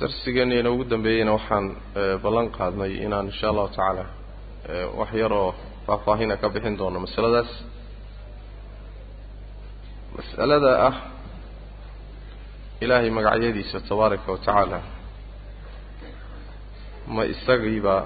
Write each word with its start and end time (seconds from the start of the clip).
darsigeena 0.00 0.54
inoogu 0.60 0.84
dambeeyeyna 0.92 1.32
waxaan 1.38 1.66
ballan 2.22 2.48
qaadnay 2.58 2.92
inaan 3.06 3.26
insha 3.30 3.46
allahu 3.50 3.68
tacaala 3.74 4.04
wax 4.98 5.10
yar 5.22 5.32
oo 5.40 5.50
faahfaahina 5.86 6.34
ka 6.42 6.48
bixin 6.54 6.74
doono 6.80 6.98
masaladaas. 7.06 7.50
Mas'alada 10.16 10.70
ah 10.88 10.96
ilaahay 12.84 13.10
magacyadiisa 13.18 13.78
tabaaraka 13.88 14.28
wa 14.32 14.38
tacaala 14.38 14.78
ma 17.14 17.22
isagiiba 17.34 17.96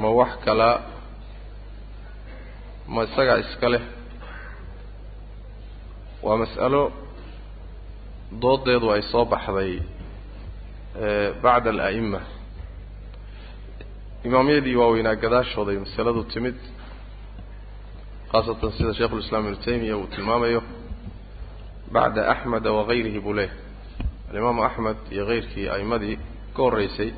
ma 0.00 0.08
wax 0.18 0.32
kala 0.44 0.70
ma 2.94 3.00
isagaa 3.08 3.38
iska 3.44 3.68
leh. 3.74 3.82
Waa 6.24 6.36
mas'alo 6.42 6.82
doodeedu 8.32 8.90
ay 8.94 9.02
soo 9.12 9.24
baxday 9.24 9.72
bacda 11.42 11.70
ala'ima 11.70 12.20
imaamyadii 14.28 14.76
waaweynaa 14.80 15.14
gadaashooday 15.24 15.76
masaladu 15.84 16.22
timid 16.32 16.58
khaasatan 18.32 18.72
sida 18.76 18.92
sheikhu 18.98 19.16
lislaam 19.20 19.44
ibnu 19.48 19.56
taymiya 19.66 19.96
uu 20.00 20.06
tilmaamayo 20.14 20.60
bacda 21.94 22.20
axmeda 22.32 22.70
wagayrihi 22.78 23.20
buu 23.24 23.32
leeyahy 23.38 23.56
alimaamu 24.30 24.60
axmed 24.68 24.96
iyo 25.14 25.24
kayrkii 25.30 25.66
a'imadii 25.74 26.16
ka 26.54 26.60
horreysay 26.64 27.10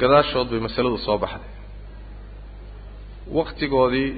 gadaashood 0.00 0.48
bay 0.52 0.60
masaladu 0.66 0.98
soo 1.06 1.18
baxday. 1.24 1.50
Waktigoodii 3.38 4.10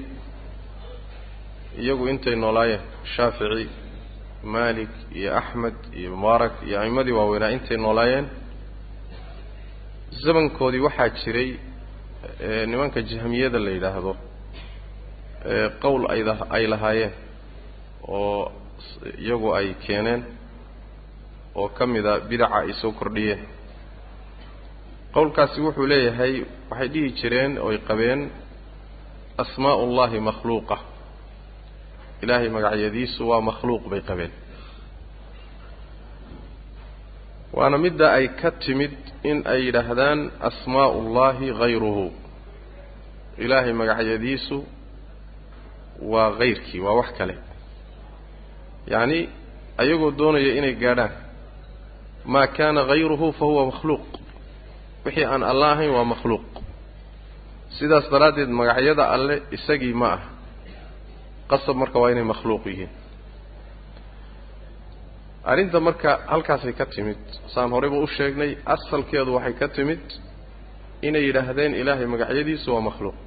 iyagu 1.81 2.03
intay 2.11 2.35
noolaayeen 2.43 2.81
shaafici 3.15 3.69
maalik 4.43 4.89
iyo 5.15 5.29
axmed 5.37 5.75
iyo 5.99 6.09
mubaarak 6.15 6.53
iyo 6.67 6.77
a'imadii 6.81 7.11
waaweynaa 7.19 7.49
intay 7.55 7.77
noolaayeen 7.77 8.27
zamankoodii 10.23 10.79
waxaa 10.87 11.09
jiray 11.19 11.49
nimanka 12.69 12.99
jahmiyada 13.09 13.59
la 13.65 13.71
yidhaahdo 13.75 14.13
qowl 15.83 16.03
ayda 16.13 16.33
ay 16.55 16.65
lahaayeen 16.73 17.13
oo 18.07 18.51
iyagu 19.23 19.49
ay 19.59 19.67
keeneen 19.85 20.21
oo 21.55 21.67
ka 21.77 21.83
mida 21.87 22.13
bidaca 22.29 22.55
ay 22.61 22.73
soo 22.81 22.91
kordhiyeen. 22.99 23.39
Qowlkaasi 25.13 25.61
wuxuu 25.65 25.85
leeyahay 25.91 26.33
waxay 26.69 26.87
dhihi 26.93 27.09
jireen 27.19 27.53
ooy 27.67 27.77
qabeen 27.89 28.21
asmaa'u 29.41 29.83
ullahi 29.85 30.19
makhluuqa 30.19 30.77
ilaahay 32.23 32.49
magacyadiisu 32.49 33.21
waa 33.29 33.41
makhluuq 33.49 33.83
bay 33.91 34.01
qabeen. 34.09 34.31
Waana 37.53 37.77
midda 37.77 38.07
ay 38.17 38.27
ka 38.39 38.51
timid 38.63 38.91
in 39.29 39.37
ay 39.51 39.59
yidhaahdaan 39.65 40.19
asmaa'u 40.49 40.97
ullahi 41.01 41.47
hayruhu 41.59 42.05
ilaahay 43.43 43.73
magacyadiisu 43.81 44.57
waa 46.11 46.31
hayrkii 46.39 46.79
waa 46.85 46.93
wax 46.99 47.09
kale. 47.17 47.35
Yacni 48.91 49.19
ayagoo 49.81 50.11
doonaya 50.19 50.51
inay 50.59 50.75
gaadhaan 50.83 51.11
maa 52.33 52.47
kaana 52.57 52.81
hayruhu 52.89 53.27
fa 53.37 53.45
huwa 53.45 53.63
makhluuq. 53.71 54.05
Wixii 55.05 55.25
aan 55.25 55.43
alla 55.51 55.67
ahayn 55.71 55.91
waa 55.97 56.03
makhluuq. 56.13 56.45
Sidaas 57.79 58.05
daraaddeed 58.11 58.49
magacyada 58.59 59.03
alle 59.15 59.35
isagii 59.55 59.93
ma 60.01 60.09
ah 60.13 60.21
qasab 61.51 61.75
marka 61.81 61.97
waa 62.01 62.11
inay 62.13 62.23
makhluuq 62.33 62.63
yihiin. 62.71 62.91
Arrinta 65.51 65.79
marka 65.87 66.11
halkaasay 66.31 66.73
ka 66.79 66.85
timid 66.93 67.21
saan 67.53 67.69
horeyba 67.75 67.97
u 68.03 68.07
sheegnay 68.17 68.51
asalkeedu 68.75 69.31
waxay 69.37 69.53
ka 69.61 69.67
timid 69.75 70.03
inay 71.07 71.23
yidhaahdeen 71.27 71.73
ilaahay 71.81 72.05
magacyadiisu 72.13 72.67
waa 72.75 72.81
makhluuq. 72.89 73.17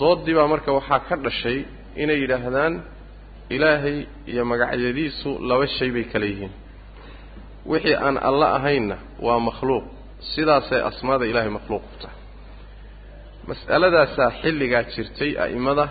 Doodii 0.00 0.34
baa 0.38 0.48
marka 0.54 0.70
waxaa 0.78 1.00
ka 1.08 1.14
dhashay 1.24 1.58
inay 2.02 2.18
yidhaahdaan 2.24 2.74
ilaahay 3.56 3.98
iyo 4.30 4.42
magacyadiisu 4.52 5.30
laba 5.48 5.66
shay 5.76 5.90
bay 5.94 6.04
kale 6.12 6.26
yihiin. 6.32 6.52
Wixii 7.70 7.96
aan 8.06 8.16
alla 8.28 8.46
ahaynna 8.58 8.96
waa 9.26 9.38
makhluuq 9.48 9.84
sidaasay 10.32 10.80
asmaada 10.90 11.24
ilaahay 11.30 11.52
makhluuq 11.58 11.82
ku 11.90 11.96
tahay. 12.02 12.18
Mas'aladaasaa 13.50 14.30
xilligaa 14.40 14.82
jirtay 14.94 15.32
a'imada 15.44 15.84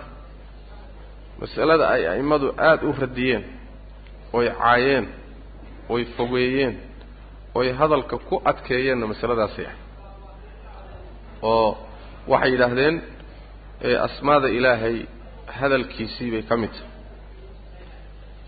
mas'alada 1.42 1.86
ay 1.96 2.04
a'immadu 2.12 2.48
aada 2.68 2.84
u 2.90 2.92
radiyeen 3.04 3.44
oy 4.38 4.46
caayeen 4.62 5.06
oy 5.94 6.02
fogeeyeen 6.18 6.74
oy 7.60 7.68
hadalka 7.80 8.16
ku 8.28 8.36
adkeeyeenna 8.52 9.06
masaladaasay 9.12 9.66
ahay 9.66 9.80
oo 11.52 11.70
waxay 12.32 12.52
yidhaahdeen 12.54 12.96
asmaada 14.08 14.48
ilaahay 14.58 14.98
hadalkiisii 15.60 16.30
bay 16.34 16.44
ka 16.50 16.56
mid 16.62 16.72
tahay. 16.78 16.92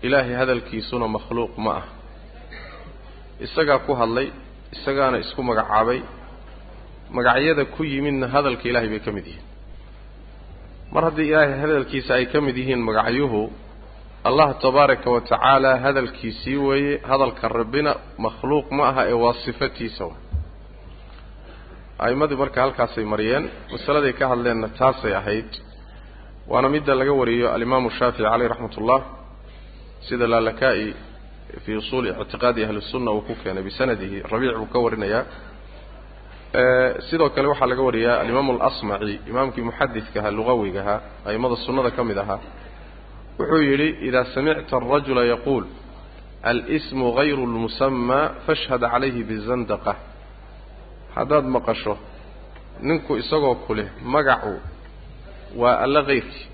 Ilaahay 0.06 0.34
hadalkiisuna 0.42 1.06
makhluuq 1.16 1.52
ma 1.64 1.70
ah. 1.80 1.86
Isagaa 3.46 3.78
ku 3.86 3.92
hadlay 4.00 4.28
isagaana 4.76 5.16
isku 5.24 5.40
magacaabay. 5.48 6.00
Magacyada 7.16 7.64
ku 7.74 7.80
yimidna 7.92 8.26
hadalka 8.34 8.64
ilaahay 8.70 8.88
bay 8.94 9.00
ka 9.06 9.10
mid 9.16 9.26
yihiin 9.30 9.46
mar 10.94 11.02
haddii 11.08 11.28
ilaahay 11.30 11.58
hadalkiisa 11.62 12.12
ay 12.18 12.24
ka 12.32 12.38
mid 12.46 12.56
yihiin 12.60 12.80
magacyuhu 12.88 13.42
allah 14.28 14.48
tabaaraka 14.64 15.08
wa 15.14 15.20
tacaala 15.30 15.70
hadalkiisii 15.84 16.56
weeye 16.66 16.94
hadalka 17.10 17.44
rabbina 17.58 17.92
makhluuq 18.24 18.66
ma 18.76 18.84
aha 18.90 19.02
ee 19.06 19.12
waa 19.24 19.34
sifatiisa 19.44 20.04
wa. 20.10 20.14
A'immadii 22.04 22.36
marka 22.42 22.58
halkaasay 22.64 23.04
mariyeen 23.12 23.44
masaladay 23.72 24.12
ka 24.18 24.24
hadleenna 24.32 24.68
taasay 24.80 25.14
ahayd. 25.20 25.50
Waana 26.50 26.68
midda 26.74 26.94
laga 27.00 27.12
wariyo 27.20 27.46
alimaamu 27.56 27.88
shaafici 27.98 28.22
caleyh 28.30 28.48
raxmat 28.52 28.74
ullah 28.80 29.00
sida 30.08 30.26
laalaka'i 30.32 30.86
fii 31.64 31.76
usuuli 31.82 32.08
ictiqaadi 32.22 32.60
ahli 32.66 32.80
sunna 32.90 33.10
uu 33.16 33.20
ku 33.28 33.34
keenay 33.42 33.62
bisanadihi 33.68 34.18
rabiic 34.32 34.56
buu 34.60 34.66
ka 34.74 34.78
warinayaa 34.84 35.22
sidoo 37.10 37.28
kale 37.30 37.48
waxaa 37.48 37.66
laga 37.66 37.82
wariyaa 37.82 38.20
alimaamu 38.20 38.52
alasmaci 38.52 39.20
imaamkii 39.30 39.62
muxadidka 39.68 40.20
ahaa 40.20 40.30
lugawiga 40.30 40.80
ahaa 40.80 41.00
a'immada 41.26 41.56
sunnada 41.66 41.90
ka 41.90 42.04
mid 42.04 42.18
ahaa 42.18 42.40
wuxuu 43.38 43.62
yidhi 43.70 43.88
idaa 44.08 44.24
samicta 44.34 44.76
arajula 44.76 45.24
yaquul 45.24 45.64
alsmu 46.42 47.12
gayru 47.18 47.46
lmusamaa 47.46 48.28
fashhad 48.46 48.80
calayhi 48.92 49.22
bizandaqa. 49.30 49.92
Haddaad 51.14 51.44
maqasho 51.44 51.94
ninku 52.80 53.16
isagoo 53.16 53.54
ku 53.66 53.74
leh 53.74 53.88
magacu 54.14 54.54
waa 55.60 55.76
alle 55.84 56.02
kayrkii 56.08 56.46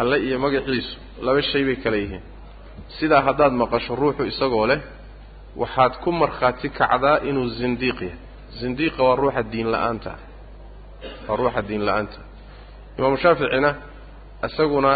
alle 0.00 0.16
iyo 0.26 0.38
magaciisu 0.44 0.96
laba 1.26 1.42
shay 1.42 1.64
bay 1.64 1.76
kale 1.84 1.98
yihiin. 2.02 2.22
Sidaa 2.98 3.22
haddaad 3.28 3.52
maqasho 3.62 3.92
ruuxu 4.00 4.22
isagoo 4.32 4.66
leh 4.70 4.80
waxaad 5.56 5.92
ku 6.02 6.12
markhaati 6.12 6.68
kacdaa 6.78 7.18
inuu 7.28 7.48
zindiiq 7.58 8.00
yahay 8.02 8.18
zindiiqa 8.60 9.00
waa 9.06 9.16
ruuxa 9.22 9.42
diin 9.52 9.68
la'aanta. 9.74 10.12
Waa 11.28 11.36
ruuxa 11.40 11.62
diin 11.68 11.82
la'aanta. 11.86 12.18
Imaamu 12.98 13.16
shaaficina 13.24 13.70
isaguna 14.46 14.92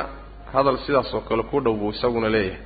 hadal 0.55 0.79
sidaas 0.87 1.11
oo 1.15 1.21
kale 1.29 1.43
ku 1.51 1.57
dhow 1.65 1.75
buu 1.81 1.91
isaguna 1.97 2.29
leeyahay. 2.35 2.61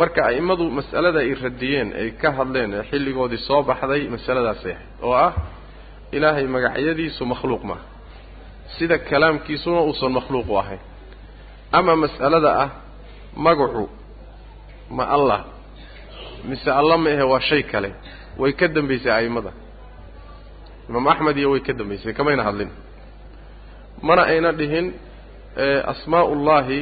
Marka 0.00 0.20
a'immadu 0.28 0.64
mas'alada 0.78 1.18
ay 1.24 1.34
radiyeen 1.44 1.88
ay 2.00 2.08
ka 2.20 2.28
hadleen 2.38 2.70
ee 2.78 2.82
xilligoodii 2.90 3.38
soo 3.48 3.62
baxday 3.68 4.02
masaladaasay 4.14 4.72
ahayd 4.72 4.88
oo 5.06 5.12
ah 5.26 5.32
ilaahay 6.16 6.46
magacyadiisu 6.56 7.22
makhluuq 7.32 7.62
maaha 7.70 7.84
sida 8.76 8.96
kalaamkiisuna 9.10 9.80
uusan 9.88 10.12
makhluuq 10.18 10.48
u 10.48 10.56
ahayn. 10.62 10.80
Ama 11.78 11.92
mas'alada 12.04 12.50
ah 12.64 12.70
magacu 13.46 13.84
ma 14.96 15.04
allah 15.16 15.40
mise 16.48 16.70
alla 16.80 16.96
ma 17.04 17.10
ahe 17.14 17.22
waa 17.32 17.40
shay 17.48 17.62
kale. 17.72 17.90
Way 18.40 18.52
ka 18.58 18.66
dambaysay 18.68 19.12
a'immada 19.18 19.50
imaam 20.88 21.06
axmed 21.12 21.36
iyo 21.40 21.48
way 21.52 21.60
ka 21.66 21.72
dambaysay 21.80 22.12
kamayna 22.18 22.42
hadlin. 22.48 22.70
Mana 24.06 24.22
ayna 24.32 24.50
dhihin 24.58 24.86
asmaa 25.92 26.24
ullahi 26.32 26.80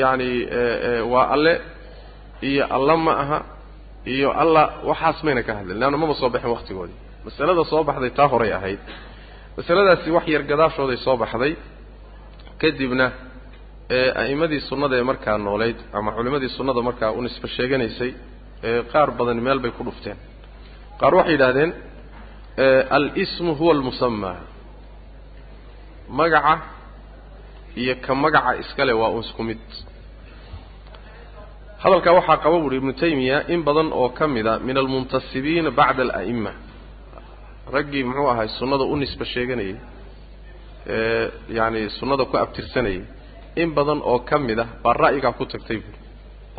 yacni 0.00 0.30
waa 1.12 1.26
alle 1.34 1.54
iyo 2.48 2.64
alla 2.76 2.94
ma 3.06 3.12
aha 3.22 3.38
iyo 4.14 4.28
alla 4.42 4.62
waxaas 4.88 5.18
mayna 5.26 5.42
ka 5.48 5.52
hadlin 5.58 5.76
leanna 5.80 5.96
maba 6.02 6.14
soo 6.20 6.30
baxin 6.34 6.50
waktigoodii 6.56 6.98
masalada 7.26 7.62
soo 7.70 7.82
baxday 7.88 8.10
taa 8.18 8.28
horay 8.32 8.52
ahayd. 8.58 8.78
Masaladaasi 9.56 10.08
wax 10.16 10.26
yar 10.34 10.42
gadaashooday 10.50 10.96
soo 11.06 11.16
baxday 11.22 11.52
kadibna 12.62 13.06
a'immadii 14.22 14.60
sunnada 14.68 14.94
ee 14.96 15.02
markaa 15.10 15.36
noolayd 15.46 15.78
ama 15.98 16.10
culimmadii 16.16 16.48
sunnada 16.56 16.80
markaa 16.88 17.10
u 17.10 17.20
nisbo 17.26 17.46
sheeganaysay 17.56 18.10
qaar 18.92 19.08
badan 19.18 19.38
meel 19.46 19.58
bay 19.64 19.70
ku 19.78 19.82
dhufteen. 19.88 20.16
Qaar 21.00 21.12
waxay 21.18 21.32
yidhahdeen 21.36 21.70
al-ismu 22.96 23.54
huwa 23.58 23.72
almusamaa 23.74 24.36
magaca 26.18 26.54
iyo 27.76 27.94
ka 28.04 28.14
magaca 28.14 28.56
iskale 28.62 28.92
waa 28.92 29.08
un 29.16 29.20
isku 29.24 29.42
mid. 29.48 29.58
Hadalkaa 31.82 32.12
waxaa 32.18 32.36
qaba 32.42 32.56
buuhi 32.62 32.76
ibnu 32.80 32.92
taymiya 32.92 33.38
in 33.54 33.60
badan 33.66 33.88
oo 33.92 34.08
ka 34.18 34.24
mida 34.34 34.58
min 34.66 34.76
almuntasibiina 34.82 35.70
bacda 35.78 36.02
ala'ima 36.06 36.52
raggii 37.74 38.04
muxuu 38.08 38.28
ahay 38.32 38.48
sunnada 38.58 38.84
u 38.84 38.96
nisba 38.96 39.24
sheeganayay 39.32 39.76
ee 40.96 41.30
yacani 41.56 41.90
sunnada 41.98 42.24
ku 42.30 42.36
abtirsanayay. 42.42 43.02
In 43.62 43.70
badan 43.76 44.00
oo 44.10 44.18
ka 44.28 44.36
mid 44.38 44.58
ah 44.58 44.68
baa 44.82 44.92
ra'yigaa 45.02 45.32
ku 45.38 45.44
tagtay 45.52 45.76
buuri 45.84 45.98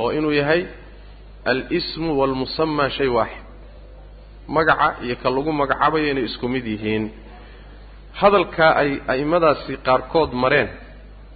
oo 0.02 0.10
inuu 0.18 0.32
yahay 0.40 0.62
al-ismu 1.52 2.10
waalmusamaa 2.20 2.90
shay 2.98 3.08
waaxid 3.18 3.44
magaca 4.56 4.88
iyo 5.06 5.16
ka 5.22 5.30
lagu 5.36 5.52
magacaabayo 5.62 6.06
inay 6.12 6.26
isku 6.30 6.46
mid 6.54 6.66
yihiin. 6.74 7.06
Hadalkaa 8.22 8.72
ay 8.82 8.92
a'immadaasi 9.14 9.74
qaarkood 9.88 10.32
mareen 10.44 10.70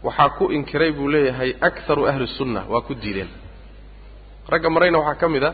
waxaa 0.06 0.30
ku 0.38 0.44
inkiray 0.58 0.92
buu 0.98 1.08
leeyahay 1.14 1.52
akharu 1.68 2.04
ahli 2.10 2.28
sunna 2.38 2.62
waa 2.72 2.82
ku 2.88 2.94
diideen. 3.04 3.30
Ragga 4.52 4.70
marayna 4.76 4.98
waxaa 5.00 5.20
ka 5.22 5.28
mid 5.36 5.44
a 5.44 5.52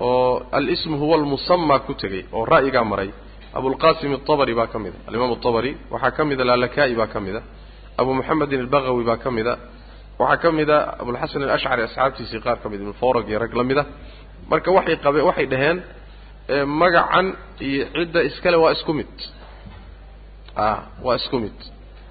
oo 0.00 0.42
al-ismu 0.58 0.96
huwa 1.02 1.14
almusamaa 1.18 1.78
ku 1.86 1.92
tegey 2.02 2.22
oo 2.36 2.44
ra'yigaa 2.52 2.84
maray. 2.92 3.10
Abulqasim 3.56 4.12
altabari 4.18 4.54
baa 4.58 4.66
ka 4.72 4.78
mid 4.84 4.92
a 4.96 5.08
alimaam 5.08 5.30
altabari 5.36 5.70
waxaa 5.92 6.10
ka 6.16 6.22
mida 6.30 6.44
laalakaa'i 6.50 6.94
baa 7.00 7.06
ka 7.14 7.20
mid 7.26 7.36
a 7.36 7.42
abu 8.00 8.10
moxamedin 8.18 8.60
albagawi 8.64 9.04
baa 9.10 9.16
ka 9.24 9.30
mid 9.36 9.46
a 9.46 9.54
waxaa 10.20 10.36
ka 10.42 10.48
mid 10.58 10.70
a 10.70 10.78
abulxasan 11.00 11.42
alashcari 11.46 11.82
asxaabtiisii 11.88 12.40
qaar 12.44 12.58
ka 12.62 12.68
mid 12.72 12.80
forag 13.00 13.26
iyo 13.30 13.38
rag 13.44 13.52
la 13.60 13.64
mid 13.70 13.78
a. 13.78 13.84
Marka 14.50 14.68
waxay 14.76 14.96
qabe 15.04 15.20
waxay 15.28 15.46
dhaheen 15.52 15.78
magacan 16.80 17.26
iyo 17.68 17.84
cidda 17.94 18.20
iskale 18.28 18.56
waa 18.62 18.72
isku 18.76 18.92
mid. 18.98 19.12
A 20.56 20.68
waa 21.04 21.16
isku 21.20 21.36
mid. 21.44 21.56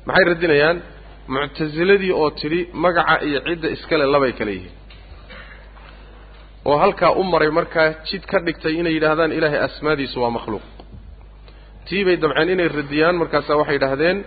Maxay 0.07 0.25
radinayaan? 0.31 0.77
Muctasiladii 1.33 2.11
oo 2.21 2.29
tidhi 2.39 2.59
magaca 2.83 3.15
iyo 3.27 3.39
cidda 3.47 3.67
iskale 3.75 4.05
labay 4.13 4.33
kale 4.39 4.51
yihiin. 4.57 4.75
Oo 6.69 6.77
halkaa 6.83 7.11
u 7.19 7.23
maray 7.23 7.49
markaa 7.59 7.87
jid 8.09 8.23
ka 8.31 8.37
dhigtay 8.45 8.73
inay 8.79 8.93
yidhaahdaan 8.97 9.31
ilaahay 9.37 9.59
asmaadiisu 9.67 10.17
waa 10.23 10.29
makhluuq. 10.37 10.65
Tii 11.87 12.03
bay 12.07 12.15
dabceen 12.23 12.49
inay 12.55 12.67
radiyaan 12.79 13.15
markaasaa 13.21 13.57
waxay 13.61 13.75
yidhaahdeen 13.77 14.17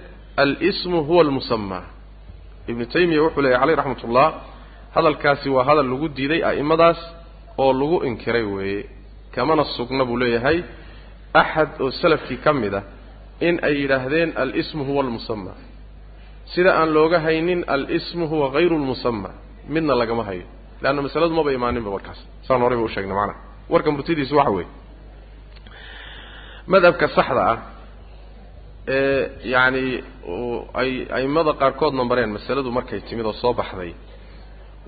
al-ismu 0.44 0.98
huwa 1.08 1.20
almusamaa 1.24 1.84
ibnu 2.70 2.84
taymiya 2.94 3.22
wuxuu 3.24 3.42
leeyahy 3.44 3.60
caleyh 3.62 3.76
raxmat 3.80 4.02
ullah 4.08 4.28
hadalkaasi 4.96 5.48
waa 5.56 5.64
hadal 5.68 5.86
lagu 5.92 6.06
diiday 6.16 6.40
a'immadaas 6.50 6.98
oo 7.62 7.72
lagu 7.80 7.96
inkiray 8.08 8.42
weeye 8.54 8.82
kamana 9.34 9.64
sugna 9.76 10.04
buu 10.08 10.16
leeyahay. 10.22 10.58
Axad 11.40 11.70
oo 11.84 11.90
salafkii 12.02 12.36
ka 12.44 12.50
mid 12.62 12.74
ah 12.74 12.82
in 13.46 13.54
ay 13.68 13.74
yidhaahdeen 13.82 14.30
al-ismu 14.42 14.82
huwa 14.88 15.00
almusamaa 15.04 15.56
sida 16.54 16.70
aan 16.80 16.90
looga 16.96 17.18
haynin 17.26 17.60
al-ismu 17.74 18.24
huwa 18.32 18.46
hayru 18.54 18.76
lmusamaa 18.82 19.34
midna 19.74 19.94
lagama 20.00 20.22
hayo. 20.28 20.46
Leanna 20.82 21.02
masaladu 21.06 21.32
maba 21.38 21.50
imaaninba 21.58 21.90
markaas 21.96 22.20
saan 22.46 22.60
horayba 22.64 22.82
u 22.82 22.88
sheegnay 22.94 23.16
macnaha 23.20 23.38
warka 23.72 23.88
murtidiisu 23.94 24.34
waxa 24.40 24.50
weeye. 24.56 24.68
Madhabka 26.72 27.06
saxda 27.16 27.42
ah 27.52 27.58
ee 28.96 29.22
yacani 29.52 29.84
ay 30.80 30.90
a'immada 31.16 31.52
qaarkoodna 31.62 32.02
mareen 32.10 32.30
masaladu 32.36 32.68
markay 32.78 33.00
timid 33.08 33.26
oo 33.26 33.32
soo 33.42 33.52
baxday 33.60 33.92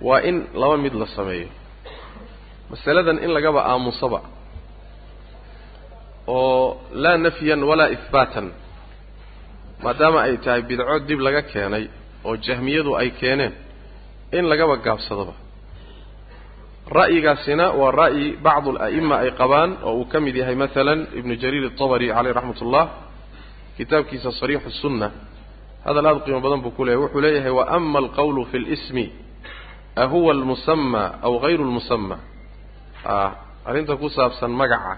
waa 0.06 0.20
in 0.28 0.36
laba 0.60 0.76
mid 0.84 0.94
la 1.02 1.06
sameeyo 1.16 1.48
masaladan 2.70 3.18
in 3.24 3.30
lagaba 3.36 3.60
aamusaba 3.72 4.20
oo 6.26 6.80
laa 7.02 7.16
nafyan 7.26 7.62
walaa 7.70 7.88
ihbaatan 7.96 8.46
maadaama 9.84 10.18
ay 10.26 10.36
tahay 10.44 10.62
bidco 10.68 10.98
dib 11.08 11.20
laga 11.26 11.42
keenay 11.52 11.84
oo 12.26 12.34
jahmiyadu 12.46 12.92
ay 13.00 13.10
keeneen 13.20 13.52
in 14.38 14.44
lagaba 14.52 14.76
gaabsadoba 14.86 15.34
ra'yigaasina 16.98 17.64
waa 17.80 17.90
ra'yi 18.02 18.26
bacdu 18.46 18.70
ala'ima 18.74 19.16
ay 19.22 19.30
qabaan 19.40 19.70
oo 19.86 19.94
uu 20.00 20.06
ka 20.12 20.18
mid 20.20 20.34
yahay 20.40 20.54
masalan 20.64 21.00
ibnu 21.18 21.34
jariir 21.42 21.64
altabari 21.70 22.06
caleyh 22.14 22.32
raxmat 22.38 22.58
ullah 22.66 22.84
kitaabkiisa 23.78 24.30
sariixu 24.40 24.70
sunna 24.82 25.08
hadal 25.86 26.06
aada 26.06 26.20
qiimo 26.24 26.40
badan 26.44 26.60
buu 26.64 26.70
ku 26.76 26.82
leeyahy 26.86 27.02
wuxuu 27.04 27.20
leeyahay 27.26 27.50
wa 27.58 27.64
ama 27.76 27.98
alqawlu 28.02 28.42
fi 28.50 28.58
lismi 28.58 29.04
ahuwa 30.04 30.30
almusamaa 30.36 31.08
aw 31.26 31.32
hayru 31.44 31.64
lmusamaa 31.70 32.18
a 32.18 32.35
arrinta 33.68 33.96
ku 33.96 34.08
saabsan 34.16 34.50
magaca. 34.60 34.96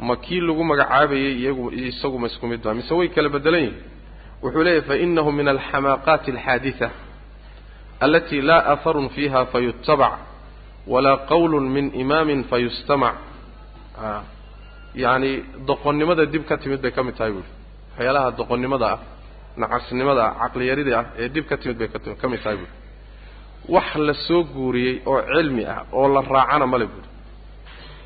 Ma 0.00 0.14
kii 0.24 0.40
lagu 0.40 0.62
magacaabayay 0.64 1.32
iyagu 1.42 1.64
isagu 1.72 2.18
ma 2.18 2.26
isku 2.26 2.46
mid 2.46 2.60
ba 2.62 2.74
mise 2.74 2.92
way 2.98 3.08
kala 3.14 3.28
bedelan 3.28 3.60
yihiin 3.60 3.82
wuxuu 4.42 4.62
leeyahy 4.66 4.82
fainahu 4.90 5.30
min 5.38 5.46
alxamaaqaati 5.54 6.30
alxaaditha 6.34 6.88
alati 8.04 8.40
laa 8.48 8.62
aharun 8.74 9.08
fiiha 9.14 9.40
fayutabac 9.52 10.14
walaa 10.92 11.16
qawlun 11.30 11.66
min 11.76 11.86
imaamin 12.02 12.40
fayustamac. 12.50 13.16
A 13.98 14.22
yacani 14.94 15.30
doqonnimada 15.66 16.24
dib 16.32 16.44
ka 16.48 16.56
timid 16.62 16.80
bay 16.80 16.92
ka 16.96 17.02
mid 17.02 17.14
tahay 17.18 17.32
buuhi 17.32 17.50
waxyaalaha 17.90 18.30
doqonnimada 18.38 18.86
ah 18.94 18.98
nacasnimada 19.62 20.22
ah 20.28 20.34
caqliyarida 20.42 20.92
ah 21.00 21.04
ee 21.22 21.28
dib 21.34 21.44
ka 21.50 21.56
timid 21.56 21.76
bay 21.80 21.88
ka 22.20 22.26
mid 22.32 22.40
tahay 22.44 22.56
buuhi 22.60 22.72
wax 23.74 23.88
la 24.06 24.14
soo 24.26 24.42
guuriyey 24.54 24.94
oo 25.06 25.20
cilmi 25.34 25.64
ah 25.74 25.80
oo 25.92 26.08
la 26.14 26.20
raacana 26.34 26.66
male 26.72 26.86
buuhi 26.92 27.08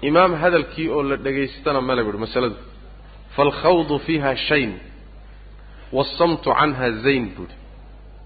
imaam 0.08 0.32
hadalkii 0.42 0.88
oo 0.94 1.02
la 1.10 1.16
dhegaystana 1.24 1.80
male 1.88 2.02
buuhi 2.04 2.18
masaladu. 2.24 2.56
Faalkhawdu 3.36 3.98
fiiha 4.06 4.30
shayn 4.48 4.72
waasamtu 5.96 6.48
canha 6.58 6.86
zayn 7.04 7.24
buuhi 7.36 7.54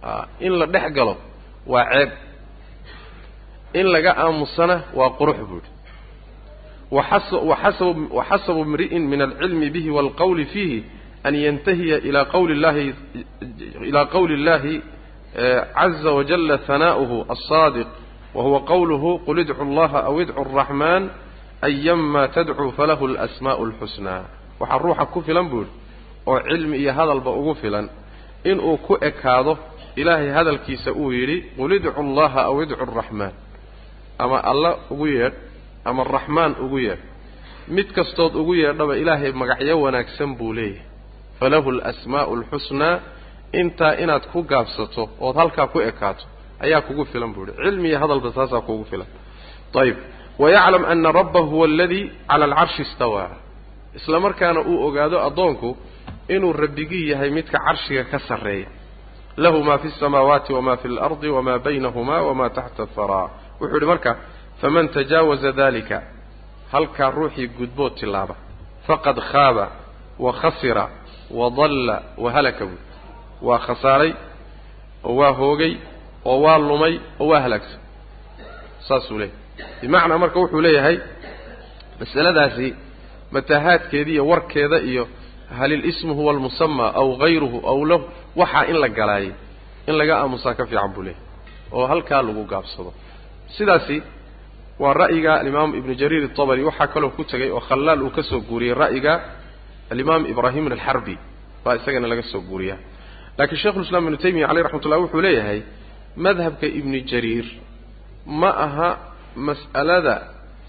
a 0.02 0.28
in 0.46 0.52
la 0.60 0.66
dhex 0.74 0.86
galo 0.96 1.14
waa 1.72 1.84
ceeb. 1.92 2.10
In 3.78 3.86
laga 3.94 4.12
aamusana 4.24 4.76
waa 4.98 5.10
qurux 5.18 5.38
buuhi 5.50 5.68
waxasabu 8.16 8.60
imri'in 8.66 9.02
min 9.12 9.20
alcilmi 9.26 9.70
bihi 9.74 9.90
waalqawli 9.96 10.44
fiihi 10.52 10.78
an 11.24 11.34
yantahiya 11.44 11.96
ilaa 12.08 12.24
qawli 12.34 12.54
llahi 12.64 12.86
ilaa 13.88 14.06
qawli 14.14 14.34
اllahi 14.38 14.74
wajala 15.36 16.58
hanaa'uhu 16.66 17.26
alsaadiq 17.28 17.86
wa 18.34 18.42
huwa 18.42 18.60
qawluhu 18.60 19.18
qul 19.26 19.38
idcu 19.38 19.62
allaha 19.62 20.04
aw 20.08 20.20
idcu 20.20 20.40
araxmaan 20.40 21.10
ayama 21.62 22.28
tadcuu 22.28 22.72
falahu 22.72 23.06
alasmaa'u 23.06 23.64
alxusnaa 23.64 24.24
waxaa 24.60 24.78
ruuxa 24.78 25.06
ku 25.06 25.22
filan 25.22 25.48
buuhi 25.48 25.68
oo 26.26 26.40
cilmi 26.40 26.76
iyo 26.76 26.92
hadalba 26.92 27.30
ugu 27.30 27.54
filan 27.54 27.88
inuu 28.44 28.76
ku 28.76 28.96
ekaado 29.00 29.58
ilaahay 29.96 30.28
hadalkiisa 30.28 30.92
uu 30.92 31.12
yidhi 31.12 31.52
qul 31.56 31.72
idcu 31.72 31.92
allaha 32.00 32.40
aw 32.44 32.62
idcu 32.62 32.82
araxmaan 32.82 33.32
ama 34.18 34.40
alla 34.40 34.76
ugu 34.90 35.06
yeedh 35.06 35.34
ama 35.84 36.02
araxmaan 36.02 36.56
ugu 36.60 36.78
yeedh 36.78 37.02
mid 37.68 37.92
kastood 37.92 38.34
ugu 38.34 38.54
yeedhaba 38.54 38.96
ilaahay 38.96 39.32
magacyo 39.32 39.80
wanaagsan 39.80 40.36
buu 40.36 40.52
leeyahay 40.52 40.84
falahu 41.40 41.70
alasmaa'u 41.70 42.32
alxusnaa 42.36 43.00
intaa 43.52 43.92
inaad 44.02 44.24
ku 44.32 44.42
gaabsato 44.42 45.08
ood 45.20 45.36
halkaa 45.36 45.66
ku 45.66 45.80
ekaato 45.80 46.24
ayaa 46.60 46.80
kugu 46.80 47.04
filan 47.04 47.32
buu 47.34 47.46
yihi 47.46 47.56
cilmi 47.62 47.92
hadalba 48.02 48.32
saasaa 48.32 48.60
kugu 48.60 48.84
filan. 48.90 49.06
Ayib 49.80 49.96
wayaclam 50.38 50.84
ana 50.84 51.12
rabbahu 51.12 51.46
huwa 51.50 51.66
aladii 51.66 52.10
cala 52.28 52.44
alcarshi 52.44 52.82
istawaa. 52.82 53.30
Isla 53.96 54.20
markaana 54.20 54.60
uu 54.60 54.86
ogaado 54.86 55.20
addoonku 55.28 55.76
inuu 56.28 56.52
rabbigii 56.52 57.10
yahay 57.10 57.30
midka 57.30 57.58
carshiga 57.58 58.04
ka 58.04 58.18
sarreeya. 58.28 58.66
Lahu 59.36 59.64
ma 59.64 59.78
fi 59.78 59.88
اsamaawaati 59.88 60.52
wama 60.52 60.76
fi 60.76 60.88
اlardi 60.88 61.28
wama 61.28 61.58
baynahuma 61.58 62.22
wama 62.22 62.50
taxta 62.50 62.82
aharaa 62.82 63.28
wuxuu 63.60 63.74
yidhi 63.74 63.86
marka 63.86 64.16
faman 64.60 64.88
tajaawaza 64.88 65.52
dalika 65.52 66.02
halkaa 66.72 67.10
ruuxii 67.10 67.48
gudbood 67.58 67.94
tilaaba 68.00 68.34
faqad 68.86 69.20
khaaba 69.30 69.66
wa 70.18 70.32
khasira 70.32 70.88
wa 71.30 71.50
dalla 71.50 72.02
wa 72.16 72.32
halaka 72.32 72.64
buui 72.66 72.78
waa 73.42 73.58
khasaaray 73.66 74.12
oo 75.08 75.14
waa 75.20 75.32
hoogay 75.40 75.72
oo 76.30 76.38
waa 76.44 76.58
lumay 76.68 76.94
oo 77.20 77.26
waa 77.30 77.40
halaagsan 77.44 77.80
saasuu 78.88 79.18
leeyahy 79.18 79.78
bimacnaa 79.80 80.18
marka 80.22 80.38
wuxuu 80.42 80.60
leeyahay 80.66 80.96
masaladaasi 82.00 82.68
mataahaadkeeda 83.34 84.10
iyo 84.14 84.24
warkeeda 84.30 84.78
iyo 84.90 85.04
hal 85.58 85.72
ilismu 85.76 86.12
huwa 86.18 86.30
almusamaa 86.34 86.90
aw 87.00 87.08
hayruhu 87.22 87.58
aw 87.72 87.78
lah 87.90 88.00
waxaa 88.40 88.64
in 88.70 88.76
la 88.82 88.88
galaayay 88.98 89.32
in 89.88 89.94
laga 90.00 90.14
aamusaa 90.22 90.54
ka 90.58 90.64
fiican 90.70 90.90
buu 90.94 91.02
leeyahay 91.02 91.24
oo 91.76 91.86
halkaa 91.92 92.22
lagu 92.26 92.44
gaabsado. 92.52 92.90
Sidaasi 93.56 93.96
waa 94.82 94.92
ra'yiga 95.00 95.32
alimaam 95.42 95.70
ibnu 95.78 95.92
jariir 96.00 96.24
itabari 96.28 96.62
waxaa 96.68 96.86
kaloo 96.94 97.10
ku 97.16 97.22
tegay 97.30 97.50
oo 97.56 97.60
khallaal 97.68 98.00
uu 98.06 98.10
ka 98.16 98.22
soo 98.30 98.40
guuriyey 98.48 98.74
ra'yiga 98.82 99.12
alimaam 99.92 100.22
ibraahim 100.32 100.64
alxarbi 100.72 101.14
baa 101.64 101.74
isagana 101.78 102.06
laga 102.12 102.22
soo 102.32 102.40
guuriyaa 102.50 102.78
laakiin 103.38 103.60
sheikhu 103.62 103.80
islam 103.86 104.04
ibnu 104.04 104.16
taymiya 104.16 104.48
aleyh 104.50 104.62
raxmat 104.64 104.84
ullah 104.86 105.00
wuxuu 105.04 105.20
leeyahay 105.26 105.60
madhabka 106.16 106.66
ibni 106.78 107.00
jariir 107.10 107.46
ma 108.40 108.50
aha 108.66 108.90
mas'alada 109.48 110.16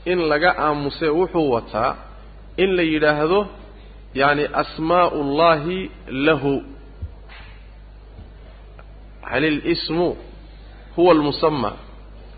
in 0.05 0.19
laga 0.31 0.51
aamusee 0.65 1.09
wuxuu 1.19 1.51
wataa 1.55 1.95
in 2.57 2.75
la 2.77 2.83
yidhaahdo 2.83 3.39
yani 4.13 4.43
asmaa'u 4.61 5.17
اllahi 5.25 5.91
lahu. 6.09 6.63
Hal 9.21 9.43
ilismu 9.43 10.17
huwa 10.95 11.11
almusama 11.13 11.71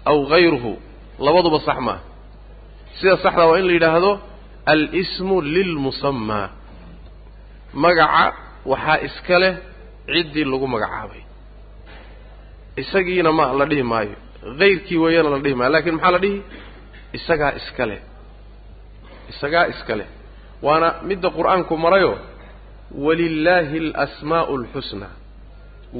aw 0.06 0.26
hayruhu 0.32 0.72
labaduba 1.20 1.60
sax 1.68 1.78
maaha 1.88 2.02
sida 3.00 3.18
saxdaa 3.18 3.46
waa 3.52 3.60
in 3.60 3.68
la 3.68 3.74
yidhaahdo 3.74 4.12
al-ismu 4.66 5.42
lilmusamaa 5.42 6.50
magaca 7.74 8.34
waxaa 8.66 8.98
iska 9.08 9.40
leh 9.40 9.54
ciddii 10.08 10.46
lagu 10.52 10.68
magacaabay. 10.74 11.22
Isagiina 12.82 13.32
ma 13.32 13.46
la 13.60 13.66
dhihi 13.72 13.84
maayo. 13.92 14.16
Hayrkii 14.60 14.98
weeyana 15.04 15.30
la 15.34 15.40
dhihi 15.44 15.56
maayo. 15.60 15.72
Lakin 15.76 15.94
maxaa 15.96 16.12
la 16.12 16.20
dhihi? 16.24 16.40
Isagaa 17.18 17.52
iska 17.60 17.86
leh. 17.90 18.02
Isagaa 19.32 19.66
iska 19.74 19.94
leh. 20.00 20.08
Waana 20.66 20.88
midda 21.08 21.30
qur'aanku 21.38 21.74
marayo 21.86 22.12
walilaahi 23.06 23.78
alasmaa'u 23.96 24.54
alxusnaa 24.60 25.14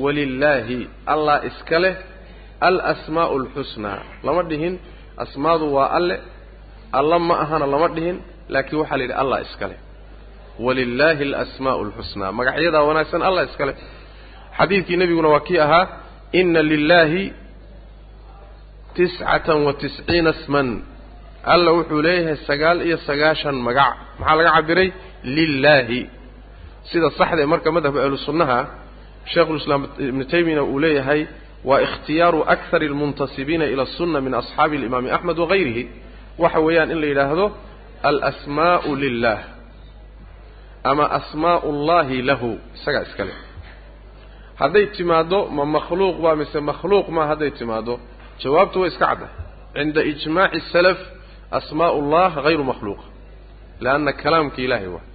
walilaahi 0.04 0.80
allah 1.14 1.36
iska 1.50 1.78
leh 1.84 1.96
alasmaa'u 2.68 3.36
alxusnaa 3.42 4.00
lama 4.26 4.42
dhihin 4.50 4.74
asmaadu 5.24 5.66
waa 5.76 5.90
alle. 5.98 6.18
Alla 7.00 7.18
ma 7.28 7.36
ahana 7.44 7.66
lama 7.74 7.88
dhihin. 7.96 8.18
Laakiin 8.54 8.80
waxaa 8.82 8.98
la 9.00 9.04
yidhi 9.06 9.14
allah 9.22 9.40
iska 9.48 9.66
leh 9.72 9.80
walilaahi 10.66 11.24
alasmaa'u 11.30 11.82
alxusnaa 11.88 12.32
magacyadaa 12.40 12.84
wanaagsan 12.90 13.22
allah 13.28 13.44
iska 13.50 13.66
leh 13.70 13.76
xadiidkii 14.58 14.98
nebiguna 15.02 15.28
waa 15.34 15.40
kii 15.48 15.60
ahaa 15.66 15.86
ina 16.40 16.62
lilaahi 16.72 17.24
tiscatan 18.98 19.60
wa 19.68 19.74
tisciina 19.82 20.34
sman 20.46 20.68
alla 21.54 21.72
wuxuu 21.78 22.02
leeyahay 22.06 22.38
sagaal 22.50 22.78
iyo 22.88 22.98
sagaashan 23.08 23.56
magac. 23.68 23.94
Maxaa 24.20 24.36
laga 24.40 24.52
cabiray 24.58 24.88
lilaahi 25.38 26.02
sida 26.92 27.10
saxda 27.20 27.42
ee 27.44 27.46
marka 27.54 27.70
madhabka 27.76 28.00
ahlu 28.06 28.18
sunnaha 28.28 28.60
sheikhulislaam 29.34 29.82
ibnu 30.10 30.24
taymiyana 30.32 30.64
uu 30.72 30.80
leeyahay 30.84 31.22
waa 31.70 31.80
ikhtiyaaru 31.88 32.40
akthari 32.54 32.86
almuntasibiina 32.92 33.66
ila 33.74 33.84
asunna 33.90 34.18
min 34.26 34.34
asxaabi 34.42 34.76
alimaami 34.80 35.10
axmed 35.16 35.38
wagayrihi 35.44 35.84
waxa 36.44 36.60
weeyaan 36.66 36.90
in 36.94 37.00
la 37.04 37.08
yidhaahdo 37.12 37.46
alasmaa'u 38.10 38.92
lilah 39.04 39.38
ama 40.92 41.06
asmaa'u 41.20 41.68
ullahi 41.72 42.18
lahu 42.30 42.50
isagaa 42.78 43.04
iska 43.08 43.24
leh. 43.30 43.38
Hadday 44.62 44.86
timaaddo 44.98 45.40
ma 45.58 45.64
makhluuq 45.76 46.16
baa 46.24 46.36
mise 46.42 46.60
makhluuq 46.72 47.08
ma 47.16 47.22
hadday 47.32 47.52
timaaddo 47.60 47.94
jawaabtu 48.42 48.78
way 48.82 48.90
iska 48.94 49.06
cadda. 49.12 49.28
Cinda 49.76 50.02
ijmaaci 50.12 50.60
salaf 50.74 51.00
asmaa'u 51.60 51.96
ullah 52.02 52.32
hayru 52.46 52.64
makhluuqa 52.72 53.06
leanna 53.84 54.12
kalaamka 54.22 54.60
ilaahay 54.66 54.88
waa. 54.96 55.06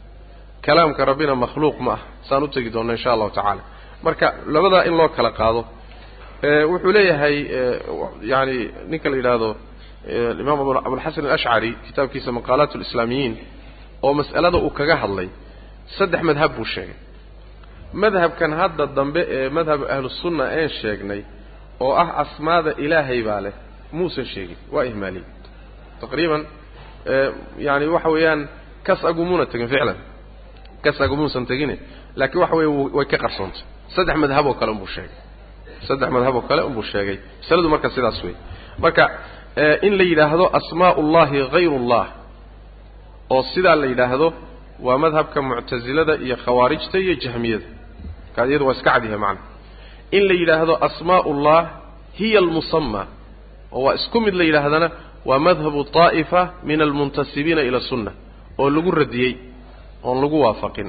Kalaamka 0.66 1.00
rabbina 1.10 1.34
makhluuq 1.44 1.76
ma 1.86 1.92
ah. 1.96 2.00
Saan 2.28 2.42
u 2.42 2.48
tegi 2.54 2.70
doonna 2.74 2.92
insha 2.96 3.10
allahu 3.14 3.30
tacaala. 3.38 3.62
Marka 4.06 4.26
labadaa 4.54 4.82
in 4.88 4.94
loo 4.98 5.08
kala 5.16 5.30
qaado 5.40 5.60
wuxuu 6.70 6.92
leeyahay 6.96 7.36
yani 8.32 8.56
ninka 8.90 9.08
la 9.10 9.16
yidhaahdo 9.20 9.50
imaam 10.42 10.58
abulxasan 10.88 11.24
alashcari 11.28 11.70
kitaabkiisa 11.86 12.30
maqaalaat 12.38 12.72
alislaamiyiin 12.78 13.34
oo 14.06 14.12
mas'alada 14.20 14.58
uu 14.66 14.70
kaga 14.78 14.96
hadlay 15.02 15.28
saddex 15.98 16.22
madhab 16.28 16.50
buu 16.56 16.64
sheegay. 16.74 16.96
Madhabkan 18.02 18.52
hadda 18.60 18.84
dambe 18.96 19.22
ee 19.36 19.48
madhab 19.58 19.80
ahlusunna 19.94 20.44
een 20.60 20.68
sheegnay 20.80 21.20
oo 21.84 21.92
ah 22.02 22.08
asmaada 22.22 22.70
ilaahay 22.84 23.20
baa 23.28 23.40
leh 23.44 23.54
muusan 23.96 24.24
sheegin 24.32 24.58
waa 24.74 24.84
ihmaaliyey 24.90 25.24
taqriiban 26.00 26.42
yani 27.66 27.86
waxa 27.94 28.08
weeyaan 28.14 28.40
kas 28.86 29.00
agumuuna 29.10 29.44
tegin 29.52 29.68
ficlan. 29.72 29.96
Kas 30.84 30.96
agumuusan 31.04 31.44
tegine 31.50 31.74
laakiin 32.18 32.40
waxa 32.42 32.56
weeye 32.58 32.70
way 32.96 33.06
ka 33.12 33.16
qarsoontay 33.24 33.62
saddex 33.94 34.16
madhab 34.24 34.44
oo 34.50 34.54
kale 34.60 34.70
unbuu 34.74 34.86
sheegay. 34.96 35.16
Saddex 35.88 36.08
madhab 36.16 36.34
oo 36.38 36.42
kale 36.48 36.62
unbuu 36.68 36.82
sheegay. 36.92 37.16
Masaladu 37.40 37.68
marka 37.74 37.88
sidaas 37.94 38.18
wey 38.26 38.34
marka 38.84 39.04
in 39.86 39.92
la 39.98 40.04
yidhaahdo 40.10 40.44
asmaa 40.58 40.92
ullahi 41.00 41.38
hayru 41.54 41.78
llah 41.90 42.06
oo 43.34 43.42
sidaa 43.54 43.76
la 43.82 43.86
yidhaahdo 43.92 44.26
waa 44.86 44.98
madhabka 44.98 45.38
muctasilada 45.42 46.14
iyo 46.26 46.36
khawaarijta 46.44 46.98
iyo 47.04 47.14
jahmiyada. 47.24 47.64
Kaas 48.34 48.48
iyadu 48.50 48.66
waa 48.66 48.74
iska 48.76 48.90
cadyahay 48.90 49.18
macana 49.18 49.40
in 50.16 50.22
la 50.28 50.34
yidhaahdo 50.40 50.74
asmaa 50.86 51.20
ullah 51.30 51.60
hiya 52.18 52.38
almusama 52.42 53.02
oo 53.72 53.82
waa 53.86 53.94
isku 53.98 54.20
mid 54.20 54.34
la 54.34 54.44
yidhaahdana 54.48 54.88
waa 55.28 55.38
madhabu 55.46 55.80
طaa'ifa 55.96 56.40
min 56.68 56.78
almuntasibiina 56.86 57.62
ila 57.68 57.80
sunna 57.90 58.12
oo 58.60 58.68
lagu 58.74 58.90
radiyey 59.00 59.32
oon 60.06 60.16
lagu 60.22 60.36
waafaqin. 60.44 60.88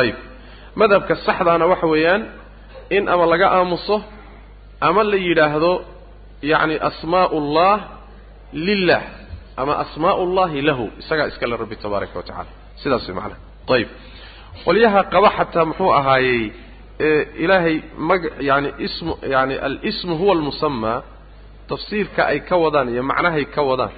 Ayib 0.00 0.16
madhabka 0.80 1.14
saxdaana 1.26 1.64
waxa 1.72 1.86
weeyaan 1.94 2.22
in 2.96 3.08
ama 3.08 3.24
laga 3.32 3.46
aamuso 3.56 3.96
ama 4.88 5.02
la 5.10 5.16
yidhaahdo 5.26 5.72
yacni 6.52 6.76
asmaa 6.88 7.26
ullah 7.38 7.76
lilah 8.66 9.02
ama 9.60 9.72
asmaa 9.84 10.14
ullahi 10.24 10.58
lahu 10.68 10.84
isagaa 11.00 11.26
iskale 11.32 11.54
rabbi 11.62 11.76
tabaaraka 11.84 12.16
wa 12.18 12.22
tacala 12.28 12.50
sidaas 12.82 13.04
way 13.08 13.14
macanaha 13.18 13.40
ayib 13.76 13.88
qolyaha 14.66 15.00
qaba 15.12 15.28
xataa 15.38 15.64
muxuu 15.70 15.90
ahaayey 15.98 16.42
ilaahay 17.44 17.76
mag 18.10 18.22
yani 18.50 18.68
ismu 18.86 19.12
yani 19.34 19.54
alismu 19.66 20.14
huwa 20.20 20.32
almusamaa 20.36 20.98
tafsiirka 21.70 22.22
ay 22.32 22.38
ka 22.48 22.56
wadaan 22.64 22.88
iyo 22.94 23.02
macnahay 23.10 23.44
ka 23.54 23.62
wadaan. 23.70 23.92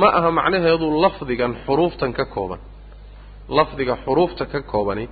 Ma 0.00 0.08
aha 0.18 0.30
macnaheedu 0.38 0.86
lafdigan 1.04 1.52
xuruuftan 1.66 2.10
ka 2.18 2.24
kooban. 2.34 2.60
Lafdiga 3.58 3.94
xuruufta 4.04 4.44
ka 4.52 4.58
koobani 4.72 5.04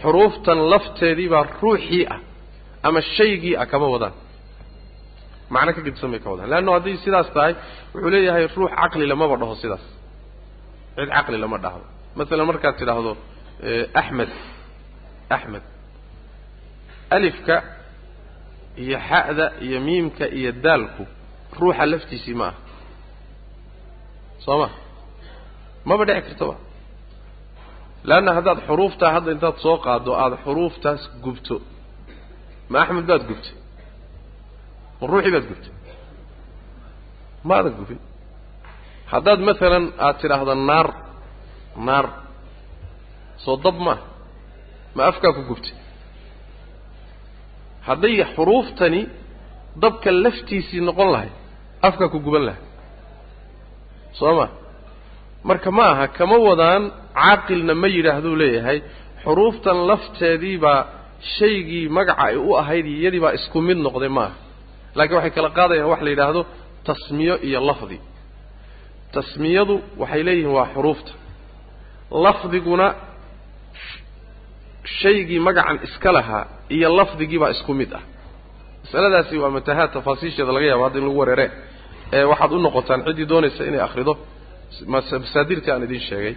xuruuftan 0.00 0.58
lafteedii 0.72 1.28
baa 1.34 1.44
ruuxii 1.62 2.04
ah 2.14 2.20
ama 2.86 3.00
shaygii 3.16 3.54
ah 3.62 3.66
kama 3.72 3.86
wadaan. 3.94 4.14
Macno 5.54 5.70
ka 5.76 5.80
gedisan 5.86 6.10
bay 6.12 6.20
ka 6.24 6.28
wadaan. 6.32 6.48
Leanno 6.52 6.70
hadday 6.76 6.96
sidaas 7.04 7.28
tahay 7.36 7.52
wuxuu 7.92 8.10
leeyahay 8.14 8.44
ruux 8.56 8.70
caqli 8.80 9.04
lamaba 9.12 9.34
dhaho 9.40 9.54
sidaas. 9.62 9.84
Cid 10.96 11.08
caqli 11.16 11.36
lama 11.44 11.58
dhahdo 11.64 11.86
masalan 12.18 12.46
markaad 12.50 12.74
tidhaahdo 12.80 13.12
axmed 14.00 14.30
axmed 15.36 15.64
alifka 17.16 17.56
iyo 18.82 18.98
xa'da 19.08 19.46
iyo 19.66 19.78
miimka 19.86 20.24
iyo 20.38 20.50
daalku 20.64 21.02
ruuxa 21.60 21.84
laftiisii 21.92 22.34
ma 22.40 22.46
aha. 22.50 22.58
Soo 24.44 24.56
ma? 24.62 24.68
Maba 25.88 26.04
dhici 26.08 26.22
kartaba 26.28 26.54
leanna 28.08 28.30
haddaad 28.38 28.58
xuruuftaa 28.68 29.10
hadda 29.16 29.30
intaad 29.36 29.56
soo 29.64 29.76
qaaddo 29.86 30.10
aada 30.22 30.36
xuruuftaas 30.44 31.02
gubto. 31.24 31.56
Ma 32.70 32.76
axmed 32.82 33.04
baad 33.10 33.22
gubtay? 33.30 33.54
Ma 34.98 35.04
ruuxii 35.10 35.32
baad 35.34 35.46
gubtay? 35.50 35.72
Ma 37.46 37.54
adan 37.60 37.74
gubin. 37.78 38.00
Haddaad 39.12 39.40
masalan 39.48 39.84
aad 40.06 40.16
tidhaahdo 40.22 40.54
naar 40.70 40.88
naar 41.86 42.06
soo 43.44 43.56
dab 43.64 43.76
maaha 43.86 44.02
ma 44.94 45.02
afkaa 45.10 45.32
ku 45.36 45.42
gubtay. 45.48 45.74
Hadday 47.86 48.14
xuruuftani 48.34 49.02
dabka 49.82 50.10
laftiisii 50.24 50.80
noqon 50.88 51.08
lahay 51.14 51.30
afkaa 51.88 52.08
ku 52.12 52.18
guban 52.24 52.44
lahay 52.48 52.62
soo 54.18 54.34
ma? 54.38 54.46
Marka 55.48 55.70
ma 55.76 55.84
aha 55.92 56.06
kama 56.18 56.36
wadaan 56.48 56.82
caaqilna 57.20 57.74
ma 57.82 57.88
yidhaahduu 57.96 58.36
leeyahay 58.42 58.78
xuruuftan 59.24 59.78
lafteedii 59.90 60.56
baa 60.64 60.80
shaygii 61.38 61.88
magaca 61.96 62.22
ay 62.28 62.36
u 62.36 62.50
ahayd 62.60 62.86
iyadii 62.86 63.20
baa 63.24 63.32
isku 63.38 63.58
mid 63.68 63.78
noqday 63.86 64.08
ma 64.16 64.22
aha. 64.28 64.34
Laakiin 64.96 65.16
waxay 65.18 65.32
kala 65.36 65.50
qaadayaan 65.58 65.90
wax 65.92 66.00
la 66.06 66.10
yidhaahdo 66.14 66.42
tasmiyo 66.88 67.34
iyo 67.48 67.60
lafdi. 67.68 67.98
Tasmiyadu 69.14 69.74
waxay 70.00 70.22
leeyihiin 70.28 70.52
waa 70.58 70.68
xuruufta 70.74 71.12
lafdiguna 72.10 72.86
shaygii 75.00 75.38
magacan 75.46 75.78
iska 75.86 76.10
lahaa 76.16 76.44
iyo 76.76 76.88
lafdigii 76.98 77.38
baa 77.42 77.50
isku 77.56 77.74
mid 77.74 77.92
ah. 77.98 78.02
Masaladaasi 78.84 79.38
waa 79.42 79.50
matahaad 79.56 79.90
tafaasiisheeda 79.96 80.52
laga 80.56 80.66
yaabo 80.70 80.84
hadda 80.86 80.98
in 80.98 81.04
lagu 81.06 81.18
wareere. 81.22 81.46
Ee 82.12 82.24
waxaad 82.30 82.52
u 82.52 82.58
noqotaan 82.66 83.00
ciddii 83.06 83.26
doonaysa 83.32 83.62
inay 83.70 83.80
akhrido. 83.88 84.12
Masaadirtii 84.86 85.70
aan 85.72 85.82
idin 85.86 86.00
sheegay. 86.08 86.34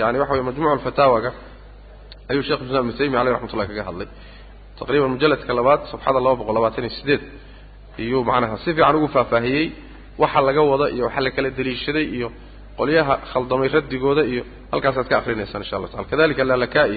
Yani 0.00 0.18
waxa 0.20 0.32
weye 0.34 0.44
majmuuc 0.48 0.72
alfataawaga 0.76 1.30
ayuu 2.30 2.42
shekh 2.48 2.60
islam 2.66 2.82
ibnu 2.84 2.94
taymiya 2.98 3.20
aleyh 3.20 3.32
raxmatullahi 3.34 3.68
kaga 3.72 3.84
hadlay. 3.88 4.08
Taqriiban 4.78 5.10
mujalladka 5.14 5.52
labaad 5.58 5.80
safxada 5.92 6.20
laba 6.24 6.34
boqol 6.40 6.54
labaatan 6.58 6.84
iyo 6.86 6.94
sideed. 6.98 7.22
Iyuu 8.02 8.22
macnaha 8.30 8.56
si 8.62 8.70
fiican 8.74 8.96
ugu 8.98 9.08
faahfaahiyey. 9.14 9.66
Waxa 10.22 10.40
laga 10.48 10.62
wada 10.70 10.86
iyo 10.94 11.04
waxa 11.08 11.20
la 11.26 11.30
kala 11.36 11.48
deliishaday 11.58 12.06
iyo 12.16 12.28
qolyaha 12.78 13.14
khaldamay 13.32 13.68
raddigooda 13.76 14.22
iyo 14.32 14.42
halkaasaad 14.72 15.06
ka 15.10 15.14
akrinaysaan 15.20 15.62
insha 15.64 15.74
allah 15.76 15.90
tacala 15.92 16.08
kadalika 16.12 16.42
lalaka'i 16.50 16.96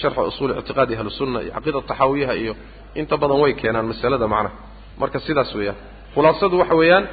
sharxa 0.00 0.22
usuuli 0.30 0.52
ictiqaadi 0.60 0.92
ahli 0.98 1.10
sunna 1.20 1.38
iyo 1.44 1.52
caqiida 1.56 1.80
taxaawiyaha 1.90 2.34
iyo 2.42 2.52
inta 3.00 3.14
badan 3.22 3.38
way 3.42 3.52
keenaan 3.60 3.86
masalada 3.92 4.26
macnaha 4.34 4.54
marka 5.00 5.18
sidaas 5.26 5.50
weeyaan 5.58 5.76
khulaasadu 6.14 6.54
waxa 6.62 6.74
weeyaan 6.80 7.04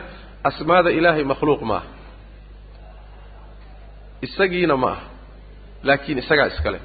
asmaada 0.50 0.90
ilaahay 0.98 1.24
makhluuq 1.32 1.62
ma 1.70 1.76
aha. 1.80 1.88
Isagiina 4.26 4.76
ma 4.84 4.88
aha 4.96 5.04
laakiin 5.88 6.18
isagaa 6.24 6.48
iskale 6.54 6.80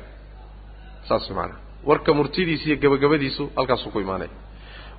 saas 1.09 1.27
macnaha 1.39 1.59
warka 1.89 2.11
murtidiisa 2.19 2.65
iyo 2.69 2.77
gebagabadiisu 2.83 3.43
halkaasuu 3.57 3.91
ku 3.95 3.99
imaanaya 4.05 4.31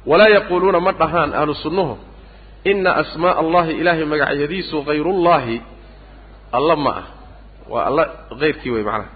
walaa 0.10 0.28
yaquuluuna 0.38 0.80
ma 0.86 0.92
dhahaan 1.02 1.32
ahlu 1.40 1.54
sunnuhu 1.64 1.94
ina 2.72 2.92
asmaa'a 3.02 3.40
allahi 3.44 3.72
ilaahay 3.82 4.06
magacyadiisu 4.14 4.78
hayrullaahi 4.88 5.56
alla 6.52 6.76
ma 6.76 6.90
ah. 7.02 7.06
Waa 7.70 7.86
alla 7.86 8.04
hayrkii 8.40 8.70
wey 8.72 8.84
macnaha. 8.84 9.10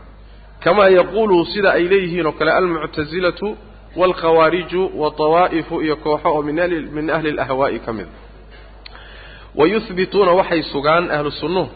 Kamaa 0.63 0.89
yaquuluhu 0.89 1.45
sida 1.45 1.71
ay 1.71 1.83
leeyihiin 1.91 2.25
oo 2.25 2.31
kale 2.31 2.51
almuctasilatu 2.51 3.57
waalkhawaariju 3.95 4.81
watawaa'ifu 5.01 5.81
iyo 5.81 5.95
kooxo 5.95 6.29
oo 6.35 6.41
min 6.41 7.09
ahli 7.09 7.29
alahwaa'i 7.29 7.79
ka 7.79 7.93
mida 7.93 8.11
wayuhbituuna 9.55 10.31
waxay 10.31 10.61
sugaan 10.63 11.11
ahlu 11.11 11.31
sunnuhu 11.31 11.69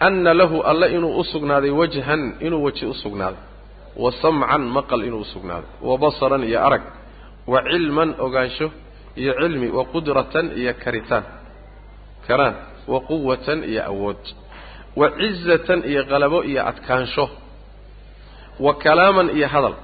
anna 0.00 0.34
lahu 0.34 0.62
alle 0.62 0.86
inuu 0.96 1.18
u 1.20 1.24
sugnaaday 1.24 1.70
wajhan 1.70 2.34
inuu 2.40 2.64
weji 2.64 2.86
u 2.86 2.94
sugnaaday. 2.94 3.38
Wa 3.96 4.12
samcan 4.12 4.62
maqal 4.76 5.04
inuu 5.04 5.20
u 5.20 5.24
sugnaaday. 5.24 5.70
Wa 5.82 5.98
basaran 5.98 6.42
iyo 6.44 6.66
arag. 6.66 6.82
Wa 7.46 7.62
cilman 7.62 8.14
ogaansho 8.18 8.70
iyo 9.16 9.32
cilmi. 9.40 9.68
Wa 9.68 9.84
qudratan 9.84 10.56
iyo 10.56 10.74
karitaan. 10.84 11.22
Karaan. 12.26 12.54
Wa 12.88 13.00
quwatan 13.00 13.64
iyo 13.64 13.84
awood 13.84 14.22
wa 14.96 15.10
cizatan 15.10 15.82
iyo 15.90 16.04
qalabo 16.04 16.44
iyo 16.44 16.60
adkaansho. 16.70 17.30
Wa 18.60 18.74
kalaaman 18.74 19.28
iyo 19.36 19.48
hadal. 19.48 19.74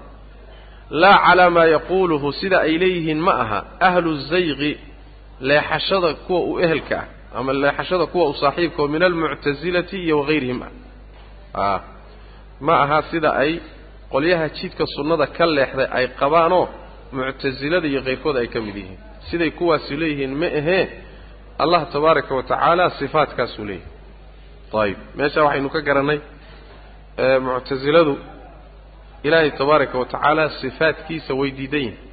Laa 0.91 1.19
calaa 1.27 1.51
maa 1.51 1.65
yaquuluhu 1.65 2.33
sida 2.33 2.61
ay 2.61 2.79
leeyihiin 2.79 3.21
ma 3.21 3.33
aha 3.43 3.65
ahlu 3.81 4.15
zayqi 4.31 4.79
leexashada 5.41 6.15
kuwa 6.15 6.41
u 6.41 6.61
ehelka 6.61 6.99
ah 7.01 7.39
ama 7.39 7.53
leexashada 7.53 8.07
kuwa 8.07 8.29
u 8.29 8.35
saaxiibka 8.35 8.83
oo 8.83 8.89
min 8.89 9.03
almuctasilati 9.03 9.97
iyo 10.05 10.21
wahayrihim 10.21 10.63
ah. 11.55 11.81
Ma 12.61 12.75
aha 12.83 13.03
sida 13.11 13.31
ay 13.43 13.61
qolyaha 14.13 14.49
jidka 14.49 14.85
sunnada 14.97 15.27
ka 15.27 15.47
leexday 15.47 15.89
ay 15.99 16.07
qabaanoo 16.21 16.69
muctasilada 17.13 17.87
iyo 17.89 18.01
kayrkooda 18.03 18.41
ay 18.41 18.49
ka 18.49 18.61
mid 18.61 18.77
yihiin. 18.77 18.99
Siday 19.31 19.51
kuwaasi 19.51 19.97
leeyihiin 19.97 20.35
ma 20.41 20.47
ahee 20.47 20.85
allah 21.59 21.87
tabaaraka 21.93 22.35
wa 22.35 22.43
tacaala 22.43 22.91
sifaatkaasuu 22.91 23.65
leeyahay 23.65 23.98
ayib 24.73 24.99
meesha 25.15 25.45
waxaynu 25.45 25.71
ka 25.71 25.81
garannay 25.81 26.21
muctasiladu 27.41 28.19
ilaahay 29.23 29.51
tabaaraka 29.51 29.99
wa 29.99 30.07
tacaala 30.07 30.51
sifaatkiisa 30.61 31.35
way 31.35 31.51
diidan 31.51 31.81
yihiin 31.81 32.09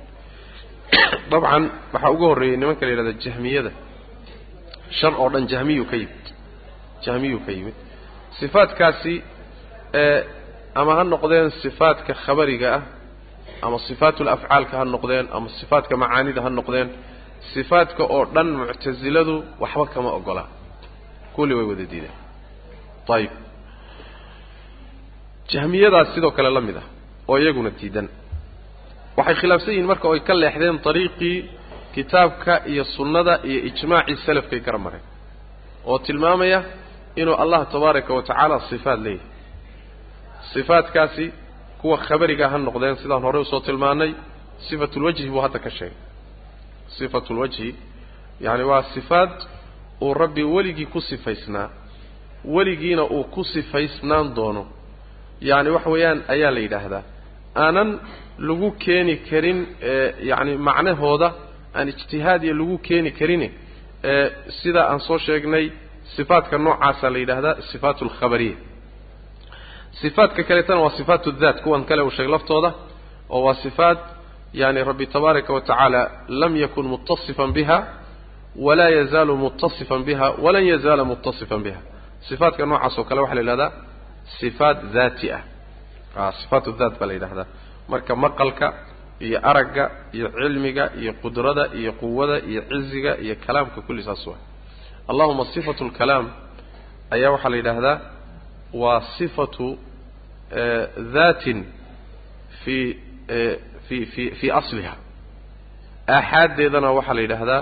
dabcan 1.32 1.64
waxaa 1.94 2.12
ugu 2.16 2.26
horreeyey 2.32 2.58
nimanka 2.58 2.86
la 2.86 2.92
yidhahda 2.92 3.14
jahmiyada. 3.26 3.72
Shar 5.00 5.14
oo 5.18 5.30
dhan 5.30 5.48
jahmiyuu 5.48 5.86
ka 5.86 5.96
yimid. 5.96 6.26
Jahmiyuu 7.06 7.40
ka 7.46 7.52
yimid. 7.52 7.76
Sifaatkaasi 8.40 9.24
ama 10.76 10.96
ha 10.96 11.04
noqdeen 11.04 11.52
sifaatka 11.62 12.14
khabariga 12.26 12.68
ah 12.78 12.84
ama 13.62 13.80
sifaatul 13.88 14.30
afcaalka 14.36 14.78
ha 14.78 14.86
noqdeen 14.86 15.26
ama 15.36 15.50
sifaatka 15.60 15.98
macaanida 15.98 16.42
ha 16.42 16.50
noqdeen 16.50 16.90
sifaadka 17.54 18.04
oo 18.04 18.26
dhan 18.36 18.48
muctasiladu 18.62 19.44
waxba 19.60 19.86
kama 19.94 20.10
ogola. 20.20 20.44
Kulli 21.36 21.54
way 21.58 21.66
wada 21.72 21.86
diideen 21.92 22.25
ayib 23.18 23.32
jahmiyadaas 25.52 26.08
sidoo 26.16 26.32
kale 26.38 26.50
la 26.58 26.62
mid 26.68 26.78
ah 26.78 26.88
oo 27.30 27.38
iyaguna 27.44 27.70
diidan. 27.80 28.08
Waxay 29.18 29.36
khilaafsan 29.42 29.72
yihiin 29.74 29.88
marka 29.92 30.08
oy 30.14 30.20
ka 30.28 30.34
leexdeen 30.42 30.78
dariiqii 30.86 31.38
kitaabka 31.96 32.54
iyo 32.72 32.84
sunnada 32.96 33.34
iyo 33.50 33.60
ijmaacii 33.70 34.18
salafkay 34.26 34.60
gara 34.66 34.78
mareen 34.86 35.04
oo 35.90 35.98
tilmaamaya 36.06 36.60
inuu 37.22 37.36
allah 37.44 37.60
tabaaraka 37.74 38.12
wa 38.18 38.22
tacaala 38.28 38.58
sifaad 38.70 39.00
leeyahay. 39.06 39.28
Sifaadkaasi 40.54 41.26
kuwa 41.82 41.98
khabariga 42.08 42.46
ha 42.52 42.58
noqdeen 42.68 42.96
sidaan 43.02 43.22
horey 43.28 43.42
u 43.42 43.46
soo 43.52 43.60
tilmaanay 43.68 44.12
sifatulwajhi 44.68 45.30
buu 45.34 45.42
hadda 45.46 45.60
ka 45.66 45.70
sheegay. 45.78 45.98
Sifatulwajhi 46.98 47.70
yacani 48.46 48.64
waa 48.72 48.84
sifaad 48.94 49.32
uu 50.02 50.14
rabbi 50.22 50.44
weligii 50.44 50.86
ku 50.94 51.00
sifaysnaa 51.10 51.68
weligiina 52.54 53.04
uu 53.16 53.24
ku 53.34 53.42
sifaysnaan 53.54 54.28
doono. 54.36 54.64
Yacni 55.50 55.70
waxa 55.76 55.90
weeyaan 55.94 56.20
ayaa 56.34 56.52
la 56.56 56.60
yidhaahdaa. 56.66 57.04
Aanan 57.64 57.90
lagu 58.48 58.68
keeni 58.84 59.16
karin 59.30 59.60
yacni 60.30 60.54
macnahooda 60.68 61.28
aan 61.78 61.88
ijtihaadiya 61.94 62.54
lagu 62.60 62.76
keeni 62.88 63.12
karin 63.20 63.44
sida 64.62 64.82
aan 64.92 65.00
soo 65.08 65.18
sheegnay 65.26 65.66
sifaadka 66.16 66.56
noocaasa 66.66 67.06
la 67.14 67.18
yidhaahdaa 67.24 67.56
sifaat 67.72 67.98
alkhabariya 68.06 68.56
sifaadka 70.02 70.42
kaleetana 70.50 70.80
waa 70.86 70.90
sifaat 71.00 71.24
daat 71.44 71.58
kuwan 71.64 71.84
kale 71.90 72.02
uu 72.02 72.10
sheegay 72.16 72.32
laftooda 72.36 72.70
oo 73.36 73.42
waa 73.48 73.56
sifaat 73.66 74.00
yani 74.62 74.84
rabbi 74.90 75.06
tabaaraka 75.14 75.52
wa 75.54 75.62
tacaala 75.62 76.02
lam 76.42 76.54
yakun 76.64 76.86
mutasifan 76.94 77.52
biha 77.58 77.78
walaa 78.66 78.90
yazaalu 79.00 79.34
mutasifan 79.44 80.02
biha 80.08 80.28
walan 80.44 80.66
yazaala 80.72 81.04
mutasifan 81.12 81.62
biha 81.66 81.80
sifaadka 82.28 82.64
noocaas 82.70 82.96
oo 83.00 83.04
kale 83.10 83.20
waxaa 83.24 83.36
la 83.36 83.42
yidhahdaa 83.44 83.72
sifaat 84.40 84.78
daati 84.96 85.28
ah. 85.38 85.42
Sifaat 86.42 86.66
daat 86.80 86.94
baa 87.00 87.08
la 87.10 87.14
yidhahdaa. 87.18 87.46
Marka 87.92 88.14
maqalka 88.24 88.68
iyo 89.28 89.38
aragga 89.50 89.86
iyo 90.18 90.28
cilmiga 90.38 90.86
iyo 91.02 91.12
qudrada 91.22 91.64
iyo 91.80 91.92
quwada 92.02 92.36
iyo 92.50 92.62
ciziga 92.72 93.12
iyo 93.26 93.36
kalaamka 93.46 93.80
kulli 93.86 94.04
saas 94.08 94.24
waa. 94.30 94.40
Allahuma 95.12 95.44
sifatu 95.54 95.82
lkalaam 95.90 96.26
ayaa 97.16 97.32
waxaa 97.36 97.50
la 97.54 97.58
yidhaahdaa 97.62 97.98
waa 98.82 99.02
sifatu 99.18 99.68
daatin 101.16 101.60
fi 102.64 102.78
fi 103.88 103.98
fi 104.14 104.24
fii 104.40 104.52
asliha. 104.60 104.94
Aaxaaddeedana 106.16 106.90
waxaa 106.98 107.14
la 107.18 107.22
yidhaahdaa 107.26 107.62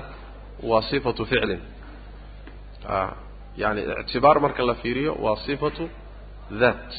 waa 0.69 0.82
sifatu 0.91 1.21
ficlin 1.32 1.62
yani 3.61 3.81
ictibaar 4.01 4.37
marka 4.45 4.61
la 4.69 4.75
fiiriyo 4.81 5.11
waa 5.25 5.35
sifatu 5.45 5.83
daat 6.61 6.89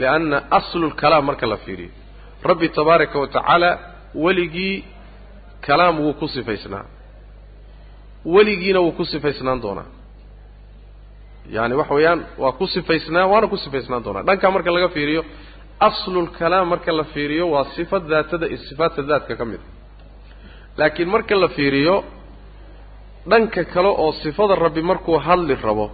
lianna 0.00 0.38
aslu 0.58 0.86
lkalaam 0.92 1.24
marka 1.30 1.46
la 1.52 1.56
fiiriyo 1.64 1.90
rabbi 2.48 2.68
tabaaraka 2.78 3.16
wa 3.22 3.26
tacaala 3.36 3.70
weligii 4.24 4.76
kalaam 5.66 5.96
wuu 6.04 6.12
ku 6.20 6.26
sifaysnaa 6.36 6.84
weligiina 8.34 8.80
wuu 8.84 8.92
ku 8.98 9.04
sifaysnaan 9.12 9.60
doonaa 9.64 9.88
yani 11.56 11.74
waxa 11.80 11.94
weeyaan 11.98 12.20
waa 12.42 12.52
ku 12.58 12.64
sifaysnaa 12.74 13.26
waana 13.32 13.46
ku 13.52 13.56
sifaysnaan 13.64 14.02
doonaa 14.06 14.22
dhankaa 14.28 14.50
marka 14.56 14.70
laga 14.76 14.88
fiiriyo 14.96 15.22
aslulkalaam 15.88 16.66
marka 16.72 16.90
la 16.98 17.04
fiiriyo 17.14 17.44
waa 17.54 17.64
sifa 17.76 17.96
daatada 18.12 18.46
iyo 18.52 18.58
sifaadta 18.68 19.02
daatka 19.10 19.34
ka 19.40 19.44
mid 19.50 19.60
a 19.60 19.68
laakiin 20.80 21.08
marka 21.14 21.34
la 21.42 21.48
fiiriyo 21.56 21.94
dhanka 23.30 23.62
kale 23.72 23.88
oo 24.02 24.12
sifada 24.22 24.54
rabbi 24.64 24.82
markuu 24.90 25.16
hadli 25.26 25.54
rabo 25.68 25.86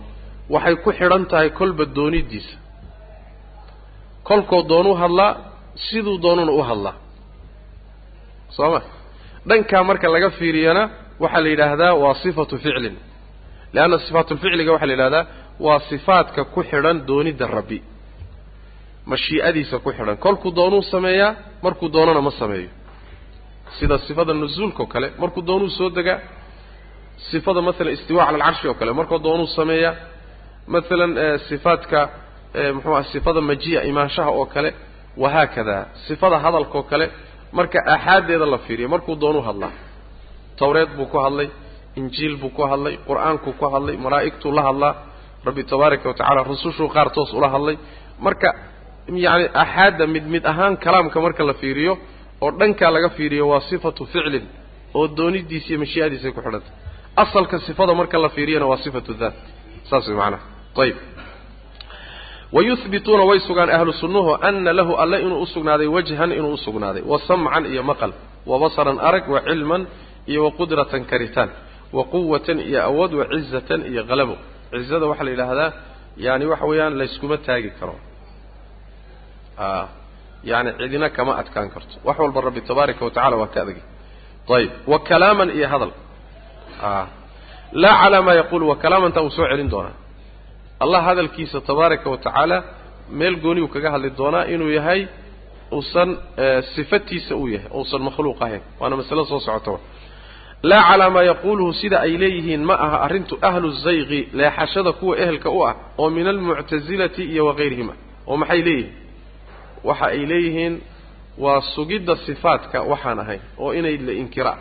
waxay 0.54 0.76
ku 0.84 0.90
xidhan 0.98 1.22
tahay 1.30 1.50
kolba 1.58 1.84
doonidiisa 1.96 2.54
kolkoo 4.28 4.62
doonuu 4.70 4.94
hadlaa 5.02 5.30
siduu 5.86 6.16
doonuna 6.24 6.52
u 6.52 6.62
hadlaa. 6.70 6.94
Soo 8.56 8.70
ma? 8.74 8.80
Dhankaa 9.48 9.82
marka 9.88 10.06
laga 10.14 10.30
fiiriyana 10.38 10.82
waxaa 11.22 11.42
la 11.44 11.48
yidhaahdaa 11.52 11.92
waa 12.02 12.14
sifatu 12.22 12.54
ficlin. 12.64 12.96
Leanna 13.74 13.98
sifaatulficliga 14.06 14.70
waxaa 14.74 14.86
la 14.90 14.94
yidhahdaa 14.96 15.24
waa 15.66 15.78
sifaadka 15.90 16.40
ku 16.54 16.60
xidhan 16.70 16.96
doonidda 17.08 17.46
rabbi. 17.56 17.78
Mashii'adiisa 19.10 19.76
ku 19.84 19.90
xidhan. 19.96 20.16
Kolkuu 20.24 20.50
doonuu 20.58 20.82
sameeyaa 20.92 21.32
markuu 21.64 21.88
doonana 21.94 22.20
ma 22.26 22.30
sameeyo. 22.40 22.70
Sida 23.78 23.96
sifada 24.06 24.32
nusuulka 24.42 24.80
oo 24.82 24.86
kale 24.94 25.08
markuu 25.22 25.42
doonuu 25.48 25.70
soo 25.78 25.90
degaa 25.98 26.18
sifada 27.31 27.61
maalan 27.66 27.92
istiwa 27.96 28.22
cala 28.27 28.37
alcarshi 28.38 28.66
oo 28.70 28.75
kale. 28.81 28.92
Markuu 28.98 29.18
doonuu 29.27 29.46
sameeyaa 29.59 29.94
maalan 30.72 31.12
sifaadka 31.48 32.01
muxuu 32.75 32.94
ah 32.98 33.05
sifada 33.12 33.40
maji'a 33.51 33.81
imaanshaha 33.90 34.31
oo 34.38 34.46
kale 34.55 34.70
wahaakada 35.22 35.77
sifada 36.07 36.37
hadalka 36.44 36.77
oo 36.79 36.83
kale 36.90 37.07
marka 37.59 37.79
aaxaaddeeda 37.94 38.46
la 38.55 38.59
fiiriyo. 38.66 38.88
Markuu 38.94 39.14
doonuu 39.22 39.42
hadlaa 39.48 39.72
tawreed 40.61 40.90
buu 40.96 41.07
ku 41.12 41.18
hadlay 41.25 41.48
injiil 42.01 42.35
buu 42.42 42.51
ku 42.57 42.62
hadlay 42.70 42.94
qur'aankuu 43.09 43.53
ku 43.61 43.64
hadlay 43.75 43.96
malaa'igtuu 44.05 44.53
la 44.59 44.62
hadlaa 44.68 44.92
rabbi 45.46 45.62
tabaaraka 45.70 46.07
wa 46.11 46.14
tacala 46.20 46.40
rusushuu 46.51 46.88
qaar 46.94 47.09
toos 47.16 47.31
ula 47.38 47.48
hadlay. 47.55 47.77
Marka 48.27 48.48
yacni 49.25 49.46
axaadda 49.62 50.05
mid 50.14 50.25
mid 50.35 50.44
ahaan 50.53 50.75
kalaamka 50.85 51.18
marka 51.27 51.42
la 51.51 51.55
fiiriyo 51.62 51.92
oo 52.44 52.51
dhankaa 52.61 52.90
laga 52.96 53.09
fiiriyo 53.16 53.44
waa 53.53 53.61
sifatu 53.70 54.03
ficlin 54.12 54.44
oo 54.98 55.05
doonidiisa 55.18 55.66
iyo 55.70 55.79
mashii'adiisay 55.85 56.33
ku 56.37 56.40
xidhantay 56.46 56.72
asalka 57.16 57.59
sifada 57.66 57.94
marka 57.94 58.18
la 58.18 58.29
fiiriyana 58.29 58.66
waa 58.66 58.77
sifatu 58.85 59.14
daat. 59.14 59.35
Saas 59.90 60.07
way 60.09 60.16
macanaha 60.16 60.42
ayib 60.83 60.96
wayuhbituuna 62.53 63.25
way 63.31 63.38
sugaan 63.48 63.70
ahlu 63.70 63.92
sunnuhu 63.92 64.31
ana 64.48 64.72
lahu 64.72 64.92
alle 65.03 65.16
inuu 65.25 65.40
usugnaaday 65.46 65.87
wajhan 65.87 66.33
inuu 66.33 66.53
usugnaaday 66.59 67.03
wa 67.12 67.18
samcan 67.29 67.66
iyo 67.72 67.83
maqal. 67.83 68.12
Wa 68.46 68.59
basaran 68.59 68.98
arag 69.09 69.29
wa 69.35 69.40
cilman 69.40 69.87
iyo 70.27 70.44
wa 70.44 70.51
qudratan 70.59 71.05
karitaan. 71.05 71.51
Wa 71.92 72.05
quwatan 72.05 72.59
iyo 72.61 72.81
awood 72.88 73.12
wa 73.14 73.25
cizatan 73.33 73.81
iyo 73.90 74.03
qalabo 74.11 74.37
cizada 74.72 75.07
waxaa 75.11 75.25
la 75.25 75.31
yidhaahdaa 75.31 75.70
yani 76.16 76.44
waxa 76.53 76.64
weeyaan 76.70 76.94
layskuma 77.01 77.37
taagi 77.46 77.70
karo. 77.79 77.96
Yani 80.51 80.70
cidina 80.79 81.09
kama 81.16 81.33
adkaan 81.40 81.68
karto. 81.75 81.94
Wax 82.05 82.16
walba 82.22 82.40
rabbi 82.40 82.61
tabaaraka 82.61 83.05
wa 83.05 83.11
tacala 83.11 83.37
waa 83.37 83.46
ka 83.55 83.59
adagay 83.62 83.83
ayib 84.57 84.70
wa 84.87 84.98
kalaaman 85.09 85.51
iyo 85.59 85.68
hadal 85.72 85.92
laa 87.82 87.96
calaa 88.02 88.22
maa 88.26 88.34
yaquulu 88.40 88.64
wa 88.70 88.76
kalaamantaa 88.82 89.22
uu 89.26 89.30
soo 89.36 89.46
celin 89.50 89.70
doonaa. 89.70 89.96
Allah 90.82 91.00
hadalkiisa 91.08 91.60
tabaaraka 91.68 92.10
wa 92.10 92.18
tacaala 92.24 92.56
meel 93.18 93.36
gooniyuu 93.44 93.68
kaga 93.74 93.88
hadli 93.94 94.10
doonaa 94.20 94.44
inuu 94.54 94.70
yahay 94.78 95.00
uusan 95.76 96.10
sifatiisa 96.74 97.32
uu 97.40 97.48
yahay 97.54 97.68
uusan 97.78 98.02
makhluuq 98.06 98.38
ahayn. 98.44 98.60
Waana 98.80 98.96
masalo 99.00 99.24
soo 99.30 99.40
socota 99.46 99.78
laa 100.70 100.82
calaa 100.88 101.10
maa 101.16 101.22
yaquuluhu 101.30 101.72
sida 101.80 101.96
ay 102.06 102.12
leeyihiin 102.22 102.62
ma 102.68 102.74
aha 102.84 102.96
arrintu 103.06 103.34
ahlu 103.48 103.68
zayqi 103.84 104.20
leexashada 104.38 104.92
kuwa 104.98 105.14
ehelka 105.22 105.48
u 105.50 105.60
ah 105.68 105.74
oo 106.00 106.08
min 106.16 106.26
almuctasilati 106.32 107.22
iyo 107.32 107.42
wakayrihima 107.48 107.94
oo 108.30 108.36
maxay 108.42 108.60
leeyihiin? 108.66 108.92
Waxa 109.88 110.06
ay 110.14 110.22
leeyihiin 110.30 110.74
waa 111.44 111.60
sugidda 111.74 112.14
sifaadka 112.26 112.78
waxaan 112.90 113.18
ahayn 113.24 113.40
oo 113.62 113.70
inay 113.78 113.96
la 114.06 114.12
inkira. 114.22 114.52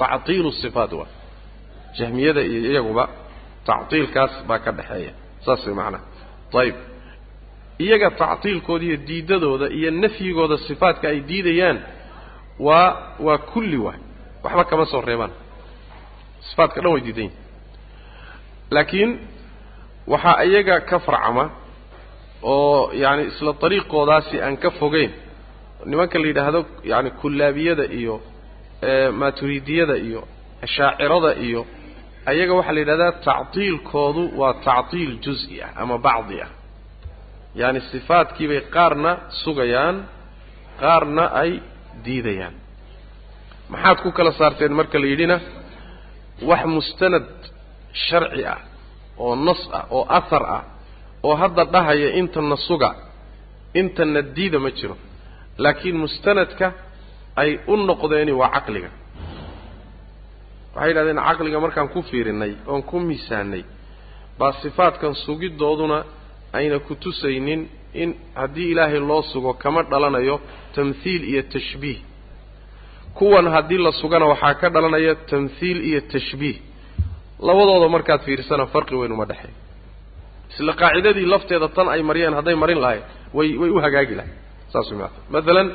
Tactiilu 0.00 0.50
sifaat 0.62 0.92
waa 0.98 1.06
jahmiyada 1.98 2.40
iyo 2.50 2.60
iyaguba 2.72 3.04
tactiilkaas 3.68 4.32
baa 4.48 4.58
ka 4.64 4.70
dhexeeya 4.78 5.12
saas 5.44 5.60
way 5.66 5.74
macnaha 5.80 6.04
ayib 6.62 6.76
iyaga 7.84 8.08
tactiilkooda 8.22 8.84
iyo 8.88 8.96
diidadooda 9.08 9.66
iyo 9.78 9.88
nafyigooda 10.02 10.56
sifaadka 10.66 11.04
ay 11.12 11.18
diidayaan 11.30 11.78
waa 12.66 12.88
waa 13.26 13.38
kulli 13.50 13.76
waay 13.86 14.00
waxba 14.44 14.64
kama 14.70 14.84
soo 14.92 15.00
reebaan. 15.08 15.30
Sifaadka 16.48 16.78
dhan 16.82 16.92
way 16.94 17.00
diidan 17.06 17.24
yihiin 17.24 17.32
laakiin 18.74 19.10
waxaa 20.12 20.42
iyaga 20.48 20.76
ka 20.88 20.96
farcama 21.06 21.44
oo 22.52 22.92
yaani 23.02 23.22
isla 23.30 23.52
dariiqoodaasi 23.62 24.36
aan 24.44 24.56
ka 24.62 24.70
fogeyn. 24.80 25.10
Nimanka 25.90 26.16
la 26.22 26.26
yidhaahdo 26.30 26.60
yaani 26.90 27.10
kullaabiyada 27.20 27.84
iyo 27.98 28.14
maaturidiyada 29.20 29.96
iyo 30.06 30.20
ashaacirada 30.64 31.30
iyo 31.46 31.60
ayaga 32.30 32.52
waxaa 32.58 32.72
la 32.76 32.80
yidhahdaa 32.84 33.12
tactiilkoodu 33.28 34.22
waa 34.40 34.54
tactiil 34.68 35.12
juz-i 35.24 35.56
ah 35.66 35.70
ama 35.82 35.96
bacdi 36.06 36.36
ah. 36.46 36.50
Yaani 37.60 37.80
sifaadkiibay 37.92 38.60
qaarna 38.74 39.10
sugayaan 39.42 39.96
qaarna 40.82 41.24
ay 41.42 41.50
diidayaan. 42.04 42.54
Maxaad 43.72 43.98
ku 44.04 44.08
kala 44.16 44.32
saarteen 44.40 44.72
marka 44.78 44.98
la 45.02 45.06
yidhina 45.12 45.36
wax 46.48 46.62
mustanad 46.76 47.26
sharci 48.06 48.42
ah 48.54 48.60
oo 49.24 49.34
nas 49.46 49.60
ah 49.78 49.84
oo 49.96 50.04
ahar 50.18 50.44
ah 50.56 50.64
oo 51.26 51.34
hadda 51.42 51.64
dhahaya 51.74 52.08
intana 52.20 52.56
suga 52.68 52.90
intana 53.80 54.20
diida 54.36 54.58
ma 54.64 54.70
jiro. 54.78 54.96
Laakiin 55.62 55.96
mustanadka 56.04 56.66
ay 57.42 57.50
u 57.66 57.74
noqdeeni 57.88 58.32
waa 58.40 58.50
caqliga 58.56 58.90
waxay 60.74 60.88
yidhahdeen 60.90 61.20
caqliga 61.28 61.58
markaan 61.64 61.88
ku 61.94 62.00
fiirinay 62.10 62.52
oon 62.70 62.82
ku 62.90 62.96
miisaanay 63.08 63.62
baa 64.38 64.52
sifaadkan 64.62 65.12
sugidooduna 65.24 65.98
ayna 66.58 66.76
ku 66.86 66.92
tusaynin 67.04 67.60
in 68.02 68.10
haddii 68.40 68.68
ilaahay 68.72 69.00
loo 69.10 69.22
sugo 69.32 69.52
kama 69.62 69.82
dhalanayo 69.90 70.36
tamthiil 70.74 71.22
iyo 71.32 71.42
tashbiih. 71.54 71.98
Kuwan 73.18 73.46
haddii 73.54 73.78
la 73.86 73.92
sugana 74.00 74.26
waxaa 74.32 74.54
ka 74.60 74.66
dhalanaya 74.74 75.14
tamthiil 75.30 75.78
iyo 75.90 76.00
tashbiih. 76.12 76.56
Labadooda 77.46 77.88
markaad 77.94 78.20
fiirsana 78.26 78.64
farqi 78.72 78.94
weyn 79.00 79.12
uma 79.16 79.24
dhexeey 79.30 79.54
isla 80.52 80.72
qaacidadii 80.80 81.26
lafteeda 81.32 81.68
tan 81.76 81.86
ay 81.94 82.00
mariyeen 82.08 82.34
hadday 82.38 82.54
marin 82.62 82.78
lahayd 82.84 83.02
way 83.36 83.48
way 83.60 83.70
u 83.70 83.78
hagaagi 83.84 84.14
lahayd. 84.18 84.34
Saas 84.72 84.86
way 84.90 84.98
maata 85.02 85.18
maalan 85.34 85.68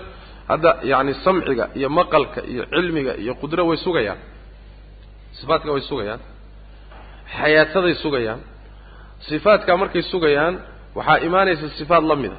hadda 0.51 0.69
yacni 0.91 1.13
samciga 1.25 1.65
iyo 1.79 1.89
maqalka 1.99 2.39
iyo 2.51 2.63
cilmiga 2.73 3.13
iyo 3.23 3.33
qudro 3.41 3.61
way 3.69 3.77
sugayaan 3.85 4.19
sifaadka 5.39 5.69
way 5.75 5.81
sugayaan 5.91 6.21
xayaataday 7.37 7.93
sugayaan 8.03 8.39
sifaadkaa 9.29 9.77
markay 9.81 10.03
sugayaan 10.13 10.53
waxaa 10.97 11.17
imaanaysa 11.27 11.67
sifaad 11.79 12.03
la 12.11 12.15
mida 12.23 12.37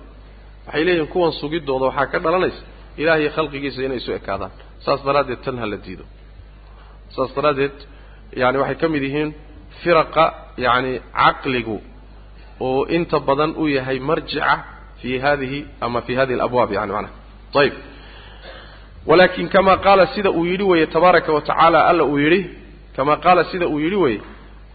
waxay 0.67 0.83
leeyihiin 0.87 1.09
kuwan 1.15 1.33
sugidooda 1.41 1.85
waxaa 1.91 2.07
ka 2.13 2.19
dhalanaysa 2.25 2.63
ilaahiyo 3.01 3.31
khalqigiisa 3.37 3.81
inay 3.87 3.99
isu 4.03 4.11
ekaadaan. 4.19 4.53
Saas 4.85 5.01
daraaddeed 5.07 5.41
tan 5.45 5.57
ha 5.61 5.67
la 5.73 5.77
diido. 5.85 6.05
Saas 7.15 7.31
daraaddeed 7.37 7.77
yani 8.43 8.57
waxay 8.63 8.77
ka 8.83 8.87
mid 8.95 9.03
yihiin 9.09 9.31
firaqa 9.83 10.25
yacni 10.65 10.93
caqligu 11.21 11.77
oo 12.67 12.81
inta 12.97 13.19
badan 13.29 13.51
u 13.63 13.65
yahay 13.77 13.99
marjica 14.11 14.53
fi 15.01 15.11
hadihi 15.25 15.59
ama 15.85 15.99
fi 16.07 16.13
hadihi 16.19 16.37
alabwaab 16.41 16.71
yani 16.79 16.93
macnaha. 16.97 17.15
Ayib 17.61 17.75
walakin 19.09 19.47
kama 19.55 19.75
qaala 19.87 20.05
sida 20.15 20.31
uu 20.39 20.45
yidhi 20.51 20.65
weeye 20.71 20.87
tabaaraka 20.95 21.31
wa 21.37 21.41
tacaala 21.49 21.79
alla 21.91 22.05
uu 22.13 22.19
yidhi 22.25 22.41
kama 22.97 23.15
qaala 23.25 23.43
sida 23.51 23.67
uu 23.75 23.79
yidhi 23.85 23.97
weeye 24.05 24.21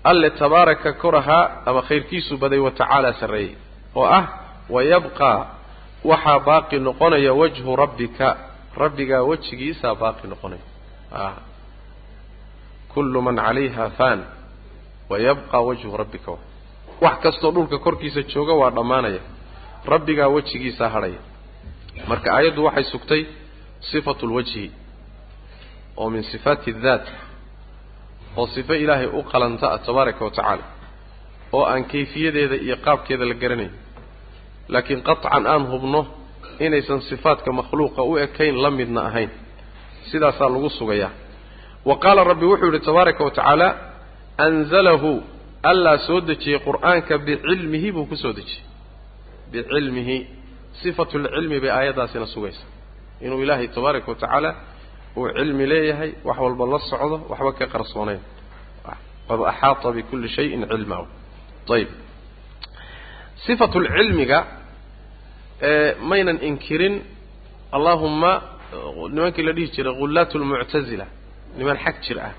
alle 0.09 0.29
tabaaraka 0.41 0.89
korahaa 1.01 1.45
ama 1.69 1.81
khayrkiisu 1.87 2.33
baday 2.41 2.59
wa 2.65 2.71
tacaala 2.79 3.09
sarreeyey 3.19 3.53
oo 3.99 4.05
ah 4.17 4.23
wayabqaa 4.75 5.37
waxaa 6.09 6.39
baaqi 6.47 6.77
noqonaya 6.87 7.31
wajhu 7.41 7.71
rabbika 7.83 8.27
rabbigaa 8.81 9.21
wejigiisaa 9.29 9.95
baaqi 10.01 10.25
noqonaya 10.33 10.63
kullu 12.93 13.19
man 13.25 13.35
calayha 13.45 13.85
fan 13.97 14.19
wayabqaa 15.11 15.61
wajhu 15.69 15.97
rabbika 16.01 16.31
wax 17.03 17.15
kastoo 17.23 17.51
dhulka 17.55 17.77
korkiisa 17.85 18.21
jooga 18.31 18.53
waa 18.61 18.69
dhammaanaya 18.77 19.21
rabbigaa 19.93 20.27
wejigiisaa 20.35 20.89
hadhaya 20.95 21.19
marka 22.09 22.27
aayaddu 22.37 22.61
waxay 22.67 22.83
sugtay 22.93 23.21
sifatu 23.91 24.23
lwajhi 24.31 24.65
oo 25.97 26.09
min 26.13 26.23
sifaati 26.31 26.71
daat 26.85 27.05
oo 28.39 28.47
sifo 28.55 28.73
ilaahay 28.83 29.07
u 29.07 29.21
qalanta 29.31 29.65
ah 29.75 29.79
tabaaraka 29.87 30.21
wa 30.27 30.31
tacaala 30.37 30.63
oo 31.55 31.63
aan 31.71 31.83
kayfiyadeeda 31.91 32.55
iyo 32.65 32.75
qaabkeeda 32.85 33.25
la 33.31 33.33
garanayn. 33.41 33.71
Laakiin 34.73 35.01
qaطcan 35.09 35.43
aan 35.53 35.63
hubno 35.71 36.01
inaysan 36.65 37.01
sifaadka 37.09 37.49
makhluuqa 37.59 38.01
u 38.03 38.13
ekayn 38.25 38.55
la 38.63 38.69
midna 38.79 39.01
ahayn. 39.09 39.29
Sidaasaa 40.11 40.49
lagu 40.53 40.69
sugayaa. 40.79 41.11
Wa 41.89 41.95
qaala 42.03 42.21
rabbi 42.31 42.45
wuxuu 42.51 42.65
yidhi 42.69 42.79
tabaaraka 42.89 43.21
wa 43.27 43.31
tacaala 43.37 43.67
anzalahu 44.45 45.11
allaa 45.71 45.97
soo 46.07 46.19
dejiyey 46.29 46.59
qur'aanka 46.67 47.13
bicilmihi 47.27 47.89
buu 47.95 48.05
ku 48.11 48.15
soo 48.23 48.33
dejiyey. 48.39 48.63
Bicilmihi 49.51 50.17
sifatu 50.81 51.15
lcilmi 51.23 51.57
bay 51.63 51.71
aayaddaasina 51.77 52.25
sugaysa 52.33 52.63
inuu 53.25 53.39
ilaahay 53.43 53.67
tabaaraka 53.75 54.07
wa 54.11 54.15
tacaala 54.23 54.49
uu 55.17 55.27
cilmi 55.37 55.65
leeyahay 55.71 56.11
wax 56.27 56.37
walba 56.45 56.65
la 56.73 56.79
socdo 56.89 57.17
waxba 57.31 57.51
ka 57.59 57.65
qarsoonayn 57.73 58.21
qad 59.27 59.39
axaata 59.51 59.91
bikulli 59.97 60.27
shayin 60.37 60.61
cilmaa 60.71 61.05
ayib 61.75 61.89
sifatu 63.45 63.79
lcilmiga 63.85 64.39
maynan 66.09 66.37
inkirin 66.49 66.95
allahumma 67.71 68.31
nimankii 69.15 69.43
la 69.47 69.53
dhihi 69.57 69.67
jiray 69.75 69.93
ghullaatu 69.99 70.39
lmuctazila 70.39 71.05
niman 71.57 71.77
xag 71.83 71.95
jir 72.05 72.17
ah. 72.19 72.33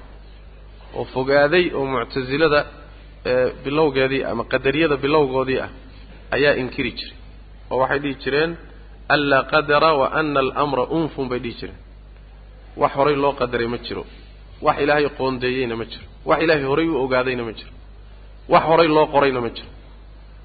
Oo 0.95 1.05
fogaaday 1.15 1.65
oo 1.75 1.85
muctasilada 1.95 2.61
bilowgeedii 3.65 4.25
ama 4.25 4.45
qadariyada 4.53 4.97
bilowgoodii 5.05 5.61
ah 5.67 5.71
ayaa 6.37 6.55
inkiri 6.63 6.93
jiray. 6.99 7.17
Oo 7.71 7.79
waxay 7.83 7.99
dhihi 8.05 8.15
jireen 8.23 8.51
anlaa 9.15 9.43
qadara 9.53 9.91
wa 10.01 10.07
ana 10.21 10.41
alamra 10.41 10.85
unfun 10.99 11.29
bay 11.29 11.39
dhihi 11.45 11.55
jireen 11.61 11.79
wax 12.81 12.93
horay 12.99 13.17
loo 13.25 13.33
qadaray 13.41 13.67
ma 13.75 13.79
jiro. 13.87 14.05
Wax 14.67 14.77
ilaahay 14.85 15.07
qoondeeyeyna 15.19 15.75
ma 15.81 15.85
jiro. 15.91 16.05
Wax 16.29 16.39
ilaahay 16.45 16.65
horay 16.71 16.87
u 16.89 16.97
ogaadayna 17.05 17.43
ma 17.49 17.53
jiro. 17.59 17.71
Wax 18.53 18.63
horay 18.69 18.89
loo 18.97 19.07
qorayna 19.15 19.41
ma 19.45 19.51
jiro. 19.57 19.69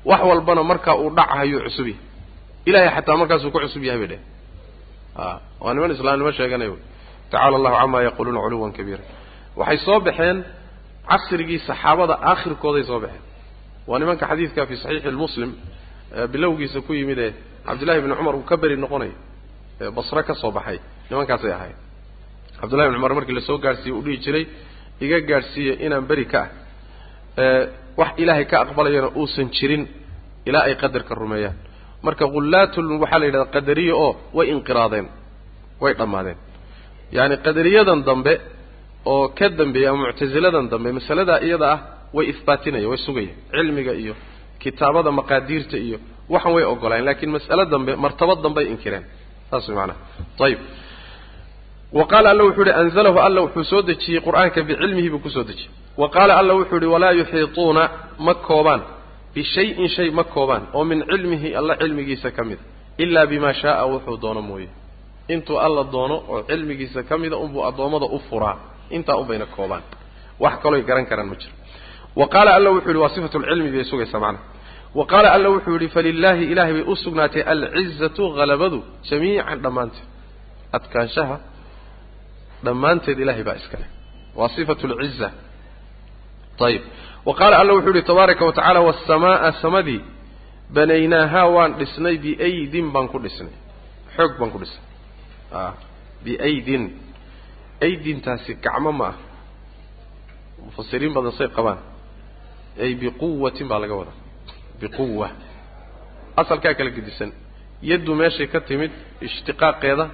Wax 0.09 0.21
walbana 0.29 0.61
markaa 0.71 0.95
uu 1.03 1.09
dhacahayuu 1.17 1.61
cusub 1.65 1.87
yahay. 1.87 2.01
Ilahay 2.69 2.89
xataa 2.95 3.17
markaasuu 3.21 3.51
ku 3.53 3.59
cusub 3.63 3.83
yahay 3.87 3.99
bay 4.01 4.07
dheh 4.13 4.21
a 5.23 5.39
waa 5.63 5.73
niman 5.75 5.91
islaamnimo 5.95 6.31
sheeganay 6.37 6.67
wy 6.73 6.77
tacala 7.31 7.55
allahu 7.59 7.75
camaa 7.81 8.01
yaquluuna 8.07 8.39
culuwan 8.45 8.71
kabiira. 8.77 9.03
Waxay 9.59 9.77
soo 9.85 9.99
baxeen 10.07 10.37
casrigii 11.09 11.59
saxaabada 11.67 12.15
aakhirkooday 12.29 12.83
soo 12.89 12.99
baxeen. 13.03 13.23
Waa 13.89 13.99
nimanka 14.01 14.25
xadiidka 14.31 14.61
fi 14.69 14.75
saxiixi 14.83 15.09
lmuslim 15.15 15.51
bilowgiisa 16.33 16.79
ku 16.87 16.91
yimid 16.99 17.19
ee 17.25 17.31
cabdillahi 17.67 17.99
bni 18.03 18.15
cumar 18.19 18.35
uu 18.39 18.43
ka 18.49 18.55
beri 18.61 18.75
noqonayo 18.83 19.15
ee 19.81 19.89
basre 19.97 20.21
ka 20.27 20.33
soo 20.41 20.51
baxay. 20.57 20.77
Nimankaasay 21.09 21.51
ahayd 21.57 21.75
cabdullahi 22.59 22.87
bni 22.89 22.97
cumar 22.99 23.13
markii 23.17 23.35
la 23.39 23.41
soo 23.49 23.57
gaadhsiiye 23.65 23.93
uu 23.97 24.03
dhihi 24.05 24.17
jiray 24.25 24.43
iga 25.05 25.17
gaadhsiiya 25.29 25.73
inaan 25.85 26.05
beri 26.09 26.25
ka 26.33 26.41
ah. 26.43 27.63
Wax 27.99 28.09
ilaahay 28.21 28.45
ka 28.51 28.55
aqbalayana 28.63 29.09
uusan 29.19 29.47
jirin 29.57 29.83
ilaa 30.49 30.63
ay 30.69 30.75
qadarka 30.81 31.13
rumeeyaan. 31.21 31.55
Marka 32.05 32.25
hullaatul 32.33 32.89
waxaa 33.03 33.19
la 33.21 33.25
yidhahda 33.29 33.49
qadariya 33.55 33.93
oo 34.03 34.11
way 34.37 34.47
inqiraadeen 34.53 35.07
way 35.83 35.93
dhammaadeen. 35.99 36.37
Yacani 37.15 37.35
qadariyadan 37.45 37.99
dambe 38.09 38.33
oo 39.13 39.25
ka 39.37 39.47
dambeeya 39.59 39.89
ama 39.91 39.99
muctasiladan 40.07 40.65
dambe 40.73 40.89
masaladaa 40.97 41.39
iyada 41.47 41.67
ah 41.73 41.79
way 42.15 42.25
ihbaatinaya 42.33 42.87
way 42.91 42.97
sugaya 43.05 43.33
cilmiga 43.55 43.93
iyo 44.03 44.13
kitaabada 44.63 45.09
maqaadiirta 45.19 45.77
iyo 45.87 45.97
waxan 46.33 46.51
way 46.55 46.63
ogolaayeen 46.73 47.05
lakiin 47.09 47.31
mas'alo 47.37 47.63
dambe 47.73 47.91
martaba 48.05 48.33
dambey 48.45 48.65
inkireen. 48.73 49.03
Saas 49.49 49.65
way 49.69 49.75
maanaha 49.79 49.99
ayib 50.45 50.59
wa 51.93 52.05
qaala 52.11 52.29
alla 52.33 52.43
wuxuu 52.43 52.61
uhi 52.61 52.71
anzalahu 52.81 53.19
alla 53.27 53.39
wuxuu 53.41 53.63
soo 53.71 53.81
dejiyey 53.81 54.21
qur'aanka 54.27 54.59
bicilmihi 54.67 55.09
buu 55.09 55.19
ku 55.25 55.29
soo 55.29 55.43
dejiyey. 55.43 55.69
Wa 55.97 56.09
qaala 56.15 56.33
alla 56.41 56.53
wuxuu 56.59 56.75
yidhi 56.75 56.85
walaa 56.95 57.11
yuxiituuna 57.19 57.83
ma 58.25 58.33
koobaan. 58.47 58.81
Bishayin 59.35 59.87
shay 59.95 60.09
ma 60.11 60.23
koobaan. 60.23 60.63
Oo 60.73 60.83
min 60.83 60.99
cilmihi 61.09 61.49
alla 61.59 61.73
cilmigiisa 61.81 62.29
ka 62.37 62.43
mida 62.49 62.61
ilaa 63.03 63.25
bimaa 63.31 63.53
shaaa 63.61 63.85
wuxuu 63.93 64.17
doono 64.23 64.41
mooye. 64.41 64.69
Intuu 65.33 65.57
alla 65.65 65.83
doono 65.93 66.15
oo 66.31 66.39
cilmigiisa 66.49 66.99
ka 67.09 67.15
mida 67.17 67.37
unbuu 67.37 67.63
addoommada 67.69 68.05
u 68.05 68.19
furaa. 68.29 68.57
Intaa 68.95 69.15
unbayna 69.21 69.45
koobaan. 69.55 69.81
Wax 70.43 70.55
kalooy 70.63 70.81
garan 70.89 71.05
karaan 71.09 71.27
ma 71.31 71.35
jiro. 71.41 71.53
Wa 72.19 72.25
qaala 72.33 72.49
alla 72.57 72.69
wuxuu 72.73 72.89
yidhi 72.89 72.99
waa 73.03 73.09
sifatulcilmi 73.15 73.69
bay 73.75 73.83
sugaysaa 73.91 74.19
macnaha 74.19 74.43
wa 74.97 75.05
qaala 75.11 75.27
alla 75.35 75.49
wuxuu 75.53 75.73
yidhi 75.75 75.87
falilaahi 75.95 76.43
ilaahay 76.51 76.73
bay 76.77 76.83
u 76.91 76.95
sugnaatay 77.03 77.41
alcizatu 77.53 78.23
halabadu 78.37 78.79
jamiican 79.09 79.59
dhammaanteed. 79.63 80.05
Adkaanshaha 80.77 81.35
dhammaanteed 82.65 83.19
ilahay 83.23 83.43
baa 83.47 83.57
iska 83.61 83.77
leh. 83.81 83.89
Waa 84.37 84.49
sifatu 84.55 84.87
lciza 84.91 85.29
ayib 86.67 86.83
wa 87.27 87.33
qaala 87.39 87.55
alla 87.61 87.73
wuxuu 87.77 87.93
yihi 87.95 88.05
tabaaraka 88.11 88.43
wa 88.49 88.53
tacala 88.57 88.79
waasamaaa 88.87 89.51
samadii 89.63 90.01
banaynaahaa 90.75 91.47
waan 91.55 91.71
dhisnay 91.79 92.15
biaydin 92.25 92.87
baan 92.93 93.07
ku 93.13 93.17
dhisnay. 93.25 93.55
Xoog 94.15 94.31
baan 94.39 94.51
ku 94.53 94.59
dhisnay. 94.63 94.83
Biaydin. 96.25 96.83
Aydintaasi 97.85 98.51
gacmo 98.65 98.91
ma 98.99 99.07
ah. 99.11 99.15
Mufasiriin 100.65 101.13
badan 101.17 101.31
say 101.39 101.47
qabaan. 101.57 101.79
Ay 102.83 102.91
biquwatin 103.01 103.67
baa 103.71 103.79
laga 103.83 103.95
wadaa. 104.01 104.17
Biquwa 104.81 105.27
asalkaa 106.41 106.73
kala 106.77 106.89
gedisan. 106.97 107.31
Yaddu 107.89 108.11
meeshay 108.19 108.47
ka 108.53 108.59
timid 108.67 108.91
ishtiqaaqeeda 109.27 110.05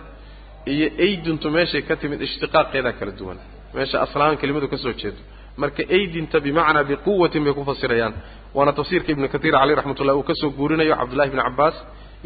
iyo 0.66 0.88
aydintu 1.06 1.48
meeshay 1.56 1.82
ka 1.88 1.96
timid 2.02 2.22
ishtiqaaqeedaa 2.28 2.94
kala 3.00 3.12
duwan. 3.20 3.38
Meesha 3.76 3.98
aslahaan 4.06 4.38
kelimadu 4.42 4.68
ka 4.74 4.78
soo 4.84 4.94
jeedo. 5.02 5.18
Marka 5.62 5.84
aydinta 5.98 6.38
bimacnaa 6.46 6.84
biquwatin 6.90 7.44
bay 7.46 7.54
ku 7.58 7.64
fasirayaan. 7.70 8.14
Waana 8.56 8.72
tafsiirka 8.80 9.10
ibnu 9.14 9.28
katiir 9.34 9.54
caleyh 9.60 9.76
raxmatullah 9.80 10.16
uu 10.20 10.24
ka 10.30 10.34
soo 10.42 10.50
guurinayo 10.58 10.96
cabdullahi 11.02 11.30
bni 11.34 11.42
cabbaas 11.48 11.76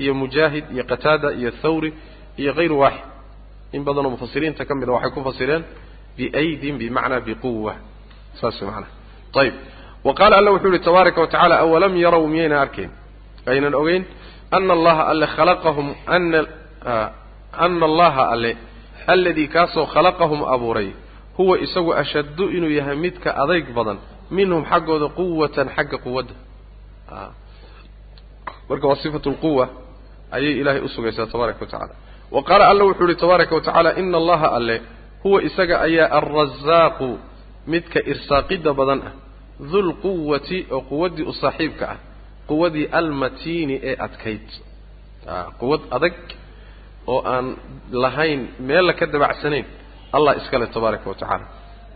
iyo 0.01 0.11
mujaahid 0.21 0.65
iyo 0.75 0.83
qataada 0.91 1.29
iyo 1.39 1.51
thawri 1.61 1.89
iyo 2.41 2.51
hayru 2.57 2.75
waaxid. 2.83 3.05
In 3.75 3.81
badanoo 3.87 4.11
mufasiriinta 4.15 4.61
ka 4.69 4.73
mida 4.79 4.91
waxay 4.95 5.11
ku 5.15 5.21
fasireen 5.27 5.63
biaydin 6.17 6.75
bimacnaa 6.81 7.19
biquwa 7.27 7.73
saas 8.39 8.57
macnaha 8.61 8.91
ayib 9.41 9.53
wa 10.07 10.13
qaala 10.19 10.35
alla 10.39 10.49
wuxuu 10.55 10.71
yihi 10.73 10.83
tabaaraka 10.87 11.19
wa 11.23 11.27
tacala 11.33 11.55
awalam 11.65 11.93
yarow 12.03 12.23
miyayna 12.33 12.57
arkayn 12.65 12.91
aynan 13.51 13.73
ogeyn? 13.81 14.03
Ana 14.55 14.73
allaha 14.77 15.03
alle 15.11 15.27
khalaqahum 15.35 15.87
ana 16.15 16.39
ana 17.65 17.85
allaha 17.91 18.23
alle 18.33 18.51
alladii 19.13 19.47
kaasoo 19.55 19.85
khalaqahum 19.93 20.41
abuuray 20.53 20.89
huwa 21.37 21.55
isagu 21.65 21.91
ashaddu 22.01 22.43
inuu 22.57 22.69
yahay 22.79 22.95
midka 23.05 23.29
adayg 23.43 23.65
badan 23.77 23.97
minhum 24.37 24.61
xaggooda 24.71 25.07
quwatan 25.17 25.67
xagga 25.75 25.97
quwadda 26.05 26.33
marka 28.69 28.87
waa 28.87 28.95
sifatu 29.03 29.29
lquwa 29.35 29.65
ayay 30.31 30.53
ilaahay 30.61 30.81
usugaysaa 30.87 31.25
tabaaraka 31.25 31.59
wa 31.65 31.67
tacala 31.71 31.93
wa 32.31 32.41
qaala 32.43 32.67
alla 32.71 32.83
wuxuu 32.83 33.03
yihi 33.07 33.15
tabaaraka 33.23 33.55
wa 33.55 33.61
tacaala 33.61 33.95
ina 34.01 34.17
allaha 34.17 34.51
alle 34.57 34.81
huwa 35.23 35.43
isaga 35.43 35.81
ayaa 35.81 36.09
alrazaaqu 36.19 37.09
midka 37.67 37.99
irsaaqidda 38.11 38.73
badan 38.79 39.01
ah 39.07 39.13
dulquwati 39.71 40.59
oo 40.75 40.81
quwaddii 40.89 41.23
u 41.23 41.33
saaxiibka 41.33 41.85
ah 41.93 41.97
quwadii 42.49 42.85
almatiini 42.99 43.75
ee 43.89 43.95
adkayd 44.05 44.47
quwad 45.59 45.81
adag 45.97 46.13
oo 47.07 47.21
aan 47.33 47.45
lahayn 48.03 48.41
meella 48.59 48.93
ka 48.99 49.05
dabacsanayn 49.13 49.65
allah 50.15 50.33
iska 50.39 50.59
leh 50.59 50.69
tabaaraka 50.75 51.07
wa 51.09 51.39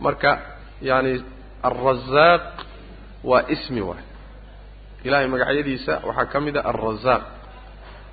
marka 0.00 0.30
yaani 0.88 1.12
alrazaaq 1.68 2.42
waa 3.24 3.42
ismi 3.54 3.80
waay. 3.80 4.04
Ilahay 5.04 5.26
magacyadiisa 5.26 5.92
waxaa 6.06 6.26
ka 6.32 6.38
mid 6.40 6.56
a 6.56 6.60
alrazaaq 6.70 7.22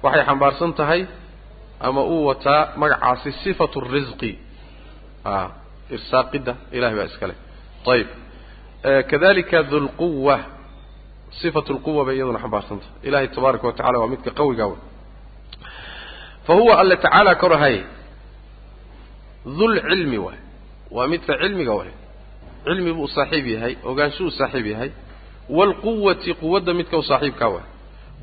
waxay 0.03 0.23
xambaarsan 0.29 0.73
tahay 0.73 1.01
ama 1.79 2.01
uu 2.03 2.25
wataa 2.29 2.73
magacaasi 2.81 3.31
sifatu 3.43 3.79
risqi 3.95 4.31
irsaaqidda 5.95 6.53
ilahay 6.71 6.95
baa 6.99 7.07
iska 7.12 7.27
leh. 7.27 7.38
Ayib 7.93 8.09
kadalika 9.12 9.63
dulquwa 9.63 10.35
sifatu 11.41 11.73
lquwa 11.77 12.05
bay 12.05 12.15
iyaduna 12.17 12.39
xambaarsan 12.39 12.77
tahay. 12.79 12.93
Ilahay 13.07 13.27
tabaaraka 13.35 13.65
wa 13.67 13.99
waa 14.01 14.07
midka 14.13 14.31
qawigaa 14.39 14.67
wey 14.71 14.79
fa 16.49 16.55
huwa 16.55 16.79
alle 16.79 16.95
tacaala 16.97 17.35
korahay 17.35 17.83
dulcilmi 19.45 20.17
waay 20.17 20.39
waa 20.91 21.07
midka 21.07 21.38
cilmiga 21.38 21.73
waay 21.73 21.91
cilmi 22.63 22.93
buu 22.93 23.07
saaxiib 23.07 23.47
yahay 23.47 23.75
ogaanshuhu 23.83 24.31
saaxiib 24.31 24.65
yahay 24.65 24.91
waalquwati 25.49 26.33
quwadda 26.33 26.73
midka 26.73 26.97
u 26.97 27.03
saaxiibkaa 27.03 27.49
waay 27.55 27.67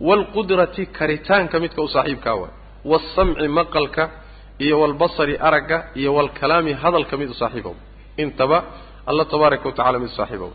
waalqudrati 0.00 0.86
karitaanka 0.86 1.60
midka 1.60 1.82
u 1.82 1.88
saaxiibkaa 1.88 2.34
waay 2.34 2.54
waasamci 2.84 3.48
maqalka 3.48 4.10
iyo 4.58 4.80
waalbasari 4.80 5.36
aragga 5.36 5.84
iyo 5.94 6.14
waalkalaami 6.14 6.72
hadalka 6.72 7.16
mid 7.16 7.30
u 7.30 7.34
saaxiibow 7.34 7.74
intaba 8.16 8.64
alla 9.06 9.24
tabaaraka 9.24 9.68
wa 9.68 9.98
mid 9.98 10.08
u 10.10 10.16
saaxiibow 10.16 10.50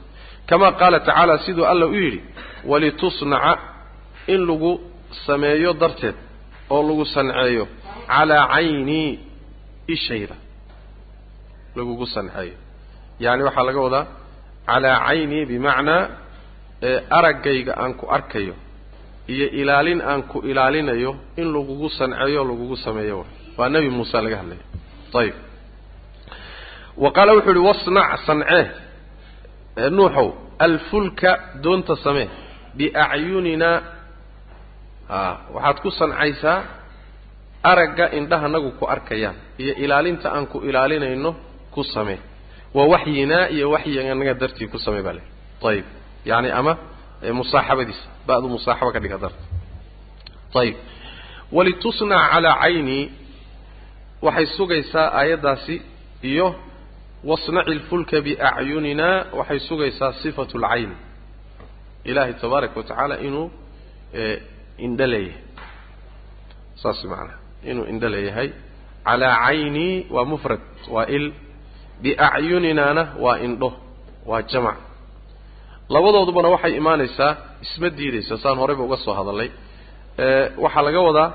kama 0.45 0.71
qaala 0.71 0.99
tacaala 0.99 1.37
siduu 1.37 1.65
alla 1.65 1.85
u 1.85 1.93
yidhi 1.93 2.21
walitusnaca 2.65 3.57
in 4.27 4.45
lagu 4.47 4.81
sameeyo 5.25 5.73
darteed 5.73 6.30
oo 6.73 6.81
lagu 6.87 7.05
sanceeyo 7.15 7.63
calaa 8.11 8.45
caynii 8.53 9.09
ishayda. 9.93 10.35
Lagugu 11.75 12.05
sanceeyo. 12.15 12.55
Yacni 13.23 13.43
waxaa 13.47 13.63
laga 13.67 13.79
wadaa 13.85 14.05
calaa 14.67 14.97
caynii 15.07 15.43
bimacnaa 15.51 16.03
araggayga 17.17 17.73
aan 17.81 17.93
ku 17.99 18.05
arkayo 18.15 18.55
iyo 19.33 19.45
ilaalin 19.59 20.01
aan 20.09 20.21
ku 20.31 20.37
ilaalinayo 20.49 21.11
in 21.41 21.47
lagugu 21.55 21.87
sanceeyo 21.99 22.41
lagugu 22.49 22.75
sameeyo. 22.85 23.19
Waa 23.57 23.69
nebi 23.73 23.89
muuse 23.95 24.17
laga 24.25 24.37
hadlaya. 24.41 24.63
Ayib 25.19 25.35
wa 27.03 27.09
qaala 27.15 27.31
wuxuu 27.35 27.51
uhi 27.51 27.59
wasnac 27.69 28.09
sancee 28.27 28.63
nuuxow 29.97 30.27
alfulka 30.65 31.31
doonta 31.63 31.95
samee 32.03 32.27
biacyuninaa 32.77 33.77
waxaad 35.55 35.77
ku 35.83 35.89
sancaysaa 35.99 36.57
aragga 37.71 38.05
indhahanagu 38.19 38.69
ku 38.79 38.85
arkayaan 38.95 39.35
iyo 39.61 39.73
ilaalinta 39.83 40.27
aan 40.35 40.45
ku 40.51 40.57
ilaalinayno 40.69 41.31
ku 41.73 41.81
samee. 41.93 42.19
Waa 42.75 42.87
waxyinaa 42.93 43.45
iyo 43.55 43.65
waxyiganaga 43.75 44.33
dartii 44.41 44.67
ku 44.73 44.77
samee 44.85 45.03
baa 45.05 45.15
le 45.19 45.23
ayib 45.69 45.85
yani 46.29 46.49
ama 46.59 46.73
musaaxabadiisa. 47.39 48.05
Ba'du 48.27 48.47
musaaxaba 48.55 48.91
ka 48.95 48.99
dhiga 49.03 49.17
darta. 49.23 49.43
Ayib 50.61 50.75
walitusnac 51.55 52.23
calaa 52.33 52.55
caynii 52.63 53.03
waxay 54.25 54.45
sugaysaa 54.57 55.07
aayaddaasi 55.19 55.75
iyo 56.31 56.47
wasnaci 57.29 57.73
lfulka 57.79 58.17
biacyunina 58.25 59.07
waxay 59.39 59.59
sugaysaa 59.69 60.11
sifatu 60.23 60.55
lcayn 60.63 60.91
ilaahay 62.09 62.33
tabaaraka 62.41 62.75
wa 62.79 62.83
tacaala 62.89 63.15
inuu 63.27 63.47
indho 64.87 65.05
leeyahay 65.13 65.41
saas 66.81 66.99
macanaa 67.11 67.37
inuu 67.69 67.85
indho 67.91 68.07
leeyahay 68.15 68.49
calaa 69.07 69.35
caynii 69.45 69.93
waa 70.15 70.25
mufrad 70.31 70.61
waa 70.95 71.05
il. 71.17 71.25
Biacyuninaana 72.03 73.03
waa 73.23 73.37
indho 73.45 73.69
waa 74.29 74.41
jamac. 74.51 74.77
Labadoodubana 75.93 76.49
waxay 76.53 76.73
imaanaysaa 76.81 77.31
isma 77.65 77.89
diidaysa 77.97 78.35
saan 78.43 78.57
horeyba 78.61 78.83
uga 78.87 78.97
soo 79.05 79.13
hadalnay. 79.19 79.49
Waxaa 80.63 80.81
laga 80.87 81.01
wadaa 81.07 81.29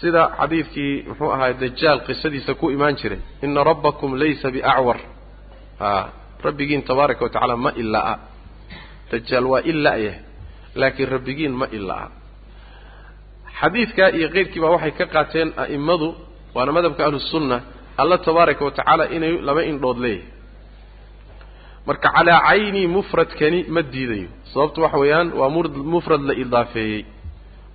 sida 0.00 0.22
xadiidkii 0.40 0.92
muxuu 1.08 1.30
ahaay 1.34 1.52
dajaal 1.62 1.98
qisadiisa 2.06 2.52
ku 2.60 2.66
imaan 2.76 2.94
jiray. 3.00 3.20
Ina 3.44 3.60
rabbakum 3.70 4.10
laysa 4.20 4.46
biacwar 4.54 4.98
a 5.80 5.88
rabbigiin 6.46 6.82
tabaaraka 6.88 7.22
wa 7.24 7.30
tacaala 7.34 7.56
ma 7.64 7.70
ilaa 7.82 8.14
dajaal 9.12 9.44
waa 9.52 9.62
ila'yah 9.70 10.16
laakiin 10.80 11.08
rabbigiin 11.14 11.52
ma 11.60 11.66
ilaa 11.78 12.06
xadiidkaa 13.62 14.08
iyo 14.18 14.28
keyrkiiba 14.34 14.68
waxay 14.74 14.92
ka 14.98 15.04
qaateen 15.14 15.48
a'immadu 15.62 16.08
waana 16.56 16.72
madhabka 16.76 17.02
ahlusunna 17.06 17.56
alla 18.00 18.16
tabaaraka 18.26 18.62
wa 18.66 18.70
tacaala 18.78 19.04
inay 19.16 19.32
laba 19.48 19.62
indhood 19.70 19.98
leeyahay 20.04 20.30
marka 21.88 22.08
calaa 22.16 22.40
cayni 22.48 22.82
mufradkani 22.96 23.60
ma 23.74 23.80
diidayo 23.92 24.28
sababtu 24.52 24.78
waxa 24.84 24.98
weeyaan 25.02 25.28
waa 25.40 25.48
mufrad 25.94 26.20
la 26.28 26.34
idaafeeyey. 26.42 27.02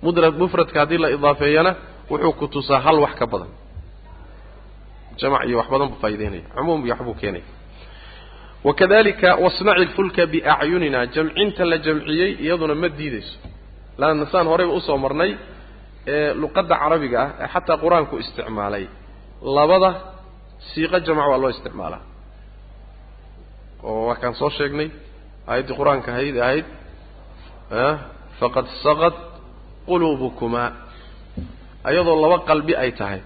Mudra 0.04 0.26
mufradka 0.42 0.76
haddii 0.82 0.98
la 1.04 1.08
idaafeeyana 1.16 1.72
wuxuu 2.10 2.32
ku 2.40 2.46
tusaa 2.54 2.80
hal 2.86 2.98
wax 3.04 3.14
ka 3.20 3.26
badan. 3.32 3.50
Jamac 5.20 5.42
iyo 5.48 5.56
wax 5.60 5.68
badan 5.72 5.88
buu 5.90 5.98
faa'idaynaya 6.02 6.42
cumuum 6.56 6.80
iyo 6.86 6.94
waxbuu 6.94 7.14
keenaya. 7.20 7.44
Wakadalika 8.64 9.30
wasnaci 9.44 9.84
lfulka 9.88 10.22
biacyunina 10.32 11.00
jamcinta 11.14 11.62
la 11.70 11.76
jamciyey 11.86 12.30
iyaduna 12.44 12.74
ma 12.82 12.88
diidayso. 12.98 13.34
Laanna 14.00 14.26
saan 14.32 14.46
horeyba 14.52 14.72
u 14.72 14.80
soo 14.88 14.96
marnay 15.04 15.30
ee 16.14 16.28
luqadda 16.42 16.74
carabiga 16.82 17.18
ah 17.24 17.30
ee 17.42 17.48
xataa 17.54 17.76
qur'aanku 17.84 18.14
isticmaalay. 18.22 18.84
Labada 19.56 19.90
siiqo 20.70 20.98
jamac 21.06 21.26
waa 21.32 21.40
loo 21.42 21.50
isticmaalaa. 21.54 22.02
Oo 23.88 24.00
waa 24.08 24.16
kaan 24.22 24.34
soo 24.40 24.50
sheegnay 24.58 24.88
aayaddii 25.50 25.76
qur'aanka 25.80 26.08
ahayd 26.14 26.36
ahayd 26.46 26.66
faqad 28.40 28.66
saqad 28.84 29.14
quluubukumaa. 29.88 30.70
Ayadoo 31.88 32.16
laba 32.24 32.38
qalbi 32.50 32.72
ay 32.82 32.90
tahay 33.00 33.20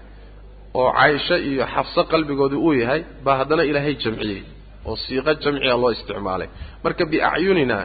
oo 0.79 0.89
caaisho 0.97 1.35
iyo 1.49 1.63
xafso 1.73 2.01
qalbigoodu 2.11 2.57
uu 2.67 2.73
yahay 2.81 3.01
baa 3.25 3.35
haddana 3.41 3.63
ilaahay 3.69 3.95
jamciyey 4.03 4.41
oo 4.87 4.95
siiqo 5.03 5.31
jamciga 5.43 5.75
loo 5.83 5.91
isticmaalay. 5.97 6.49
Marka 6.83 7.03
biacyunina 7.11 7.77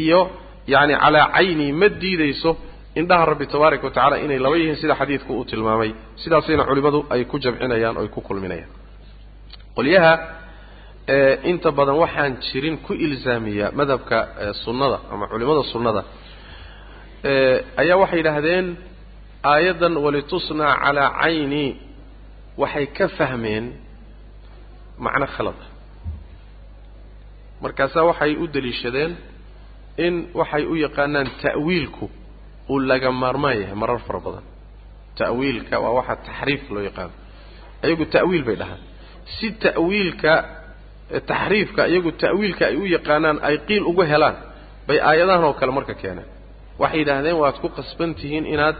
iyo 0.00 0.20
yacni 0.72 0.94
calaa 1.02 1.26
cayni 1.36 1.66
ma 1.80 1.88
diidayso 2.02 2.50
indhaha 3.00 3.24
rabbi 3.30 3.46
tabaaraka 3.52 3.84
wa 3.86 3.90
tacala 3.96 4.16
inay 4.24 4.38
laba 4.44 4.56
yihiin 4.60 4.76
sida 4.82 4.94
xadiidku 5.00 5.30
uu 5.38 5.44
tilmaamay. 5.50 5.90
Sidaasayna 6.22 6.64
culimmadu 6.68 7.00
ay 7.14 7.22
ku 7.30 7.36
jamcinayaan 7.44 7.96
oo 7.98 8.02
ay 8.04 8.08
ku 8.14 8.20
kulminayaan. 8.28 8.70
Qolyaha 9.76 10.12
inta 11.50 11.68
badan 11.78 11.96
waxaan 12.02 12.32
jirin 12.46 12.76
ku 12.86 12.92
ilzaamiya 13.06 13.66
madhabka 13.78 14.18
sunnada 14.64 14.98
ama 15.12 15.24
culimmada 15.32 15.62
sunnada 15.72 16.02
ayaa 17.82 17.96
waxay 18.02 18.18
yidhaahdeen 18.20 18.66
aayaddan 19.52 19.94
walitusnaa 20.04 20.72
calaa 20.84 21.10
cayni. 21.22 21.66
Waxay 22.62 22.86
ka 22.96 23.06
fahmeen 23.18 23.64
macno 25.04 25.26
khalada 25.34 25.64
markaasaa 27.62 28.04
waxay 28.10 28.32
u 28.36 28.44
deliishadeen 28.54 29.12
in 30.06 30.14
waxay 30.38 30.62
u 30.64 30.74
yaqaanaan 30.84 31.28
ta'wiilku 31.44 32.06
uu 32.72 32.78
laga 32.90 33.10
maarmaan 33.22 33.56
yahay 33.62 33.74
marar 33.82 33.98
fara 34.06 34.20
badan. 34.26 34.44
Ta'wiilka 35.18 35.76
waa 35.84 35.92
waxa 35.98 36.14
taxriif 36.26 36.62
loo 36.74 36.82
yaqaano 36.88 37.12
iyagu 37.86 38.04
ta'wiil 38.16 38.44
bay 38.48 38.56
dhahaan. 38.60 38.80
Si 39.36 39.46
ta'wiilka 39.64 40.32
taxriifka 41.30 41.82
iyagu 41.92 42.10
ta'wiilka 42.22 42.64
ay 42.70 42.76
u 42.76 42.84
yaqaanaan 42.96 43.38
ay 43.48 43.56
qiil 43.68 43.84
ugu 43.90 44.02
helaan 44.12 44.36
bay 44.88 44.98
aayadahan 45.08 45.44
oo 45.48 45.54
kale 45.60 45.72
marka 45.78 45.94
keeneen 46.02 46.28
waxay 46.82 46.98
yidhaahdeen 47.00 47.36
waad 47.42 47.56
ku 47.62 47.68
qasban 47.78 48.10
tihiin 48.18 48.46
inaad 48.54 48.76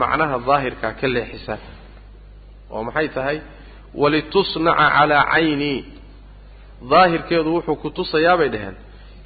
macnaha 0.00 0.36
daahirka 0.48 0.88
ka 1.00 1.06
leexisaan 1.14 1.60
oo 2.74 2.82
maxay 2.88 3.08
tahay? 3.16 3.38
Walitusnaca 4.02 4.86
calaa 4.96 5.24
cayni. 5.32 5.74
Daahirkeedu 6.92 7.48
wuxuu 7.56 7.76
ku 7.82 7.88
tusayaa 7.96 8.36
bay 8.40 8.48
dhaheen. 8.54 8.76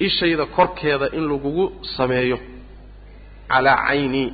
Ishayda 0.07 0.45
korkeeda 0.57 1.07
in 1.17 1.23
lagugu 1.31 1.65
sameeyo 1.95 2.37
calaa 3.49 3.77
cayni. 3.87 4.25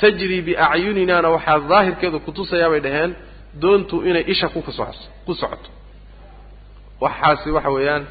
Tajri 0.00 0.38
biacyuninaana 0.46 1.28
waxaa 1.34 1.58
daahirkeedu 1.70 2.18
ku 2.24 2.30
tusayaa 2.38 2.70
bay 2.72 2.80
dhaheen 2.86 3.12
doontu 3.62 3.96
inay 4.08 4.24
isha 4.32 4.48
ku 4.54 4.60
ku 5.26 5.32
socoto. 5.40 5.70
Waxaasi 7.02 7.48
waxa 7.56 7.70
weeyaan 7.76 8.04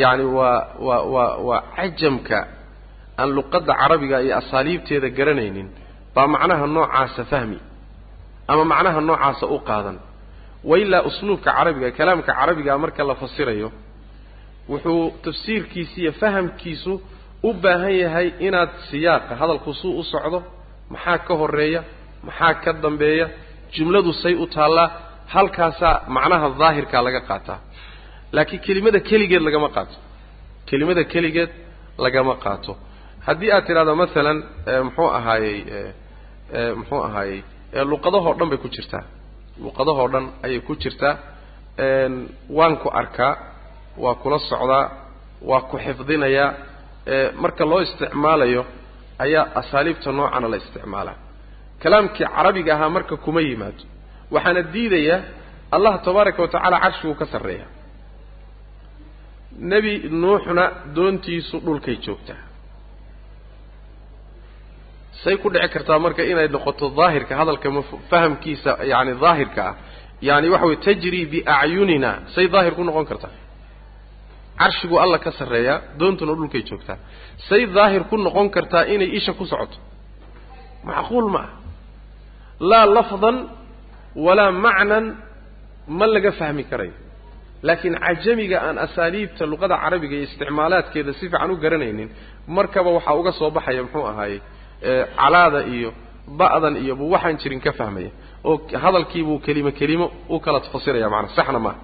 yacni 0.00 0.24
waa 0.38 0.58
waa 0.86 1.02
waa 1.14 1.36
waa 1.48 1.60
cajamka 1.76 2.38
aan 3.20 3.28
luqadda 3.36 3.72
carabiga 3.80 4.16
iyo 4.24 4.34
asaaliibteeda 4.40 5.08
garanaynin 5.18 5.68
baa 6.14 6.26
macnaha 6.34 6.66
noocaasa 6.74 7.22
fahmi 7.32 7.58
ama 8.50 8.64
macnaha 8.72 9.00
noocaasa 9.08 9.44
u 9.46 9.58
qaadan. 9.68 9.98
Wailaa 10.70 11.02
usluubka 11.08 11.50
carabiga 11.56 11.88
kalaamka 11.98 12.32
carabiga 12.38 12.72
marka 12.82 13.02
la 13.10 13.14
fasirayo 13.22 13.68
wuxuu 14.70 15.04
tafsiirkiisa 15.24 15.96
iyo 16.02 16.12
fahamkiisu 16.20 16.92
u 17.48 17.52
baahan 17.62 17.94
yahay 18.02 18.28
inaad 18.46 18.70
siyaaqa 18.90 19.32
hadalku 19.40 19.70
suu 19.80 19.92
u 20.00 20.04
socdo 20.12 20.38
maxaa 20.92 21.18
ka 21.26 21.32
horreeya 21.40 21.80
maxaa 22.26 22.54
ka 22.62 22.70
dambeeya 22.84 23.26
jumladu 23.74 24.12
say 24.22 24.34
u 24.34 24.46
taallaa 24.54 24.88
halkaasaa 25.34 25.94
macnaha 26.16 26.46
daahirkaa 26.60 27.02
laga 27.06 27.20
qaataa. 27.30 27.58
Laakiin 28.36 28.60
kelimada 28.66 29.00
keligeed 29.08 29.42
lagama 29.48 29.68
qaato. 29.76 29.96
Kelimada 30.68 31.02
keligeed 31.12 31.50
lagama 32.04 32.34
qaato. 32.44 32.72
Haddii 33.26 33.50
aad 33.56 33.64
tidhahdo 33.68 33.92
masalan 34.02 34.38
muxuu 34.86 35.08
ahaayey 35.18 35.58
muxuu 36.78 37.00
ahaayey 37.08 37.38
luqadahoo 37.90 38.34
dhan 38.38 38.48
bay 38.52 38.58
ku 38.64 38.68
jirtaa. 38.74 39.04
Luqadahoo 39.64 40.08
dhan 40.12 40.24
ayay 40.44 40.60
ku 40.68 40.72
jirtaa. 40.82 41.14
Waan 42.56 42.74
ku 42.82 42.88
arkaa 43.00 43.32
waa 44.02 44.14
kula 44.22 44.38
socdaa 44.50 44.84
waa 45.50 45.60
ku 45.70 45.76
xifdinayaa 45.84 46.48
marka 47.34 47.64
loo 47.64 47.80
isticmaalayo 47.80 48.66
ayaa 49.18 49.46
asaaliibta 49.54 50.12
noocana 50.12 50.48
la 50.48 50.56
isticmaalaa. 50.56 51.16
Kalaamkii 51.82 52.26
carabiga 52.36 52.74
ahaa 52.74 52.88
marka 52.88 53.16
kuma 53.16 53.40
yimaado. 53.40 53.84
Waxaana 54.30 54.62
diidaya 54.62 55.22
allah 55.70 56.02
tabaaraka 56.04 56.42
wa 56.42 56.48
tacaala 56.48 56.80
carshiguu 56.80 57.14
ka 57.14 57.26
sarreeya. 57.26 57.66
Nebi 59.58 60.08
nuuxna 60.08 60.70
doontiisu 60.94 61.60
dhulkay 61.60 61.96
joogtaa. 61.96 62.40
Say 65.24 65.36
ku 65.36 65.50
dhici 65.50 65.68
kartaa 65.68 65.98
marka 65.98 66.22
inay 66.22 66.48
noqoto 66.48 66.90
daahirka 66.98 67.36
hadalka 67.36 67.68
fahamkiisa 68.10 68.78
yani 68.92 69.14
daahirka 69.20 69.62
ah. 69.68 69.74
Yani 70.22 70.48
waxa 70.48 70.66
weye 70.66 70.76
tajri 70.76 71.26
biacyunina 71.26 72.10
say 72.34 72.48
daahir 72.48 72.74
ku 72.74 72.84
noqon 72.84 73.04
kartaa 73.10 73.41
carshigu 74.62 74.96
alla 75.04 75.18
ka 75.24 75.30
sarreeyaa 75.38 75.78
doontuna 76.00 76.32
dhulkay 76.38 76.62
joogtaa. 76.68 76.96
Say 77.48 77.62
daahir 77.76 78.02
ku 78.10 78.16
noqon 78.26 78.48
kartaa 78.56 78.84
inay 78.94 79.10
isha 79.18 79.32
ku 79.38 79.44
socoto. 79.52 79.76
Macquul 80.88 81.26
ma 81.34 81.38
ah 81.46 81.50
laa 82.70 82.86
lafdan 82.96 83.36
walaa 84.24 84.50
macnan 84.64 85.04
ma 85.98 86.06
laga 86.14 86.30
fahmi 86.40 86.64
karayo 86.70 86.92
laakiin 87.66 87.94
cajamiga 88.04 88.58
aan 88.66 88.76
asaaliibta 88.86 89.44
luqada 89.52 89.76
carabiga 89.82 90.14
iyo 90.16 90.24
isticmaalaadkeeda 90.28 91.12
si 91.18 91.24
fiican 91.30 91.50
u 91.50 91.56
garanaynin 91.64 92.08
markaba 92.56 92.90
waxaa 92.96 93.14
uga 93.20 93.32
soo 93.38 93.50
baxaya 93.56 93.82
muxuu 93.84 94.04
ahaayey 94.10 94.38
calaada 95.20 95.60
iyo 95.74 95.90
ba'dan 96.40 96.74
iyo 96.84 96.94
buu 96.98 97.10
waxaan 97.14 97.36
jirin 97.42 97.60
ka 97.66 97.72
fahmaya 97.80 98.10
oo 98.48 98.54
hadalkiibuu 98.84 99.38
kelimo 99.46 99.70
kelimo 99.80 100.06
u 100.28 100.36
kala 100.44 100.58
fasiraya 100.74 101.08
maanaa 101.14 101.34
saxna 101.38 101.58
maaha 101.66 101.78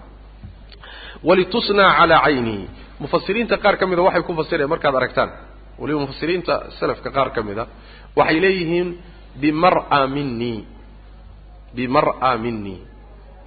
walitusnaa 1.28 1.90
calaa 1.98 2.20
caynihi 2.26 2.64
mufasiriinta 3.02 3.56
qaar 3.64 3.74
ka 3.80 3.84
mida 3.90 4.02
waxay 4.06 4.22
ku 4.28 4.32
fasirayaan 4.40 4.70
markaad 4.74 4.94
aragtaan 5.00 5.30
waliba 5.80 5.98
mufasiriinta 6.04 6.54
salafka 6.78 7.08
qaar 7.16 7.28
ka 7.36 7.40
mida 7.48 7.64
waxay 8.18 8.38
leeyihiin 8.44 8.88
bimar'a 9.42 10.00
minii 10.16 10.60
bimar'a 11.76 12.32
minii 12.44 12.80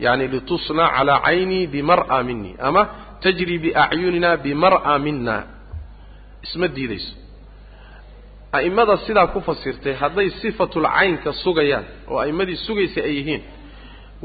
yani 0.05 0.25
litusnaa 0.33 0.89
calaa 0.97 1.19
caynii 1.27 1.63
bimar'a 1.73 2.17
minii 2.29 2.55
ama 2.67 2.81
tajri 3.23 3.55
biacyunina 3.63 4.29
bimar'a 4.45 4.93
mina 5.05 5.35
isma 6.45 6.67
diidayso. 6.75 7.13
A'immada 8.57 8.95
sidaa 9.05 9.27
ku 9.33 9.39
fasirtay 9.47 9.93
hadday 10.01 10.27
sifatul 10.41 10.85
caynka 10.95 11.29
sugayaan 11.43 11.85
oo 12.11 12.17
a'immadii 12.23 12.57
sugaysay 12.67 13.03
ay 13.09 13.13
yihiin 13.19 13.41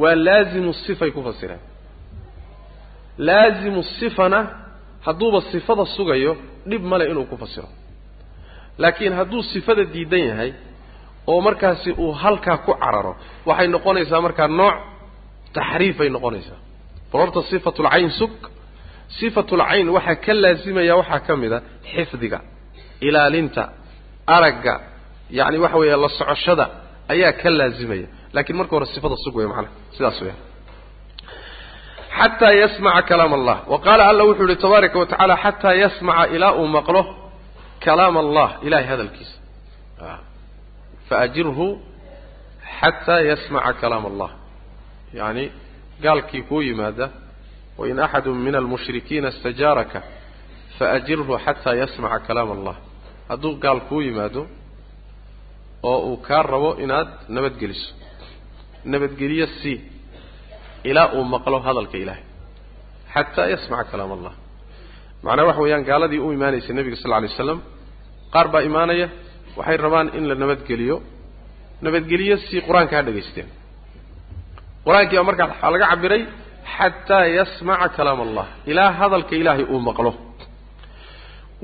waa 0.03 0.15
laazimu 0.27 0.73
sifay 0.85 1.11
ku 1.17 1.21
fasireen 1.29 1.61
laazimu 3.19 3.83
sifana 3.99 4.41
hadduuba 5.07 5.41
sifada 5.53 5.85
sugayo 5.97 6.33
dhib 6.71 6.83
male 6.91 7.05
inuu 7.11 7.25
ku 7.31 7.37
fasiro. 7.43 7.69
Laakiin 8.79 9.13
hadduu 9.19 9.43
sifada 9.53 9.85
diidan 9.95 10.21
yahay 10.31 10.51
oo 11.31 11.41
markaasi 11.47 11.91
uu 12.03 12.13
halkaa 12.23 12.57
ku 12.67 12.73
cararo 12.83 13.13
waxay 13.49 13.69
noqonaysaa 13.75 14.21
markaa 14.27 14.49
nooc 14.61 14.75
taxriifay 15.57 16.09
noqonaysaa. 16.17 16.59
Bal 17.13 17.21
horta 17.23 17.41
sifatul 17.51 17.89
cayn 17.93 18.11
sug 18.19 18.33
sifatul 19.19 19.63
cayn 19.71 19.89
waxaa 19.97 20.17
ka 20.25 20.33
laazimaya 20.43 20.95
waxaa 21.01 21.21
ka 21.27 21.33
mid 21.43 21.53
a 21.53 21.61
xifdiga 21.93 22.39
ilaalinta 23.07 23.63
aragga 24.37 24.75
yacni 25.39 25.59
waxa 25.65 25.77
weeye 25.81 25.97
la 26.05 26.09
socoshada 26.19 26.65
ayaa 27.13 27.33
ka 27.41 27.49
laazimaya. 27.59 28.07
Laakiin 28.35 28.57
marka 28.61 28.71
hore 28.77 28.87
sifada 28.95 29.17
sug 29.25 29.35
wey 29.39 29.47
macanaha 29.51 29.73
sidaas 29.97 30.19
weya 30.25 30.35
xataa 32.19 32.53
yasmaca 32.63 33.03
kalaam 33.11 33.33
allah 33.39 33.57
wa 33.73 33.79
qaala 33.87 34.03
alla 34.11 34.23
wuxuu 34.29 34.47
yihi 34.51 34.61
tabaaraka 34.65 34.97
wa 35.03 35.07
tacaala 35.11 35.35
xataa 35.45 35.75
yasmaca 35.83 36.25
ilaa 36.37 36.53
uu 36.61 36.67
maqlo 36.77 37.03
kalaam 37.85 38.17
allah 38.25 38.49
ilahay 38.67 38.87
hadalkiisa 38.93 39.37
faajirhu 41.09 41.67
xataa 42.81 43.21
yasmaca 43.31 43.73
kalaam 43.83 44.05
allah 44.11 44.31
yani 45.21 45.45
gaalkii 46.05 46.43
kuu 46.49 46.63
yimaada 46.69 47.07
wain 47.79 47.99
axadu 48.07 48.31
min 48.47 48.55
almushrikiina 48.61 49.29
istajaaraka 49.35 50.01
faajirhu 50.79 51.33
xataa 51.47 51.75
yasmaca 51.83 52.19
kalaam 52.29 52.51
allah 52.57 52.77
hadduu 53.31 53.53
gaal 53.65 53.81
kuu 53.89 54.01
yimaado 54.09 54.43
oo 55.91 55.99
uu 56.09 56.17
kaa 56.27 56.43
rabo 56.53 56.71
inaad 56.85 57.09
nabadgeliso 57.37 57.89
nabadgeliyo 58.93 59.47
sii 59.61 59.77
ilaa 60.91 61.09
uu 61.17 61.25
maqlo 61.35 61.59
hadalka 61.67 61.97
ilaahay. 62.03 62.25
Xataa 63.15 63.47
yasmaca 63.55 63.85
kalaam 63.91 64.13
allah. 64.17 64.33
Macnaha 65.25 65.47
waxa 65.49 65.61
weeyaan 65.65 65.85
gaaladii 65.91 66.21
u 66.27 66.29
imaanaysay 66.37 66.75
nebiga 66.79 66.97
sal 67.01 67.09
lla 67.11 67.17
alay 67.21 67.29
waslam 67.33 67.59
qaar 68.35 68.47
baa 68.53 68.63
imaanaya 68.71 69.07
waxay 69.59 69.77
rabaan 69.85 70.09
in 70.19 70.25
la 70.31 70.35
nabadgeliyo 70.43 70.97
nabadgeliyo 71.85 72.37
si 72.47 72.57
qur'aanka 72.67 72.95
ha 72.99 73.03
dhegaysteen. 73.09 73.49
Qur'aankii 74.87 75.17
baa 75.19 75.29
markaa 75.31 75.47
waxaa 75.53 75.71
laga 75.75 75.87
cabiray 75.93 76.23
xataa 76.77 77.25
yasmaca 77.39 77.89
kalaam 77.97 78.21
allah. 78.27 78.47
Ilaa 78.71 78.91
hadalka 79.01 79.33
ilaahay 79.41 79.65
uu 79.75 79.81
maqlo. 79.89 80.13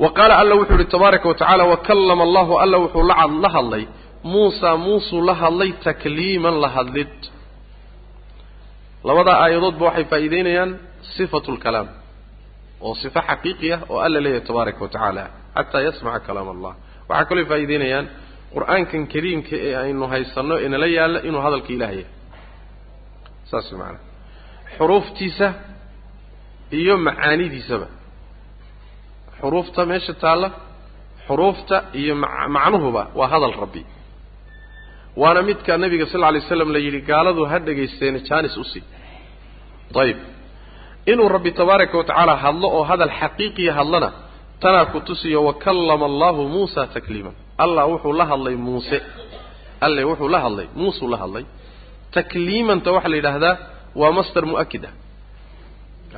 Wa 0.02 0.08
qaala 0.16 0.34
alla 0.42 0.54
wuxuu 0.60 0.78
ihi 0.80 0.88
tabaaraka 0.94 1.26
wa 1.30 1.34
tacala 1.40 1.64
wakallama 1.72 2.22
allahu 2.28 2.52
alla 2.64 2.76
wuxuu 2.84 3.02
la 3.42 3.48
hadlay. 3.56 3.84
Muusa 4.32 4.70
muusuu 4.84 5.20
la 5.28 5.34
hadlay 5.42 5.70
takliiman 5.86 6.54
la 6.64 6.68
hadlid 6.76 7.14
labadaa 9.08 9.36
aayadoodba 9.44 9.84
waxay 9.88 10.04
faa'iideynayaan 10.12 10.70
sifatu 11.16 11.50
lkalaam 11.56 11.88
oo 12.86 12.94
sifo 13.02 13.20
xaqiiqi 13.30 13.68
ah 13.76 13.80
oo 13.92 13.98
alla 14.06 14.18
leeyahay 14.24 14.44
tabaaraka 14.48 14.80
wa 14.84 14.88
tacaala 14.94 15.24
xataa 15.56 15.80
yasmaca 15.88 16.20
kalaam 16.28 16.48
allah. 16.54 16.72
Waxaa 17.10 17.24
kaloo 17.30 17.46
faa'iideynayaan 17.52 18.06
qur'aankan 18.54 19.02
kariimka 19.12 19.54
ee 19.68 19.74
aynu 19.84 20.04
haysanno 20.12 20.54
ee 20.64 20.68
nala 20.74 20.86
yaalla 20.98 21.18
inuu 21.28 21.42
hadalka 21.46 21.70
ilaah 21.76 21.92
yahay. 21.98 22.06
Saas 23.50 23.66
macanaa 23.80 24.02
xuruuftiisa 24.76 25.46
iyo 26.78 26.94
macaanidiisaba. 27.06 27.86
Xuruufta 29.40 29.80
meesha 29.90 30.14
taalla 30.22 30.48
xuruufta 31.26 31.76
iyo 32.00 32.14
macnuhuba 32.56 33.02
waa 33.18 33.28
hadal 33.34 33.54
rabbi 33.62 33.82
waana 35.20 35.40
midka 35.48 35.72
nabiga 35.84 36.06
sal 36.12 36.20
lla 36.22 36.30
lay 36.36 36.40
slam 36.48 36.68
la 36.74 36.78
yidhi 36.86 37.00
gaaladu 37.10 37.42
ha 37.50 37.56
dhegaysteena 37.66 38.18
jaanis 38.28 38.54
u 38.56 38.64
sii. 38.72 38.82
Ayib 40.02 40.18
inuu 41.12 41.28
rabbi 41.36 41.50
tabaaraka 41.60 41.94
wa 42.00 42.04
tacaala 42.08 42.34
hadlo 42.44 42.66
oo 42.76 42.84
hadal 42.90 43.12
xaqiiqiya 43.20 43.72
hadlana 43.78 44.08
tanaa 44.62 44.84
ku 44.92 44.98
tusiyo 45.08 45.38
wakallama 45.48 46.04
allahu 46.10 46.40
muusa 46.54 46.80
takliiman. 46.94 47.34
Allah 47.64 47.84
wuxuu 47.92 48.12
la 48.20 48.24
hadlay 48.32 48.56
muuse. 48.66 48.98
Alle 49.86 50.02
wuxuu 50.10 50.28
la 50.34 50.38
hadlay 50.44 50.66
muusuu 50.80 51.08
la 51.12 51.16
hadlay. 51.22 51.44
Takliimanta 52.16 52.88
waxaa 52.96 53.10
la 53.12 53.16
yidhaahdaa 53.20 53.54
waa 54.00 54.12
masdar 54.18 54.44
mu'akid 54.52 54.84
ah 54.88 54.94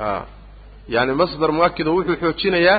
a 0.07 0.25
yaani 0.93 1.13
masdar 1.21 1.49
mu'akid 1.57 1.87
wuxuu 1.95 2.15
xoojinayaa 2.23 2.77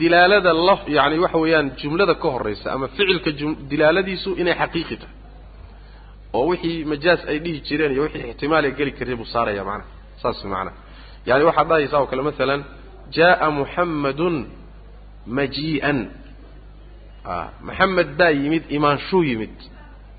dilaalada 0.00 0.50
la 0.68 0.74
yani 0.96 1.16
waxa 1.24 1.38
weeyaan 1.44 1.66
jumlada 1.80 2.14
ka 2.22 2.28
horraysa 2.34 2.66
ama 2.74 2.86
ficilka 2.96 3.30
dilaaladiisu 3.70 4.30
inay 4.40 4.54
xaqiiqi 4.62 4.96
tahay 5.02 5.14
oo 6.36 6.44
wixii 6.50 6.78
majaaz 6.92 7.20
ay 7.30 7.36
dhihi 7.44 7.58
jireen 7.66 7.92
iyo 7.94 8.02
wixii 8.06 8.28
ixtimaal 8.32 8.64
ay 8.68 8.72
geli 8.78 8.92
kartay 8.98 9.16
buu 9.20 9.28
saaraya 9.34 9.62
macnaha 9.68 9.88
saas 10.22 10.38
macnaha 10.52 10.76
yani 11.28 11.42
waxaad 11.48 11.66
dhahaysaa 11.70 12.00
oo 12.02 12.06
kale 12.10 12.22
masalan 12.30 12.60
jaa'a 13.16 13.46
muxammadun 13.60 14.34
majii'an 15.38 15.98
a 17.24 17.34
maxamed 17.68 18.08
baa 18.18 18.32
yimid 18.40 18.64
imaanshuu 18.76 19.22
yimid. 19.30 19.54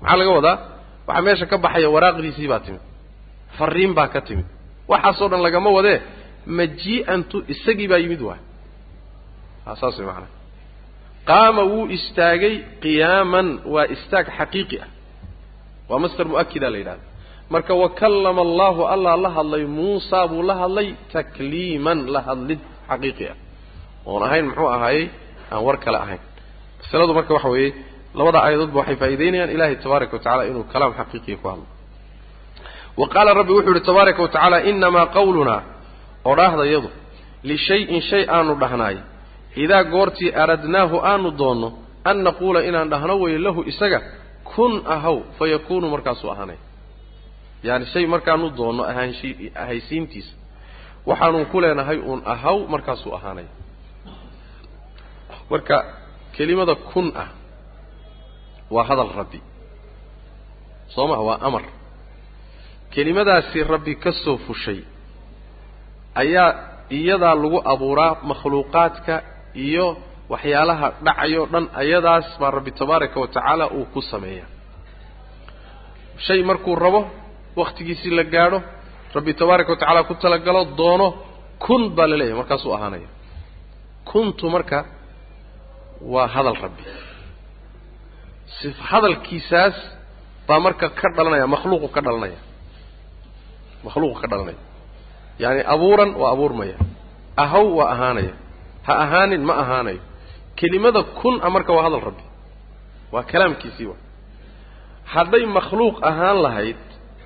Maxaa 0.02 0.16
laga 0.20 0.30
wadaa? 0.38 0.56
Waxaa 1.08 1.22
meesha 1.26 1.46
ka 1.50 1.56
baxaya 1.64 1.88
waraaqdiisii 1.94 2.48
baa 2.52 2.60
timid. 2.66 2.82
Fariin 3.58 3.92
baa 3.98 4.08
ka 4.14 4.20
timid. 4.28 4.46
Waxaasoo 4.90 5.28
dhan 5.32 5.42
lagama 5.46 5.70
wadee 5.76 5.98
majii'antu 6.58 7.36
isagii 7.52 7.88
baa 7.92 8.00
yimid 8.04 8.20
waay. 8.28 8.40
A 9.66 9.76
saas 9.80 9.94
way 9.98 10.06
macanaha 10.10 10.32
qaama 11.28 11.62
wuu 11.72 11.86
istaagay 11.96 12.54
qiyaaman 12.82 13.48
waa 13.74 13.86
istaag 13.94 14.26
xaqiiqi 14.38 14.76
ah 14.84 14.88
waa 15.90 15.98
masdar 16.04 16.26
mu'akida 16.32 16.70
la 16.70 16.78
yidhahda 16.78 17.04
marka 17.54 17.72
wakallama 17.82 18.40
allahu 18.48 18.80
allah 18.94 19.12
la 19.24 19.30
hadlay 19.36 19.64
muusa 19.78 20.26
buu 20.30 20.42
la 20.42 20.54
hadlay 20.62 20.88
takliiman 21.12 21.98
la 22.14 22.20
hadlid 22.28 22.58
xaqiiqi 22.90 23.24
ah. 23.32 23.36
Oon 24.06 24.22
ahayn 24.26 24.44
muxuu 24.48 24.68
ahaayey 24.76 25.04
aan 25.52 25.62
war 25.66 25.76
kale 25.84 25.98
ahayn. 26.04 26.22
Masaladu 26.82 27.12
marka 27.18 27.34
waxa 27.36 27.48
weeye 27.54 27.74
labada 28.18 28.38
aayadoodba 28.46 28.78
waxay 28.80 28.96
faa'iideynayaan 29.02 29.50
ilahay 29.56 29.76
tabaaraka 29.84 30.12
wa 30.16 30.22
tacala 30.24 30.42
inuu 30.50 30.64
kalaam 30.72 30.92
xaqiiqiya 30.98 31.36
ku 31.42 31.46
hadlo. 31.48 31.66
Wa 33.00 33.06
qaala 33.14 33.30
rabbi 33.40 33.52
wuxuu 33.56 33.74
yihi 33.74 33.86
tabaaraka 33.90 34.20
wa 34.22 34.28
tacaala 34.28 34.58
inamaa 34.70 35.06
qawlunaa 35.16 35.60
odhaahdayadu 36.30 36.88
lishayin 37.50 38.00
shay 38.10 38.22
aanu 38.36 38.52
dhahnaay 38.62 38.96
idaa 39.64 39.84
goortii 39.94 40.30
aradnaahu 40.42 40.96
aanu 41.10 41.28
doonno 41.40 41.68
an 42.10 42.16
naquula 42.26 42.60
inaan 42.68 42.88
dhahno 42.92 43.14
weeye 43.22 43.38
lahu 43.46 43.60
isaga 43.72 43.98
kun 44.56 44.72
ahaw 44.94 45.16
fa 45.38 45.44
yakuunu 45.54 45.86
markaasuu 45.94 46.30
ahaanay. 46.34 46.56
Yaani 47.66 47.86
shay 47.92 48.04
markaanu 48.14 48.46
doonno 48.58 48.82
ahaanshi 48.90 49.28
ahaysiintiisa 49.62 50.32
waxaanu 51.08 51.38
ku 51.52 51.56
leenahay 51.62 51.98
uun 52.08 52.20
ahaw 52.34 52.58
markaasuu 52.74 53.12
ahaanay. 53.18 53.46
Marka 55.50 55.76
kelimada 56.36 56.74
kun 56.90 57.06
ah 57.22 57.28
waa 58.74 58.84
hadal 58.88 59.10
rabbi. 59.20 59.40
Soo 60.94 61.06
maha 61.10 61.22
waa 61.28 61.38
amar. 61.48 61.62
Kelimadaasi 62.94 63.58
rabbi 63.72 63.92
ka 64.04 64.10
soo 64.24 64.36
fushay 64.46 64.80
ayaa 66.22 66.50
iyadaa 66.98 67.34
lagu 67.42 67.58
abuuraa 67.72 68.12
makhluuqaadka 68.28 69.14
iyo 69.66 69.86
waxyaalaha 70.32 70.86
dhacayoo 71.06 71.46
dhan 71.52 71.64
ayadaas 71.82 72.26
baa 72.40 72.50
rabbi 72.56 72.70
tabaaraka 72.80 73.16
wa 73.22 73.28
tacaala 73.34 73.64
uu 73.78 73.84
ku 73.94 74.00
sameeyaa 74.12 74.48
shay 76.26 76.40
markuu 76.50 76.74
rabo 76.84 77.00
wakhtigiisii 77.60 78.10
la 78.18 78.24
gaadho 78.34 78.58
rabbi 79.16 79.32
tabaaraka 79.40 79.70
wa 79.72 79.78
tacaala 79.80 80.02
ku 80.08 80.14
talagalo 80.22 80.62
doono 80.80 81.08
kun 81.64 81.82
baa 81.96 82.06
la 82.10 82.16
leeyahay 82.20 82.38
markaasuu 82.40 82.72
ahaanaya. 82.76 83.08
Kuntu 84.10 84.44
marka 84.54 84.78
waa 86.12 86.26
hadal 86.34 86.56
rabbi. 86.64 86.82
Si 88.60 88.66
hadalkiisaas 88.90 89.76
baa 90.48 90.60
marka 90.66 90.86
ka 90.98 91.08
dhalanaya 91.16 91.46
makhluuqu 91.54 91.88
ka 91.94 92.00
dhalanaya. 92.06 92.38
Makhluuqu 93.86 94.16
ka 94.22 94.26
dhalanaya. 94.32 94.58
Yaani 95.42 95.62
abuuran 95.74 96.10
waa 96.20 96.30
abuurmaya. 96.34 96.76
Ahaw 97.44 97.66
waa 97.78 97.88
ahaanaya. 97.94 98.34
Ha 98.86 98.92
ahaanin 99.04 99.42
ma 99.48 99.54
ahaanayo 99.62 100.00
kelimada 100.60 101.00
kun 101.18 101.34
a 101.42 101.48
marka 101.54 101.72
waa 101.76 101.84
hadal 101.86 102.00
rabbi. 102.08 102.24
Waa 103.12 103.22
kalaamkiisii 103.32 103.86
wa 103.90 103.96
hadday 105.14 105.44
makhluuq 105.56 105.96
ahaan 106.10 106.38
lahayd 106.46 106.80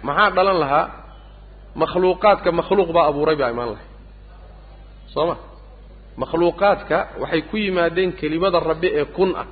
maxaa 0.06 0.30
dhalan 0.36 0.58
lahaa? 0.62 0.86
Makhluuqaadka 1.82 2.48
makhluuq 2.60 2.88
baa 2.96 3.06
abuuray 3.10 3.36
baa 3.40 3.50
imaan 3.54 3.70
lahayd. 3.74 3.90
Soo 5.14 5.26
ma? 5.30 5.36
Makhluuqaadka 6.22 6.96
waxay 7.22 7.42
ku 7.50 7.56
yimaadeen 7.64 8.10
kelimada 8.20 8.58
rabbi 8.70 8.88
ee 9.00 9.04
kun 9.16 9.30
ah. 9.42 9.46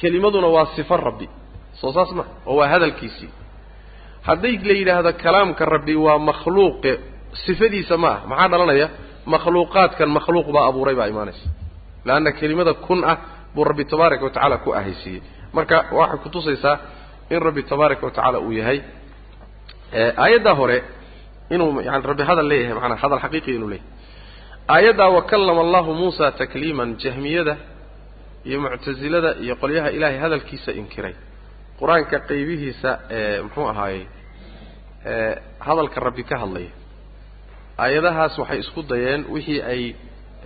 Kelimaduna 0.00 0.48
waa 0.56 0.66
sifo 0.76 0.96
rabbi. 1.08 1.26
Soo 1.80 1.92
saas 1.96 2.10
ma? 2.18 2.24
Oo 2.46 2.56
waa 2.60 2.68
hadalkiisii. 2.72 3.30
Hadday 4.28 4.54
la 4.68 4.74
yidhaahdo 4.80 5.10
kalaamka 5.24 5.64
rabbi 5.74 5.94
waa 6.06 6.18
makhluuqe 6.30 6.92
sifadiisa 7.44 7.96
ma 8.02 8.08
ah 8.14 8.18
maxaa 8.30 8.48
dhalanaya? 8.52 8.86
Makhluuqaadkan 9.32 10.08
makhluuq 10.16 10.46
baa 10.54 10.66
abuuray 10.70 10.94
baa 11.00 11.08
imaanaysa 11.12 11.46
leanna 12.08 12.30
kelimada 12.38 12.72
kun 12.86 13.00
ah 13.12 13.16
buu 13.54 13.64
rabbi 13.70 13.84
tabaaraka 13.92 14.24
wa 14.26 14.30
tacaala 14.34 14.56
ku 14.64 14.70
ahaysiiyey 14.78 15.20
marka 15.56 15.76
waxay 15.98 16.18
kutusaysaa 16.24 16.76
in 17.34 17.40
rabbi 17.46 17.62
tabaaraka 17.72 18.02
wa 18.06 18.10
tacaala 18.16 18.38
uu 18.46 18.52
yahay 18.60 18.78
aayaddaa 20.24 20.54
hore 20.60 20.78
inuu 21.54 21.80
yani 21.88 22.04
rabbi 22.10 22.22
hadal 22.30 22.46
leeyahay 22.52 22.74
maanaa 22.80 22.96
hadal 23.04 23.20
xaqiiqiya 23.24 23.54
inuu 23.58 23.68
leeyahay 23.68 23.88
aayaddaa 24.74 25.08
wakallama 25.16 25.60
allahu 25.66 25.90
muusa 26.00 26.26
takliiman 26.40 26.90
jahmiyada 27.02 27.54
iyo 28.48 28.58
muctasilada 28.64 29.30
iyo 29.44 29.54
qolyaha 29.62 29.88
ilaahay 29.96 30.18
hadalkiisa 30.24 30.70
inkiray 30.80 31.14
qur'aanka 31.80 32.16
qaybihiisa 32.30 32.90
ee 33.16 33.42
muxuu 33.44 33.66
ahaayey 33.72 34.04
hadalka 35.66 35.98
rabbi 36.06 36.22
ka 36.30 36.36
hadlaya 36.42 36.70
aayadahaas 37.84 38.34
waxay 38.42 38.58
isku 38.64 38.80
dayeen 38.92 39.20
wixii 39.34 39.60
ay 39.72 39.82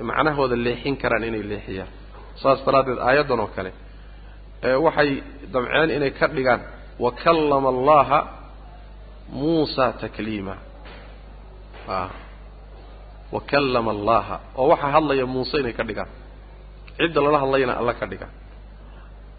macnahooda 0.03 0.57
leexin 0.67 0.97
karaan 1.03 1.25
inay 1.25 1.43
leexiyaan. 1.51 1.89
Saas 2.43 2.59
daraaddeed 2.67 2.99
aayaddan 3.09 3.41
oo 3.41 3.51
kale 3.57 3.71
waxay 4.87 5.11
damceen 5.53 5.91
inay 5.97 6.11
ka 6.19 6.27
dhigaan 6.37 6.61
wakallama 7.05 7.69
allaha 7.75 8.19
muusa 9.33 9.93
takliima 10.01 10.57
a 11.89 12.09
wakallama 13.35 13.91
allaha 13.97 14.37
oo 14.57 14.69
waxaa 14.73 14.91
hadlaya 14.97 15.27
muuse 15.27 15.57
inay 15.63 15.73
ka 15.79 15.85
dhigaan. 15.89 16.09
Cidda 16.99 17.21
lala 17.25 17.39
hadlayana 17.43 17.75
alla 17.81 17.95
ka 18.01 18.07
dhigaan 18.13 18.33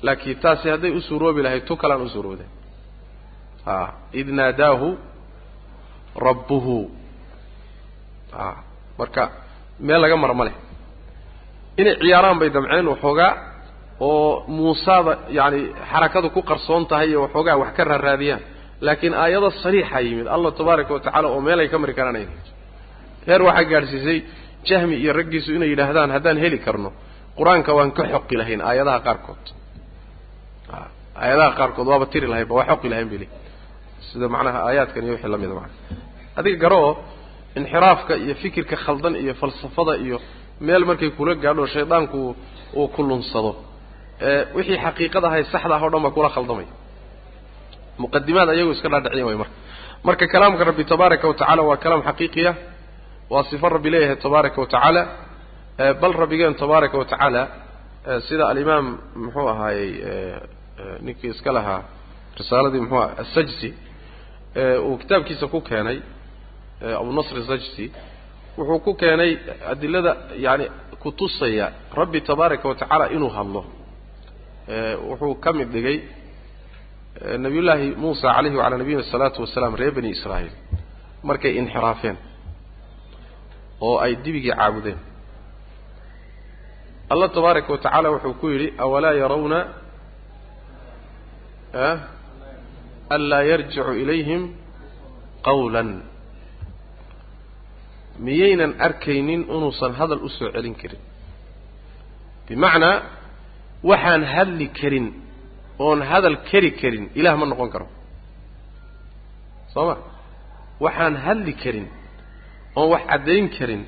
laakiin 0.05 0.37
taasi 0.43 0.67
hadday 0.73 0.91
u 0.91 1.01
suuroobi 1.01 1.41
lahayd 1.45 1.63
tu 1.69 1.75
kalaan 1.81 2.01
u 2.01 2.09
suuroodeen. 2.09 2.49
A 3.65 3.93
id 4.19 4.27
naadaahu 4.39 4.87
rabbuhu. 6.27 6.77
A 8.33 8.61
marka 8.99 9.23
meel 9.79 10.01
laga 10.03 10.15
mara 10.23 10.33
ma 10.39 10.43
leh. 10.47 10.55
Inay 11.81 11.95
ciyaaraan 12.01 12.37
bay 12.41 12.49
damceen 12.55 12.87
waxoogaa 12.93 13.31
oo 13.99 14.43
muusaada 14.57 15.13
yacani 15.37 15.61
xarakadu 15.91 16.27
ku 16.35 16.41
qarsoon 16.49 16.83
tahay 16.89 17.07
iyo 17.11 17.19
waxoogaa 17.25 17.57
wax 17.61 17.71
ka 17.77 17.83
raaraadiyaan 17.91 18.41
laakiin 18.85 19.13
aayado 19.23 19.49
sariixa 19.63 19.99
yimid. 20.05 20.27
Allah 20.35 20.51
tabaaraka 20.59 20.91
wa 20.95 20.99
tacala 21.05 21.27
oo 21.33 21.41
meel 21.47 21.59
ay 21.63 21.69
ka 21.73 21.77
mari 21.83 21.93
karaan 21.99 22.15
ay 22.19 22.25
heer 23.27 23.41
waxaa 23.47 23.63
gaadhsiisay 23.71 24.17
jahmi 24.67 24.95
iyo 25.03 25.11
raggiisu 25.19 25.49
inay 25.57 25.69
yidhaahdaan 25.73 26.09
haddaan 26.15 26.37
heli 26.43 26.59
karno. 26.65 26.89
Qur'aanka 27.37 27.71
waan 27.77 27.91
ka 27.97 28.03
xoqi 28.13 28.35
lahayn 28.39 28.61
aayadaha 28.69 28.99
qaarkood. 29.07 29.43
Aayadaha 31.21 31.51
qaarkood 31.59 31.87
waaba 31.91 32.05
tiri 32.13 32.27
lahaynba 32.31 32.53
waa 32.57 32.65
xoqi 32.71 32.87
lahayn 32.91 33.07
bay 33.11 33.17
leeyiin 33.21 33.43
sida 34.11 34.27
macnaha 34.35 34.59
aayaadkan 34.67 35.03
iyo 35.05 35.13
wixii 35.15 35.31
lamida 35.33 35.53
macana 35.59 35.73
adiga 36.39 36.57
garo 36.63 36.77
oo 36.87 36.91
inxiraafka 37.55 38.13
iyo 38.23 38.35
fikirka 38.35 38.75
khaldan 38.75 39.15
iyo 39.15 39.33
falsafada 39.41 39.93
iyo 40.05 40.17
meel 40.61 40.85
markay 40.85 41.09
kula 41.17 41.35
gaadho 41.35 41.67
shaydaanku 41.67 42.35
uu 42.75 42.87
ku 42.87 43.03
lunsado. 43.03 43.51
Wixii 44.55 44.77
xaqiiqada 44.77 45.27
ahay 45.27 45.43
saxda 45.51 45.75
ah 45.75 45.83
o 45.83 45.89
dhan 45.89 46.01
baa 46.05 46.11
kula 46.17 46.29
khaldamaya 46.29 46.67
muqadimaad 47.97 48.49
ayagu 48.49 48.71
iska 48.71 48.89
dhaadhiciyan 48.89 49.27
way 49.27 49.35
marka 49.35 49.55
marka 50.03 50.27
kalaamka 50.27 50.63
rabbi 50.63 50.83
tabaaraka 50.85 51.27
wa 51.27 51.63
waa 51.69 51.77
kalaam 51.77 52.01
xaqiiqiya 52.03 52.55
waa 53.29 53.43
sifo 53.49 53.69
rabbi 53.69 53.89
leeyahay 53.89 54.15
tabaaraka 54.15 54.61
wa 54.61 55.07
bal 56.01 56.13
rabbigeen 56.13 56.55
tabaaraka 56.55 56.97
wa 56.97 57.05
sida 58.27 58.47
alimaam 58.47 58.99
muxuu 59.15 59.47
ahaayey 59.47 59.91
ninkii 61.01 61.29
iska 61.29 61.51
lahaa 61.51 61.81
risaaladii 62.37 62.79
muxuu 62.79 62.97
aha 62.97 63.15
asajsi 63.23 63.73
uu 64.87 64.97
kitaabkiisa 64.97 65.47
ku 65.47 65.61
keenay 65.61 65.99
abu 66.81 67.11
nasr 67.13 67.37
asajsi 67.43 67.91
wuxuu 68.57 68.79
ku 68.79 68.93
keenay 68.95 69.37
adilada 69.71 70.17
yani 70.37 70.67
kutusaya 70.99 71.71
rabbi 71.93 72.21
tabaaraka 72.21 72.67
wa 72.69 73.09
inuu 73.11 73.29
hadlo. 73.29 73.65
Wuxuu 75.09 75.35
ka 75.43 75.53
mid 75.53 75.69
dhigay 75.71 76.01
nabiyullaahi 77.37 77.95
muusa 77.95 78.33
calayhi 78.33 78.57
wacalaa 78.57 78.77
nabiyina 78.77 79.01
asalaatu 79.01 79.41
wasalaam 79.41 79.75
reer 79.75 79.91
bani 79.91 80.09
israa'iil. 80.09 80.51
Markay 81.23 81.57
inxiraafeen 81.57 82.17
oo 83.81 83.97
ay 83.99 84.15
dibigii 84.15 84.51
caabudeen. 84.51 84.97
Allah 87.09 87.29
tabaaraka 87.31 87.71
wa 87.71 87.77
tacaala 87.77 88.11
wuxuu 88.11 88.33
ku 88.33 88.49
yidhi 88.49 88.73
awalaa 88.77 89.13
yarawna 89.13 89.59
anlaa 93.09 93.43
yarjicu 93.43 93.93
ilayhim 93.93 94.41
qawlan 95.43 96.14
miyaynan 98.25 98.71
arkaynin 98.87 99.41
inuusan 99.55 99.91
hadal 99.99 100.21
u 100.27 100.29
soo 100.37 100.49
celin 100.55 100.75
karin. 100.81 101.01
Bimacnaa 102.47 102.95
waxaan 103.89 104.23
hadli 104.35 104.67
karin 104.79 105.07
oon 105.85 105.99
hadal 106.11 106.35
keri 106.49 106.71
karin 106.81 107.05
ilaah 107.19 107.35
ma 107.41 107.45
noqon 107.51 107.69
karo. 107.73 107.87
Soo 109.73 109.85
ma 109.89 109.95
waxaan 110.85 111.15
hadli 111.25 111.53
karin 111.63 111.87
oon 112.77 112.87
wax 112.93 113.03
caddayn 113.11 113.45
karin 113.57 113.83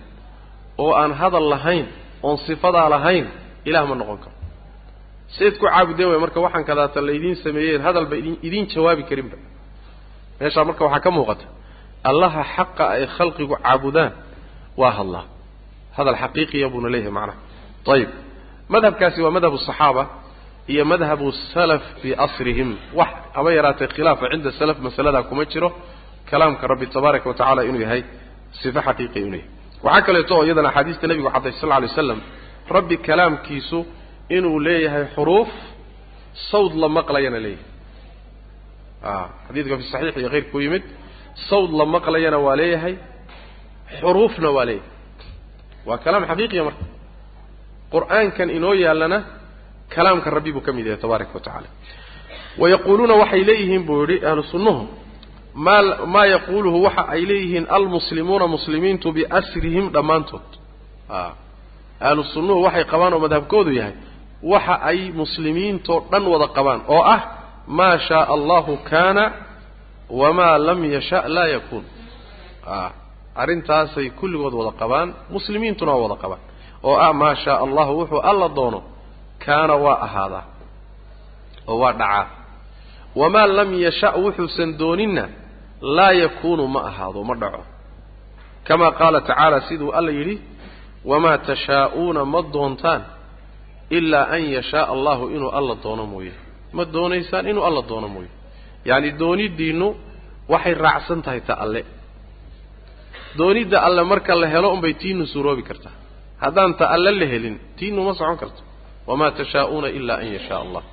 oo 0.83 0.91
aan 1.01 1.11
hadal 1.21 1.45
lahayn 1.53 1.85
oon 2.25 2.37
sifadaa 2.47 2.87
lahayn 2.95 3.25
ilaah 3.69 3.85
ma 3.89 3.95
noqon 4.01 4.17
karo. 4.23 4.35
Sayd 5.37 5.53
ku 5.59 5.65
caabudeen 5.71 6.09
way 6.11 6.19
marka 6.25 6.39
waxaan 6.45 6.65
kadaata 6.69 6.99
laydiin 7.09 7.35
sameeyeen 7.45 7.81
hadalba 7.87 8.15
idin 8.21 8.35
idiin 8.47 8.65
jawaabi 8.73 9.03
karinba 9.09 9.37
meeshaa 10.39 10.63
marka 10.69 10.81
waxaa 10.85 11.03
ka 11.05 11.11
muuqata 11.17 11.45
allaha 12.03 12.43
xaqa 12.55 12.83
ay 12.89 13.07
khalqigu 13.17 13.55
caabudaan 13.63 14.11
waa 14.77 14.91
hadlaa 14.91 15.25
hadal 15.97 16.17
xaqiiqiya 16.23 16.69
buuna 16.69 16.89
leeyahay 16.93 17.11
macnaha 17.11 17.39
ayib 17.93 18.09
madhabkaasi 18.69 19.21
waa 19.21 19.31
madhabu 19.37 19.57
saxaaba 19.57 20.03
iyo 20.67 20.85
madhabu 20.85 21.31
salaf 21.53 21.81
fii 22.01 22.13
asrihim. 22.25 22.75
Wax 22.93 23.07
haba 23.33 23.53
yaraatee 23.53 23.87
khilaafa 23.87 24.29
cinda 24.31 24.51
salaf 24.51 24.77
masaladaa 24.79 25.23
kuma 25.23 25.45
jiro. 25.45 25.71
Kalaamka 26.29 26.67
rabbi 26.67 26.87
tabaaraka 26.87 27.29
wa 27.29 27.35
tacala 27.35 27.63
inuu 27.63 27.81
yahay 27.81 28.03
sifo 28.61 28.79
xaqiiqiya 28.87 29.25
inuu 29.25 29.39
yahay. 29.39 29.49
Waxaa 29.83 30.01
kaleeto 30.07 30.33
oo 30.37 30.43
iyadana 30.43 30.69
axaadiista 30.69 31.07
nebigu 31.07 31.29
xaday 31.35 31.51
sal 31.59 31.69
lla 31.69 31.79
lay 31.79 32.19
rabbi 32.69 32.97
kalaamkiisu 32.97 33.79
inuu 34.29 34.59
leeyahay 34.59 35.05
xuruuf 35.15 35.49
sawd 36.51 36.73
la 36.75 36.87
maqlayana 36.97 37.39
leeyahay. 37.39 37.65
Xadiidka 39.47 39.77
fi 39.77 39.83
saxiix 39.93 40.15
iyo 40.17 40.29
keyrka 40.33 40.51
ku 40.51 40.59
yimid 40.59 40.83
sawd 41.49 41.71
la 41.79 41.85
maqlayana 41.95 42.37
waa 42.45 42.55
leeyahay 42.61 42.95
xuruufna 43.99 44.49
waa 44.55 44.65
leeyahay. 44.69 44.89
Waa 45.87 45.97
kalaam 46.03 46.23
xaqiiqiya 46.31 46.63
marka. 46.67 46.83
Qur'aankan 47.93 48.49
inoo 48.57 48.73
yaallana 48.83 49.17
kalaamka 49.95 50.27
rabbi 50.37 50.51
buu 50.55 50.61
ka 50.67 50.71
mid 50.77 50.85
yahay 50.89 50.99
tabaaraka 51.03 51.31
wa 51.37 51.39
tacala 51.45 51.67
wayaquuluuna 52.61 53.13
waxay 53.21 53.41
leeyihiin 53.49 53.83
buu 53.87 53.99
yidhi 54.03 54.17
ahlu 54.29 54.43
sunnuhu 54.51 54.81
maa 55.65 55.81
maa 56.13 56.25
yaquuluhu 56.35 56.77
waxa 56.87 57.03
ay 57.13 57.21
leeyihiin 57.29 57.65
almuslimuuna 57.75 58.45
muslimiintu 58.55 59.07
biasrihim 59.17 59.85
dhammaantood. 59.95 60.47
Ahlu 62.07 62.23
sunnuhu 62.33 62.59
waxay 62.67 62.83
qabaan 62.91 63.13
oo 63.15 63.19
madhabkoodu 63.25 63.71
yahay 63.79 63.93
waxa 64.53 64.75
ay 64.89 64.99
muslimiintoo 65.21 65.99
dhan 66.11 66.23
wada 66.31 66.47
qabaan 66.57 66.81
oo 66.95 67.01
ah 67.15 67.21
maa 67.77 67.97
shaaa 68.07 68.25
allahu 68.35 68.73
kaana 68.91 69.23
wamaa 70.09 70.57
lam 70.57 70.79
yasha 70.95 71.19
laa 71.35 71.47
yakuun 71.55 71.85
arrintaasay 73.41 74.09
kulligood 74.19 74.53
wada 74.59 74.71
qabaan 74.81 75.09
muslimiintuna 75.33 75.91
waa 75.91 76.01
wada 76.05 76.15
qabaan 76.23 76.39
oo 76.87 76.95
ah 77.05 77.13
maa 77.21 77.35
shaaa 77.43 77.59
allahu 77.65 77.91
wuxuu 77.99 78.19
alla 78.31 78.47
doono 78.57 78.79
kaana 79.45 79.75
waa 79.85 79.97
ahaadaa 80.05 80.43
oo 81.71 81.77
waa 81.81 81.93
dhacaa 82.01 82.25
wamaa 83.21 83.47
lam 83.57 83.69
yasha 83.85 84.09
wuxuusan 84.23 84.69
dooninna 84.79 85.25
laa 85.97 86.11
yakuunu 86.23 86.63
ma 86.73 86.79
ahaado 86.89 87.23
ma 87.29 87.35
dhaco 87.41 87.63
kama 88.67 88.87
qaala 88.99 89.19
tacaala 89.27 89.57
siduu 89.67 89.91
alla 89.97 90.11
yidhi 90.19 90.35
wamaa 91.09 91.37
tashaa'uuna 91.47 92.21
ma 92.33 92.39
doontaan 92.53 93.01
ilaa 93.97 94.25
an 94.35 94.43
yashaaa 94.55 94.87
allahu 94.95 95.23
inuu 95.35 95.49
alla 95.57 95.75
doono 95.83 96.05
mooye 96.13 96.33
ma 96.75 96.83
doonaysaan 96.93 97.45
inuu 97.51 97.63
alla 97.69 97.81
doono 97.89 98.07
mooye 98.15 98.29
yacni 98.89 99.09
dooniddiinnu 99.21 99.87
waxay 100.53 100.73
raacsan 100.85 101.19
tahay 101.25 101.41
ta 101.47 101.53
alle. 101.63 101.81
Doonidda 103.39 103.77
alle 103.87 104.01
marka 104.11 104.33
la 104.41 104.47
helo 104.53 104.67
unbay 104.75 104.93
tiinu 105.01 105.23
suuroobi 105.33 105.63
kartaa. 105.69 105.91
Haddaan 106.43 106.71
ta 106.79 106.85
alle 106.95 107.11
la 107.19 107.25
helin 107.33 107.55
tiinu 107.79 107.99
ma 108.07 108.13
socon 108.19 108.37
karto. 108.41 108.61
Wamaa 109.09 109.31
tashaa'uuna 109.39 109.87
ilaa 109.97 110.17
an 110.23 110.27
yashaa 110.37 110.59
allah. 110.65 110.83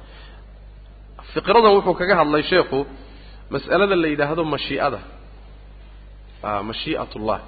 Fiqradan 1.32 1.72
wuxuu 1.76 1.94
kaga 2.00 2.14
hadlay 2.20 2.42
sheekhu 2.50 2.78
mas'alada 3.54 3.96
la 4.02 4.08
yidhaahdo 4.12 4.42
mashii'ada. 4.54 5.00
Mashii'at 6.70 7.12
ullah 7.18 7.40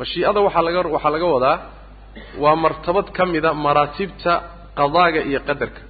mashii'ada 0.00 0.38
waxaa 0.46 0.62
laga 0.66 0.80
waxaa 0.96 1.10
laga 1.16 1.26
wadaa 1.34 1.56
waa 2.42 2.56
martabad 2.64 3.06
ka 3.16 3.22
mida 3.32 3.50
maraatibta 3.66 4.32
qadaaga 4.78 5.20
iyo 5.30 5.40
qadarka 5.48 5.80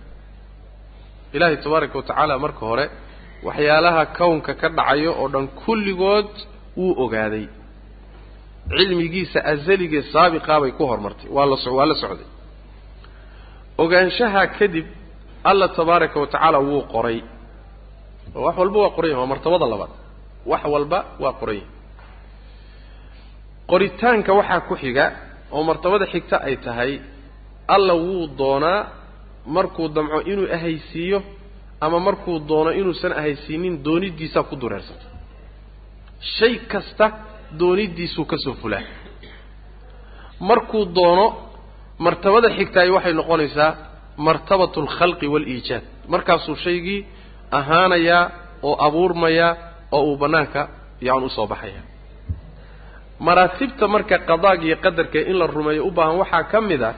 ilaahay 1.36 1.56
tabaaraka 1.64 1.96
wa 1.98 2.02
tacaala 2.08 2.34
marka 2.44 2.58
hore 2.70 2.86
waxyaalaha 3.46 4.02
kownka 4.18 4.52
ka 4.60 4.68
dhacayo 4.76 5.10
oo 5.20 5.28
dhan 5.34 5.46
kulligood 5.62 6.30
wuu 6.80 6.92
ogaaday. 7.04 7.46
Cilmigiisa 8.76 9.38
asaligee 9.52 10.02
saabiqaa 10.14 10.60
bay 10.62 10.72
ku 10.78 10.84
hormartay 10.90 11.28
waa 11.36 11.46
la 11.50 11.56
waa 11.78 11.86
la 11.90 11.94
socday. 12.02 12.26
Ogaanshaha 13.82 14.42
kadib 14.58 14.86
alla 15.50 15.66
tabaaraka 15.78 16.16
wa 16.22 16.26
tacaala 16.32 16.58
wuu 16.68 16.82
qoray. 16.94 17.18
Oo 18.36 18.42
wax 18.46 18.54
walba 18.60 18.78
waa 18.84 18.90
qoran 18.96 19.10
yahy 19.10 19.20
waa 19.22 19.30
martabada 19.32 19.66
labaad. 19.72 19.92
Wax 20.50 20.62
walba 20.74 20.98
waa 21.22 21.32
qoran 21.40 21.56
yahy 21.60 21.68
qoritaanka 23.70 24.30
waxaa 24.38 24.60
ku 24.68 24.74
xiga 24.82 25.04
oo 25.54 25.62
martabada 25.68 26.06
xigta 26.12 26.36
ay 26.48 26.56
tahay 26.64 26.92
alla 27.74 27.94
wuu 28.04 28.24
doonaa 28.40 28.80
markuu 29.56 29.88
damco 29.96 30.18
inuu 30.30 30.48
ahaysiiyo 30.56 31.18
ama 31.80 31.98
markuu 32.06 32.38
doono 32.48 32.70
inuusan 32.80 33.12
ahaysiinin 33.20 33.74
dooniddiisaa 33.84 34.42
ku 34.50 34.54
dureersata 34.62 35.06
shay 36.36 36.54
kasta 36.72 37.06
dooniddiisuu 37.60 38.24
ka 38.30 38.36
soo 38.44 38.54
fulaa 38.62 38.82
markuu 40.48 40.84
doono 40.96 41.26
martabada 42.04 42.48
xigtaay 42.58 42.88
waxay 42.96 43.12
noqonaysaa 43.20 43.70
martabatu 44.26 44.78
alkhalqi 44.84 45.26
waaliijaad 45.34 45.84
markaasuu 46.12 46.56
shaygii 46.64 47.00
ahaanayaa 47.58 48.22
oo 48.68 48.74
abuurmayaa 48.86 49.52
oo 49.96 50.02
uu 50.10 50.16
bannaanka 50.22 50.60
yacni 51.06 51.26
u 51.26 51.30
soo 51.36 51.46
baxaya. 51.52 51.82
Maraatibta 53.26 53.84
marka 53.94 54.16
qadaaga 54.28 54.64
iyo 54.68 54.76
qadarka 54.84 55.18
in 55.30 55.36
la 55.40 55.46
rumeeyo 55.56 55.82
u 55.86 55.90
baahan 55.96 56.16
waxaa 56.22 56.44
ka 56.52 56.58
mid 56.68 56.82
a 56.82 56.92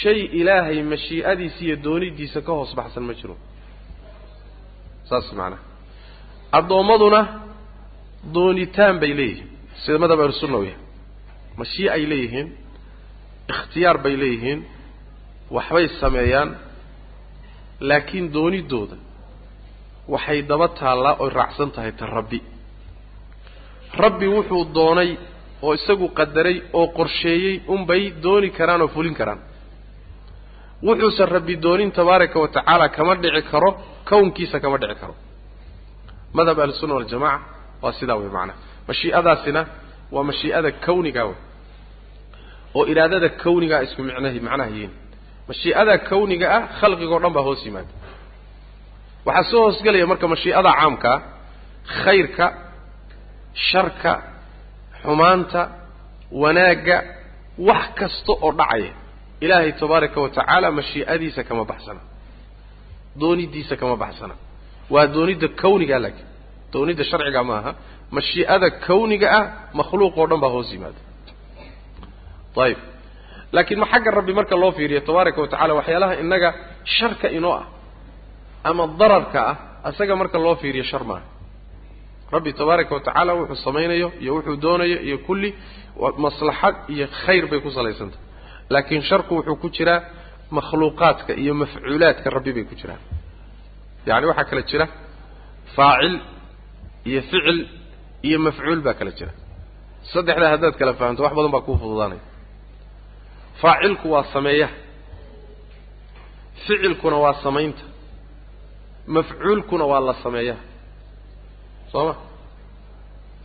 shay 0.00 0.18
ilaahay 0.40 0.78
mashii'adiisa 0.92 1.60
iyo 1.66 1.76
dooniddiisa 1.86 2.38
ka 2.46 2.52
hoos 2.58 2.72
baxsan 2.78 3.02
ma 3.08 3.14
jiro. 3.20 3.36
Saas 5.08 5.26
macanaha 5.38 5.62
addoommaduna 6.58 7.20
doonitaan 8.36 8.96
bay 9.02 9.12
leeyihiin. 9.18 9.48
Sida 9.84 9.98
madhab 10.02 10.20
ahlusunna 10.24 10.58
u 10.58 10.64
yahay 10.68 10.80
mashii 11.60 11.88
ay 11.96 12.02
leeyihiin 12.12 12.48
ikhtiyaar 13.52 13.98
bay 14.04 14.14
leeyihiin 14.22 14.60
waxbay 15.56 15.86
sameeyaan 16.02 16.50
laakiin 17.88 18.26
dooniddooda 18.36 18.96
waxay 20.12 20.38
daba 20.50 20.68
taallaa 20.80 21.16
oy 21.22 21.30
raacsan 21.38 21.70
tahay 21.74 21.92
ta 21.98 22.06
rabbi. 22.18 22.38
Rabbi 24.02 24.26
wuxuu 24.36 24.64
doonay 24.76 25.10
oo 25.66 25.72
isagu 25.78 26.06
qadaray 26.18 26.56
oo 26.78 26.86
qorsheeyey 26.98 27.54
unbay 27.74 28.02
dooni 28.24 28.48
karaan 28.58 28.82
oo 28.84 28.88
fulin 28.94 29.14
karaan 29.20 29.40
wuxuusan 30.86 31.28
rabbi 31.36 31.54
doonin 31.64 31.90
tabaaraka 31.98 32.36
wa 32.42 32.48
tacaala 32.56 32.86
kama 32.96 33.14
dhici 33.22 33.42
karo 33.52 33.70
kownkiisa 34.10 34.56
kama 34.64 34.76
dhici 34.82 34.94
karo. 35.00 35.14
Madhab 36.36 36.58
ahlusunna 36.62 36.94
waljamaca 36.98 37.40
waa 37.82 37.92
sidaa 37.98 38.16
wey 38.20 38.28
macanaha 38.36 38.58
mashii'adaasina 38.88 39.60
waa 40.14 40.24
mashii'ada 40.30 40.70
kawniga 40.86 41.22
wey 41.28 41.36
oo 42.76 42.84
iraadada 42.92 43.28
kawnigaa 43.42 43.80
isku 43.86 44.00
micnahi 44.08 44.40
macnaha 44.46 44.70
yihiin. 44.74 44.92
Mashii'ada 45.48 45.94
kawniga 46.10 46.46
ah 46.56 46.62
khalqigao 46.80 47.18
dhan 47.22 47.32
baa 47.36 47.44
hoos 47.48 47.62
yimaada. 47.66 47.92
Waxaa 49.26 49.50
soo 49.50 49.62
hoosgelaya 49.66 50.06
marka 50.12 50.26
mashii'ada 50.34 50.70
caamkaa 50.78 51.16
khayrka 52.02 52.46
sharka 53.68 54.12
xumaanta 55.02 55.60
wanaagga 56.42 56.96
wax 57.68 57.84
kasta 57.98 58.32
oo 58.44 58.50
dhacaya 58.60 58.92
ilaahay 59.44 59.72
tabaaraka 59.82 60.18
wa 60.24 60.28
tacaala 60.36 60.68
mashii'adiisa 60.78 61.40
kama 61.48 61.64
baxsana 61.70 62.00
doonidiisa 63.20 63.74
kama 63.80 63.96
baxsana 64.02 64.34
waa 64.94 65.06
doonidda 65.14 65.48
kawniga 65.62 65.96
laakiin 66.04 66.28
doonidda 66.72 67.04
sharciga 67.10 67.40
ma 67.48 67.54
aha 67.60 67.72
mashii'ada 68.16 68.68
kawniga 68.86 69.26
ah 69.40 69.44
makhluuq 69.78 70.14
oo 70.20 70.26
dhan 70.30 70.40
baa 70.44 70.52
hoos 70.54 70.68
yimaada 70.74 71.00
ayib 72.64 72.78
laakiin 73.56 73.78
ma 73.82 73.86
xagga 73.92 74.10
rabbi 74.18 74.32
marka 74.38 74.54
loo 74.62 74.72
fiiriyo 74.78 75.00
tabaaraka 75.08 75.38
wa 75.44 75.48
tacala 75.52 75.72
waxyaalaha 75.78 76.14
innaga 76.22 76.48
sharka 76.96 77.26
inoo 77.38 77.52
ah 77.60 77.66
ama 78.68 78.82
dararka 79.00 79.40
ah 79.50 79.56
asaga 79.88 80.14
marka 80.20 80.38
loo 80.44 80.54
fiiriyo 80.62 80.84
shar 80.90 81.02
maaha 81.10 81.24
rabbi 82.34 82.50
tabaaraka 82.60 82.92
wa 82.96 83.00
tacaala 83.06 83.30
wuxuu 83.38 83.56
samaynayo 83.66 84.08
iyo 84.22 84.32
wuxuu 84.36 84.56
doonayo 84.64 84.98
iyo 85.08 85.16
kulli 85.26 85.50
maslaxad 86.24 86.74
iyo 86.94 87.06
khayr 87.24 87.44
bay 87.50 87.60
ku 87.64 87.70
salaysantahay 87.76 88.22
laakiin 88.72 89.02
sharku 89.08 89.32
wuxuu 89.38 89.56
ku 89.62 89.68
jiraa 89.76 90.00
makhluuqaadka 90.56 91.32
iyo 91.42 91.52
mafcuulaadka 91.60 92.26
rabbi 92.36 92.50
bay 92.56 92.64
ku 92.70 92.74
jiraan. 92.80 93.00
Yacni 94.08 94.26
waxaa 94.30 94.44
kala 94.50 94.62
jira 94.70 94.86
faacil 95.76 96.14
iyo 97.10 97.20
ficil 97.30 97.58
iyo 98.26 98.38
mafcuul 98.46 98.80
baa 98.86 98.94
kala 99.00 99.10
jira. 99.18 99.32
Saddexdaa 100.12 100.50
haddaad 100.54 100.74
kala 100.80 100.92
fahamto 100.98 101.20
wax 101.24 101.32
badan 101.38 101.50
baa 101.54 101.64
kuu 101.66 101.76
fududaanaya. 101.82 102.22
Faacilku 103.62 104.06
waa 104.14 104.24
sameeyaha 104.34 104.74
ficilkuna 106.66 107.16
waa 107.24 107.34
samaynta. 107.44 107.82
Mafcuulkuna 109.14 109.84
waa 109.90 110.00
la 110.08 110.14
sameeyaha 110.24 110.60
soo 111.92 112.04
ma 112.08 112.14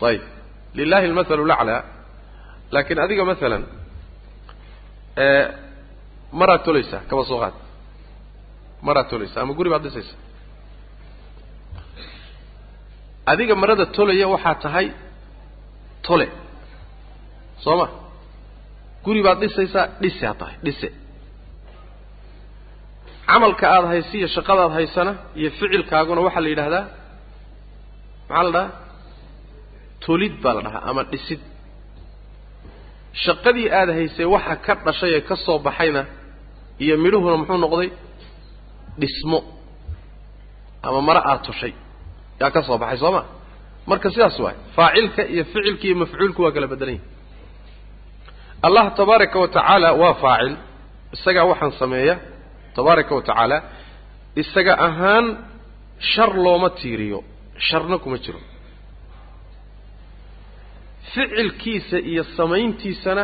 ayib 0.10 0.22
lilahi 0.78 1.06
almathalu 1.10 1.44
laclaa 1.52 1.82
laakiin 2.74 3.00
adiga 3.06 3.24
masalan 3.32 3.64
maraad 6.40 6.62
tolaysaa 6.68 7.02
kaba 7.10 7.24
soo 7.30 7.40
qaad. 7.44 7.56
Maraad 8.88 9.08
tolaysaa 9.12 9.42
ama 9.44 9.54
guri 9.58 9.70
baad 9.74 9.84
dhisaysaa 9.88 10.20
adiga 13.32 13.54
marada 13.62 13.86
tolaya 13.98 14.28
waxaa 14.34 14.56
tahay 14.64 14.88
tole. 16.08 16.28
Soo 17.64 17.76
ma? 17.80 17.88
Guri 19.06 19.22
baad 19.26 19.38
dhisaysaa 19.44 19.86
dhisaa 20.02 20.34
tahay 20.40 20.56
dhise. 20.66 20.90
Camalka 23.30 23.66
aada 23.76 23.88
haysa 23.94 24.14
iyo 24.20 24.28
shaqadaad 24.36 24.72
haysana 24.78 25.12
iyo 25.40 25.50
ficilkaaguna 25.58 26.22
waxaa 26.28 26.42
la 26.46 26.50
yidhaahdaa 26.54 26.84
maxaa 28.30 28.44
la 28.46 28.52
dhahaa? 28.56 28.68
Tolid 30.06 30.34
baa 30.44 30.54
la 30.58 30.62
dhahaa 30.66 30.84
ama 30.90 31.02
dhisid 31.12 31.42
shaqadii 33.26 33.68
aada 33.80 33.94
haysay 34.00 34.26
waxa 34.36 34.56
ka 34.66 34.74
dhashay 34.86 35.12
ee 35.18 35.22
ka 35.30 35.36
soo 35.46 35.58
baxayna 35.68 36.02
iyo 36.84 36.96
midhuhuna 37.04 37.36
muxuu 37.42 37.58
noqday 37.66 37.90
dhismo 39.02 39.40
ama 40.88 41.00
mare 41.08 41.22
aada 41.30 41.42
toshay 41.48 41.74
yaa 42.42 42.52
ka 42.56 42.62
soo 42.68 42.78
baxay 42.84 42.98
soo 43.04 43.12
ma? 43.16 43.22
Marka 43.90 44.08
sidaas 44.14 44.38
waay 44.44 44.56
faacilka 44.76 45.22
iyo 45.34 45.44
ficilka 45.52 45.84
iyo 45.88 45.96
mafcuulku 46.02 46.40
waa 46.46 46.52
kala 46.56 46.68
beddelan 46.72 46.96
yahi 46.96 47.06
allah 48.68 48.84
tabaaraka 49.00 49.38
wa 49.44 49.48
tacaala 49.56 49.90
waa 50.02 50.14
faacil 50.24 50.54
isagaa 51.16 51.46
waxaan 51.52 51.72
sameeya 51.82 52.16
tabaaraka 52.76 53.12
wa 53.18 53.22
tacaala 53.28 53.58
isaga 54.42 54.74
ahaan 54.88 55.26
shar 56.12 56.32
looma 56.46 56.70
tiiriyo 56.80 57.20
sharna 57.68 57.96
kuma 58.04 58.18
jiro 58.24 58.40
ficilkiisa 61.14 61.98
iyo 62.12 62.24
samayntiisana 62.38 63.24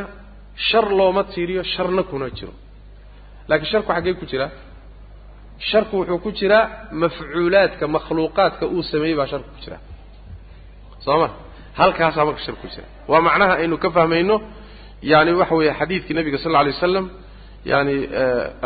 shar 0.67 0.85
looma 0.99 1.23
tiiriyo 1.33 1.63
sharna 1.73 2.03
kuna 2.09 2.27
jiro. 2.37 2.53
Laakiin 3.49 3.69
sharku 3.71 3.89
xaggee 3.95 4.13
ku 4.19 4.25
jiraa 4.31 4.49
sharku 5.69 5.93
wuxuu 5.99 6.19
ku 6.25 6.29
jiraa 6.39 6.63
mafcuulaadka 7.01 7.85
makhluuqaadka 7.95 8.63
uu 8.75 8.83
sameeyey 8.91 9.15
baa 9.19 9.27
sharku 9.31 9.49
ku 9.55 9.59
jiraa 9.65 9.81
soo 11.05 11.17
ma? 11.21 11.27
Halkaasaa 11.79 12.25
marka 12.27 12.41
shar 12.45 12.55
ku 12.61 12.67
jira. 12.73 12.87
Waa 13.11 13.21
macnaha 13.27 13.53
aynu 13.61 13.75
ka 13.83 13.89
fahmayno 13.95 14.35
yani 15.11 15.31
waxa 15.39 15.55
weeye 15.59 15.73
xadiidkii 15.79 16.13
nabiga 16.17 16.37
sal 16.43 16.51
lla 16.53 16.59
alay 16.63 16.73
waslam 16.77 17.05
yani 17.71 17.95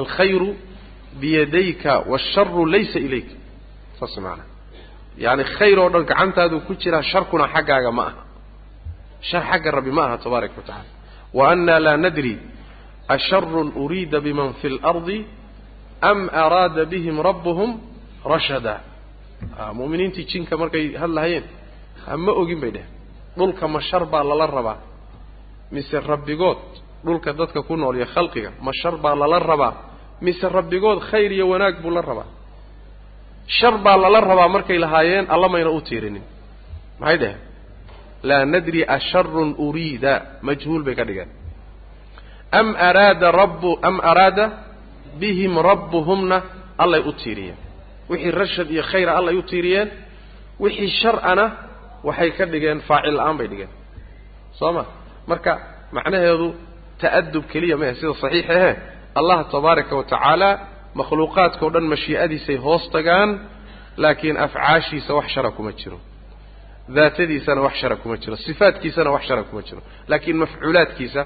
alkhayru 0.02 0.50
biyadayka 1.22 1.92
waasharu 2.12 2.62
laysa 2.74 3.00
ilayka. 3.08 3.36
Saas 4.00 4.16
maanaa 4.26 4.48
yani 5.26 5.44
khayr 5.58 5.78
oo 5.84 5.90
dhan 5.94 6.04
gacantaadu 6.12 6.58
ku 6.68 6.72
jiraa 6.82 7.04
sharkuna 7.12 7.46
xaggaaga 7.56 7.92
ma 7.98 8.04
aha 8.10 8.22
shar 9.22 9.44
xagga 9.52 9.72
rabbi 9.72 9.92
ma 9.92 10.04
aha 10.08 10.18
tabaaraka 10.18 10.56
wa 10.58 10.64
tacala 10.64 10.90
wa 11.38 11.44
anna 11.52 11.80
laa 11.80 11.98
nadri 11.98 12.34
asharun 13.16 13.74
uriida 13.84 14.20
biman 14.22 14.54
fi 14.62 14.68
اlardi 14.74 15.26
am 16.02 16.30
araada 16.44 16.86
bihim 16.86 17.18
rabbuhum 17.30 17.70
rashada 18.34 18.76
mu'miniintii 19.80 20.26
jinka 20.32 20.58
markay 20.62 20.86
hadlahayeen 21.02 21.44
ma 22.26 22.32
ogin 22.42 22.60
bay 22.64 22.72
dheh 22.72 22.86
dhulka 23.38 23.68
ma 23.68 23.80
shar 23.90 24.04
baa 24.06 24.24
lala 24.30 24.46
rabaa 24.58 24.78
mise 25.72 25.98
rabbigood 26.12 26.58
dhulka 27.06 27.34
dadka 27.40 27.60
ku 27.68 27.76
nool 27.76 27.96
iyo 28.00 28.08
khalqiga 28.16 28.52
ma 28.66 28.72
shar 28.82 28.96
baa 29.04 29.16
lala 29.22 29.40
rabaa 29.40 29.74
mise 30.22 30.46
rabbigood 30.58 31.00
khayr 31.10 31.32
iyo 31.38 31.46
wanaag 31.52 31.76
buu 31.84 31.92
la 31.98 32.02
rabaa 32.02 32.28
shar 33.58 33.76
baa 33.86 33.98
lala 34.04 34.20
rabaa 34.32 34.48
markay 34.56 34.78
lahaayeen 34.86 35.26
alla 35.34 35.48
mayna 35.54 35.70
u 35.70 35.82
tiirinin 35.88 36.24
maxay 37.00 37.18
dheheen 37.22 37.40
laa 38.24 38.46
nadri 38.46 38.82
asharun 38.98 39.56
uriida 39.66 40.14
majhuul 40.48 40.84
bay 40.88 40.96
ka 41.00 41.04
dhigeen 41.10 41.30
am 42.60 42.76
araada 42.90 43.32
rabbu 43.42 43.70
am 43.90 43.98
araada 44.12 44.46
bihim 45.22 45.54
rabbuhumna 45.70 46.38
allay 46.84 47.02
u 47.10 47.12
tiiriyeen. 47.22 47.58
Wixii 48.10 48.32
rashad 48.32 48.68
iyo 48.72 48.84
khayra 48.92 49.12
allay 49.20 49.36
u 49.36 49.44
tiiriyeen 49.52 49.90
wixii 50.64 50.90
shar'ana 51.02 51.46
waxay 52.08 52.32
ka 52.38 52.46
dhigeen 52.46 52.80
faacil 52.90 53.16
la'aan 53.20 53.38
bay 53.40 53.48
dhigeen. 53.52 53.72
Soo 54.60 54.72
ma? 54.76 54.84
Marka 55.30 55.54
macnaheedu 55.96 56.48
ta'adub 57.02 57.44
keliya 57.52 57.76
mahe 57.82 57.94
sida 58.00 58.14
saxiix 58.24 58.48
ahe 58.56 58.72
allah 59.20 59.38
tabaaraka 59.54 59.94
wa 60.00 60.04
tacaala 60.12 60.50
makhluuqaadka 61.00 61.62
o 61.66 61.70
dhan 61.74 61.86
mashii'adiisay 61.94 62.58
hoos 62.66 62.84
tagaan 62.96 63.30
laakiin 64.04 64.38
afcaashiisa 64.46 65.12
wax 65.18 65.28
shara 65.36 65.52
kuma 65.58 65.72
jiro 65.80 66.00
daatadiisana 66.98 67.62
wax 67.66 67.74
shara 67.82 67.96
kuma 68.02 68.16
jiro 68.22 68.36
sifaadkiisana 68.48 69.10
wax 69.16 69.24
shara 69.30 69.44
kuma 69.50 69.62
jiro 69.68 69.82
laakiin 70.12 70.38
mafcuulaadkiisa 70.44 71.22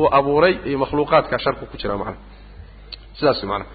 uu 0.00 0.08
abuuray 0.18 0.54
iyo 0.68 0.78
makhluuqaadkaa 0.82 1.38
sharku 1.44 1.64
ku 1.70 1.76
jira 1.80 1.94
macnaha 2.00 2.18
sidaas 3.18 3.40
macnaha 3.50 3.70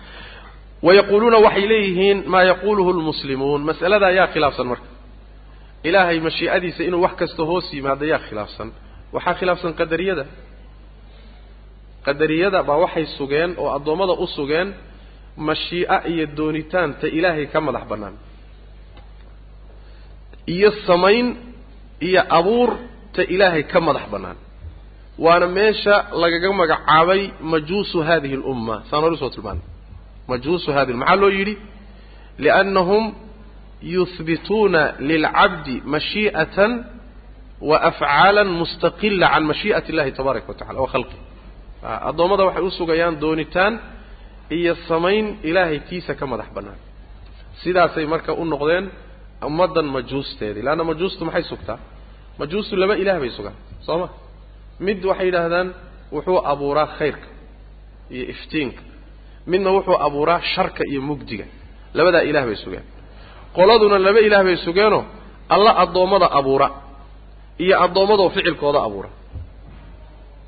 wayaquuluuna 0.87 1.37
waxay 1.45 1.65
leeyihiin 1.71 2.17
maa 2.33 2.43
yaquuluhu 2.51 2.89
lmuslimuun 2.97 3.61
mas'aladaa 3.69 4.11
yaa 4.19 4.27
khilaafsan 4.33 4.67
marka. 4.71 4.87
Ilaahay 5.89 6.19
mashii'adiisa 6.27 6.81
inuu 6.87 7.01
wax 7.05 7.13
kasta 7.21 7.43
hoos 7.49 7.65
yimaado 7.75 8.05
yaa 8.13 8.19
khilaafsan. 8.27 8.67
Waxaa 9.15 9.33
khilaafsan 9.39 9.71
qadariyada. 9.79 10.23
Qadariyada 12.05 12.59
baa 12.69 12.77
waxay 12.83 13.05
sugeen 13.17 13.51
oo 13.61 13.69
addoommada 13.77 14.13
u 14.13 14.25
sugeen 14.37 14.67
mashii'a 15.47 15.97
iyo 16.11 16.25
doonitaanta 16.37 17.05
ilaahay 17.17 17.45
ka 17.53 17.59
madax 17.67 17.83
bannaan 17.91 18.15
iyo 20.55 20.69
samayn 20.87 21.27
iyo 22.07 22.21
abuurta 22.37 23.21
ilaahay 23.33 23.63
ka 23.71 23.79
madax 23.87 24.05
bannaan. 24.13 24.37
Waana 25.23 25.47
meesha 25.57 25.95
lagaga 26.21 26.49
magacaabay 26.61 27.21
majuusu 27.51 27.97
hadihi 28.07 28.33
alumma. 28.39 28.75
Saan 28.89 29.01
hore 29.03 29.13
u 29.13 29.17
soo 29.21 29.29
tilmaanay. 29.35 29.63
Majuusu 30.29 30.69
hadihi 30.77 30.97
maxaa 31.01 31.15
loo 31.21 31.29
yidhi? 31.37 31.55
Liannahum 32.43 33.05
yuhbituuna 33.93 34.81
lilcabdi 35.09 35.75
mashii'atan 35.93 36.71
wa 37.69 37.77
afcaalan 37.89 38.49
mustaqila 38.59 39.27
can 39.33 39.43
mashii'ati 39.51 39.87
illahi 39.91 40.11
tabaaraka 40.17 40.47
wa 40.51 40.55
tacala 40.59 40.79
wa 40.85 40.87
khalqih 40.93 41.19
addoommada 42.09 42.43
waxay 42.47 42.63
u 42.63 42.71
sugayaan 42.79 43.15
doonitaan 43.23 43.73
iyo 44.57 44.73
samayn 44.89 45.25
ilaahay 45.49 45.79
tiisa 45.89 46.13
ka 46.19 46.25
madax 46.31 46.49
bannaan. 46.55 46.79
Sidaasay 47.61 48.05
marka 48.13 48.31
u 48.33 48.43
noqdeen 48.53 48.85
ummaddan 49.47 49.85
majuusteedii 49.95 50.63
leanna 50.65 50.83
majuustu 50.89 51.21
maxay 51.27 51.43
sugtaa? 51.51 51.79
Majuustu 52.39 52.73
laba 52.81 52.95
ilaah 53.01 53.19
bay 53.23 53.31
sugaan 53.37 53.55
soo 53.85 53.97
ma? 54.01 54.07
Mid 54.85 54.99
waxay 55.09 55.25
yidhaahdaan 55.29 55.67
wuxuu 56.15 56.39
abuuraa 56.51 56.87
khayrka 56.97 57.27
iyo 58.15 58.23
iftiinka. 58.33 58.81
Midna 59.51 59.69
wuxuu 59.75 59.97
abuuraa 60.07 60.39
sharka 60.53 60.83
iyo 60.91 61.01
mugdiga. 61.09 61.45
Labadaa 61.97 62.21
ilaah 62.29 62.45
bay 62.49 62.55
sugeen. 62.63 62.85
Qoladuna 63.57 63.97
laba 64.05 64.19
ilaah 64.27 64.43
bay 64.47 64.57
sugeenoo 64.65 65.03
alla 65.55 65.71
addoommada 65.83 66.27
abuura 66.39 66.67
iyo 67.63 67.75
addoommadoo 67.85 68.29
ficilkooda 68.35 68.79
abuura. 68.87 69.09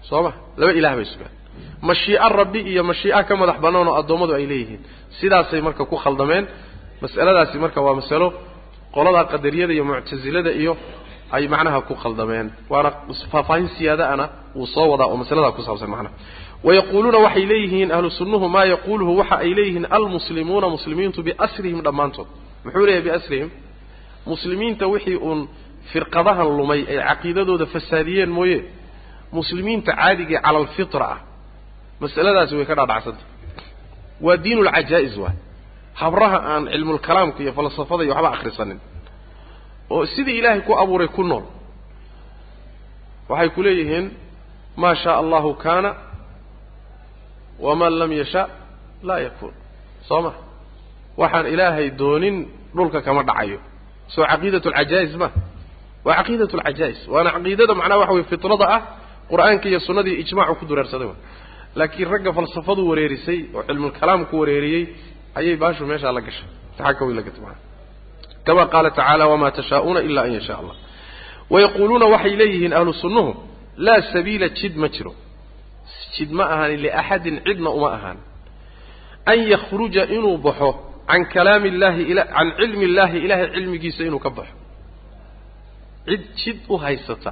Soo 0.10 0.22
ma? 0.26 0.32
Laba 0.60 0.72
ilaah 0.80 0.96
bay 1.00 1.06
sugaan. 1.14 1.34
Mashii'a 1.90 2.28
rabbi 2.40 2.60
iyo 2.72 2.82
mashii'a 2.92 3.20
ka 3.28 3.34
madax 3.42 3.58
bannaan 3.64 3.88
oo 3.92 3.96
addoommadu 4.02 4.34
ay 4.40 4.46
leeyihiin. 4.52 4.82
Sidaasay 5.20 5.62
marka 5.68 5.84
ku 5.92 5.96
khaldameen 6.04 6.46
mas'aladaasi 7.04 7.56
marka 7.64 7.80
waa 7.86 7.96
masalo 8.02 8.28
qolada 8.96 9.22
qadariyada 9.32 9.74
iyo 9.78 9.84
muctasilada 9.90 10.52
iyo 10.62 10.74
ay 11.36 11.48
macnaha 11.54 11.80
ku 11.88 11.94
khaldameen. 12.04 12.48
Waana 12.72 12.90
faahfaahin 13.32 13.68
siyaadaana 13.78 14.26
wuu 14.56 14.68
soo 14.76 14.88
wadaa 14.92 15.08
oo 15.12 15.18
masaladaa 15.22 15.52
ku 15.58 15.62
saabsan 15.68 15.90
macnaha. 15.94 16.14
Wayaquuluuna 16.68 17.18
waxay 17.26 17.46
leeyihiin 17.52 17.90
ahlu 17.96 18.10
sunnuhu 18.20 18.46
maa 18.56 18.66
yaquuluhu 18.74 19.12
waxa 19.20 19.36
ay 19.46 19.52
leeyihiin 19.58 19.86
almuslimuuna 19.96 20.68
muslimiintu 20.76 21.20
biasrihim 21.28 21.80
dhammaantood. 21.86 22.28
Muxuu 22.66 22.86
leeyahay 22.88 23.04
biasrihim? 23.10 23.50
Muslimiinta 24.32 24.86
wixii 24.94 25.16
uun 25.28 25.40
firqadahan 25.92 26.48
lumay 26.58 26.82
ay 26.92 26.98
caqiidadooda 27.10 27.66
fasaadiyeen 27.74 28.30
mooye. 28.38 28.60
Muslimiinta 29.38 29.92
caadigee 30.00 30.40
cala 30.46 30.58
alfitra 30.64 31.06
ah. 31.14 31.20
Masaladaasi 32.02 32.54
way 32.60 32.66
ka 32.70 32.76
dhaadhacsantah 32.80 33.26
waa 34.26 34.38
diin 34.44 34.58
ulcajaa'is 34.64 35.16
waay 35.24 35.36
habraha 36.02 36.38
aan 36.54 36.64
cilmulkalaamka 36.74 37.40
iyo 37.44 37.52
falsafada 37.58 38.04
iyo 38.06 38.14
waxba 38.16 38.30
akhrisanin. 38.36 38.80
Oo 39.94 40.06
sidii 40.14 40.38
ilaahay 40.40 40.62
ku 40.68 40.72
abuuray 40.82 41.08
ku 41.16 41.24
nool. 41.30 41.44
Waxay 43.30 43.50
ku 43.56 43.62
leeyihiin 43.66 44.06
maa 44.82 44.96
shaa 45.02 45.16
allahu 45.22 45.50
kaana 45.64 45.92
waman 47.66 47.94
lam 48.00 48.12
yasha 48.22 48.42
laa 49.08 49.20
yakuun 49.28 49.54
soo 50.08 50.22
ma? 50.26 50.32
Waxaan 51.22 51.46
ilaahay 51.54 51.88
doonin 52.02 52.36
dhulka 52.76 53.00
kama 53.06 53.22
dhacayo. 53.30 53.60
Soo 54.14 54.26
caqiidat 54.32 54.66
alcajaa'is 54.70 55.14
ma? 55.22 55.28
Waa 56.06 56.16
caqiidat 56.20 56.52
alcajaa'is 56.58 57.00
waana 57.14 57.30
caqiidada 57.36 57.74
macnaha 57.80 58.00
waxa 58.02 58.14
weye 58.18 58.26
fitrada 58.32 58.66
ah 58.76 58.82
qur'aanka 59.32 59.66
iyo 59.72 59.80
sunnadii 59.88 60.16
ijmaacu 60.24 60.54
ku 60.60 60.66
dureersaday 60.70 61.10
laakiin 61.80 62.08
ragga 62.14 62.32
falsafadu 62.38 62.82
wareerisay 62.90 63.40
oo 63.58 63.62
cilmulkalaamku 63.68 64.34
wareeriyey 64.42 64.84
ayay 65.40 65.56
baashu 65.62 65.84
meeshaa 65.92 66.12
la 66.18 66.22
gashay. 66.28 66.48
Taxaka 66.78 67.02
way 67.06 67.14
la 67.18 67.22
gatay 67.28 67.42
maana 67.46 67.60
kama 68.46 68.64
qaala 68.74 68.90
tacaala 68.98 69.24
wamaa 69.32 69.52
tashaa'uuna 69.58 70.00
ila 70.08 70.22
an 70.28 70.32
yashaa 70.38 70.58
allah. 70.62 70.76
Wayaquuluuna 71.54 72.06
waxay 72.14 72.36
leeyihiin 72.42 72.74
ahlu 72.80 72.94
sunnuhu 73.02 73.32
laa 73.86 74.02
sabiila 74.14 74.48
jid 74.60 74.76
ma 74.82 74.88
jiro. 74.96 75.14
Jid 76.16 76.30
ma 76.38 76.44
ahaanin 76.54 76.80
liaxadin 76.86 77.36
cidna 77.46 77.70
uma 77.78 77.90
ahaan 77.98 78.18
an 79.32 79.40
yakhruja 79.54 80.04
inuu 80.16 80.38
baxo 80.46 80.70
can 81.10 81.22
kalaami 81.34 81.68
illahi 81.74 82.04
can 82.36 82.48
cilmi 82.60 82.84
illahi 82.90 83.18
ilahay 83.26 83.48
cilmigiisa 83.56 84.02
inuu 84.10 84.20
ka 84.26 84.30
baxo. 84.38 84.56
Cid 86.08 86.22
jid 86.42 86.58
u 86.70 86.76
haysata. 86.84 87.32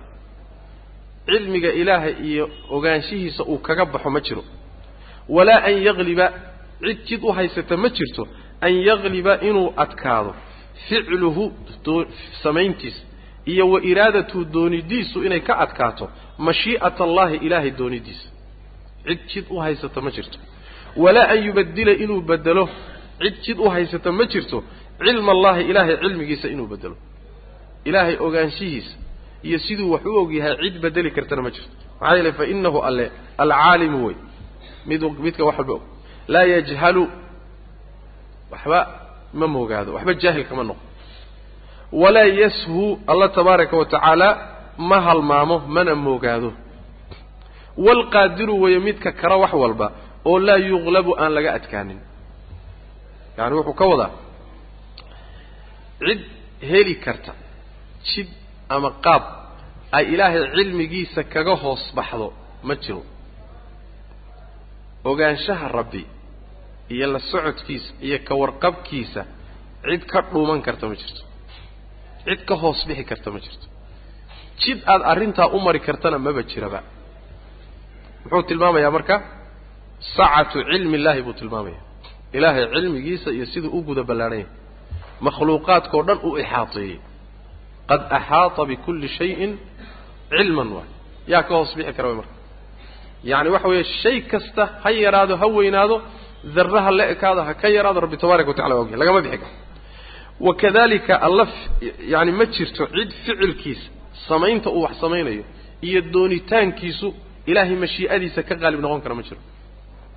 Cilmiga 1.28 1.70
ilaahay 1.82 2.14
iyo 2.30 2.46
ogaanshihiisa 2.76 3.44
uu 3.52 3.58
kaga 3.68 3.86
baxo 3.94 4.10
ma 4.16 4.20
jiro. 4.26 4.44
Walaa 5.36 5.62
an 5.70 5.76
yagliba 5.88 6.28
cid 6.86 7.00
jid 7.08 7.22
u 7.24 7.32
haysata 7.38 7.78
ma 7.78 7.90
jirto 7.98 8.24
an 8.66 8.74
yagliba 8.88 9.34
inuu 9.50 9.74
adkaado 9.84 10.32
ficluhu 10.88 11.44
samayntiisa 12.44 13.02
iyo 13.46 13.70
wa 13.70 13.80
iraadatuhu 13.92 14.46
doonidiisu 14.46 15.24
inay 15.24 15.40
ka 15.40 15.54
adkaato 15.66 16.06
mashii'ata 16.38 17.04
allahi 17.04 17.36
ilaahay 17.46 17.72
doonidiisa. 17.72 18.28
Cid 19.08 19.20
jid 19.32 19.46
u 19.50 19.58
haysata 19.60 20.02
ma 20.02 20.12
jirto. 20.12 20.38
Walaa 21.04 21.28
an 21.34 21.40
yubadila 21.48 21.92
inuu 22.04 22.22
bedelo 22.22 22.70
cid 23.22 23.36
jid 23.46 23.58
u 23.60 23.70
haysata 23.70 24.12
ma 24.12 24.26
jirto. 24.26 24.64
Cilma 25.06 25.32
allahi 25.32 25.62
ilaahay 25.70 25.98
cilmigiisa 26.04 26.48
inuu 26.54 26.68
bedelo 26.68 26.96
ilaahay 27.86 28.16
ogaanshihiisa 28.26 28.96
iyo 29.44 29.60
siduu 29.60 29.92
wax 29.92 30.06
u 30.06 30.16
og 30.22 30.34
yahay 30.34 30.56
cid 30.64 30.76
bedeli 30.82 31.12
kartana 31.12 31.42
ma 31.42 31.50
jirto. 31.56 31.72
Maxaa 32.00 32.16
yeelay 32.16 32.32
fa 32.40 32.46
inahu 32.54 32.80
alle 32.88 33.06
alcaalimu 33.38 34.06
wey 34.08 34.16
mid 34.86 35.02
midka 35.26 35.44
wax 35.46 35.58
walba 35.58 35.74
og 35.74 35.84
laa 36.28 36.44
yajhalu 36.54 37.04
waxba 38.52 38.80
ma 39.40 39.48
moogaado 39.56 39.90
waxba 39.96 40.14
jaahil 40.22 40.46
kama 40.50 40.64
noqo 40.70 40.84
walaa 42.02 42.30
yashu 42.42 43.00
alla 43.12 43.28
tabaaraka 43.38 43.76
wa 43.82 43.86
tacaala 43.86 44.28
ma 44.90 44.98
halmaamo 45.08 45.56
mana 45.76 45.96
moogaado 45.96 46.50
waalqaadiru 47.86 48.54
weeye 48.62 48.80
midka 48.88 49.12
kara 49.12 49.36
wax 49.44 49.54
walba 49.64 49.88
oo 50.30 50.40
laa 50.48 50.58
yuqlabu 50.70 51.12
aan 51.22 51.32
laga 51.36 51.52
adkaanin. 51.58 52.00
Yani 53.38 53.54
wuxuu 53.58 53.74
ka 53.80 53.86
wadaa 53.92 54.12
cid 56.06 56.22
heli 56.70 56.96
karta 57.06 57.34
jid 58.08 58.28
ama 58.76 58.90
qaab 59.06 59.24
ay 59.98 60.04
ilaahay 60.14 60.44
cilmigiisa 60.56 61.22
kaga 61.34 61.56
hoos 61.64 61.84
baxdo 61.98 62.28
ma 62.68 62.74
jiro 62.84 63.02
ogaanshaha 65.10 65.68
rabbi 65.80 66.02
iyo 66.94 67.06
la 67.14 67.20
socodkiisa 67.32 67.90
iyo 68.06 68.18
ka 68.28 68.34
warqabkiisa 68.42 69.22
cid 69.90 70.04
ka 70.12 70.20
dhuuman 70.32 70.60
karta 70.66 70.86
ma 70.90 70.96
jirto. 71.02 71.22
Cid 72.26 72.40
ka 72.48 72.56
hoos 72.62 72.80
bixi 72.88 73.04
karta 73.12 73.30
ma 73.34 73.40
jirto. 73.46 73.66
Jid 74.62 74.80
aad 74.92 75.02
arrintaa 75.12 75.48
u 75.56 75.60
mari 75.66 75.80
kartana 75.88 76.18
maba 76.26 76.42
jiraba. 76.52 76.80
Muxuu 78.24 78.44
tilmaamayaa 78.50 78.92
marka 78.98 79.16
sacatu 80.16 80.58
cilmi 80.70 80.96
illaahi 81.00 81.22
buu 81.26 81.34
tilmaamaya 81.40 81.80
ilaahay 82.38 82.66
cilmigiisa 82.74 83.30
iyo 83.36 83.46
siduu 83.54 83.72
u 83.78 83.82
guda 83.88 84.04
ballaadhan 84.10 84.40
yahay 84.40 84.50
makhluuqaadkao 85.26 86.02
dhan 86.08 86.20
u 86.28 86.38
ixaateeyey. 86.44 86.98
Qad 87.90 88.02
axaata 88.18 88.62
bikulli 88.70 89.08
shayin 89.18 89.52
cilman 90.34 90.70
waay. 90.76 90.90
Yaa 91.32 91.44
ka 91.48 91.54
hoos 91.58 91.72
bixi 91.78 91.94
kara 91.98 92.08
way 92.10 92.18
marka 92.22 92.34
yacni 93.30 93.50
waxa 93.56 93.68
weeye 93.72 93.84
shay 94.02 94.18
kasta 94.32 94.64
ha 94.84 94.90
yaraado 95.04 95.34
ha 95.42 95.48
weynaado 95.58 95.96
darraha 96.56 96.92
la 96.98 97.04
ekaado 97.14 97.42
ha 97.48 97.54
ka 97.62 97.68
yaraado 97.78 98.00
rabbi 98.06 98.18
tabaaraka 98.24 98.50
wa 98.52 98.56
tacala 98.58 98.74
waa 98.76 98.82
ogyahay. 98.84 99.00
Lagama 99.02 99.20
bixi 99.26 99.38
karo. 99.44 99.54
Wakadalika 100.48 101.14
alla 101.28 101.46
yani 102.14 102.32
ma 102.40 102.46
jirto 102.56 102.84
cid 102.96 103.10
ficilkiisa 103.26 103.86
samaynta 104.28 104.68
uu 104.76 104.82
wax 104.86 104.94
samaynayo 105.04 105.44
iyo 105.88 106.00
doonitaankiisu 106.14 107.08
ilaahay 107.50 107.76
mashii'adiisa 107.84 108.40
ka 108.50 108.54
qaalib 108.62 108.80
noqon 108.86 109.02
kara 109.04 109.16
ma 109.20 109.24
jiro. 109.28 109.42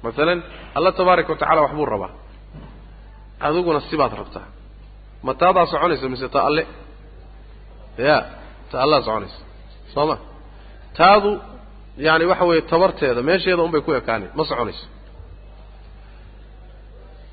Masalan 0.04 0.38
alla 0.76 0.90
tabaaraka 0.98 1.30
wa 1.32 1.38
tacala 1.42 1.60
waxbuu 1.66 1.86
rabaa. 1.94 2.12
Adiguna 3.46 3.80
sibaad 3.90 4.12
rabtaa. 4.20 4.46
Ma 5.26 5.32
taadaa 5.40 5.66
soconaysa 5.72 6.06
mise 6.12 6.28
ta 6.34 6.40
alle? 6.48 6.62
Ya 8.08 8.16
ta 8.70 8.76
allaa 8.84 9.00
soconaysa 9.06 9.38
soo 9.94 10.06
ma? 10.10 10.16
Taadu 10.98 11.30
yani 11.98 12.24
waxa 12.30 12.44
weeye 12.48 12.62
tabarteeda 12.72 13.20
meesheeda 13.28 13.62
un 13.66 13.70
bay 13.74 13.80
ku 13.86 13.92
ekaanay 14.00 14.28
ma 14.36 14.44
soconayso. 14.50 14.86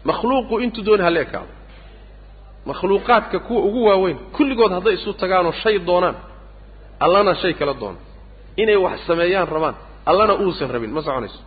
Makhluuqu 0.10 0.54
intuu 0.66 0.84
dooni 0.88 1.04
hala 1.08 1.20
ekaado. 1.26 1.54
Makhluuqaadka 2.70 3.38
kuwa 3.48 3.62
ugu 3.68 3.82
waaweyn 3.90 4.18
kulligood 4.36 4.72
hadday 4.78 4.94
isu 4.98 5.14
tagaanoo 5.22 5.52
shay 5.64 5.76
doonaan 5.90 6.16
allana 7.06 7.34
shay 7.42 7.54
kala 7.60 7.74
doono 7.82 8.00
inay 8.62 8.76
wax 8.86 8.98
sameeyaan 9.10 9.48
rabaan 9.56 9.76
allana 10.10 10.34
uusan 10.44 10.70
rabin 10.74 10.92
ma 10.96 11.02
soconayso. 11.08 11.40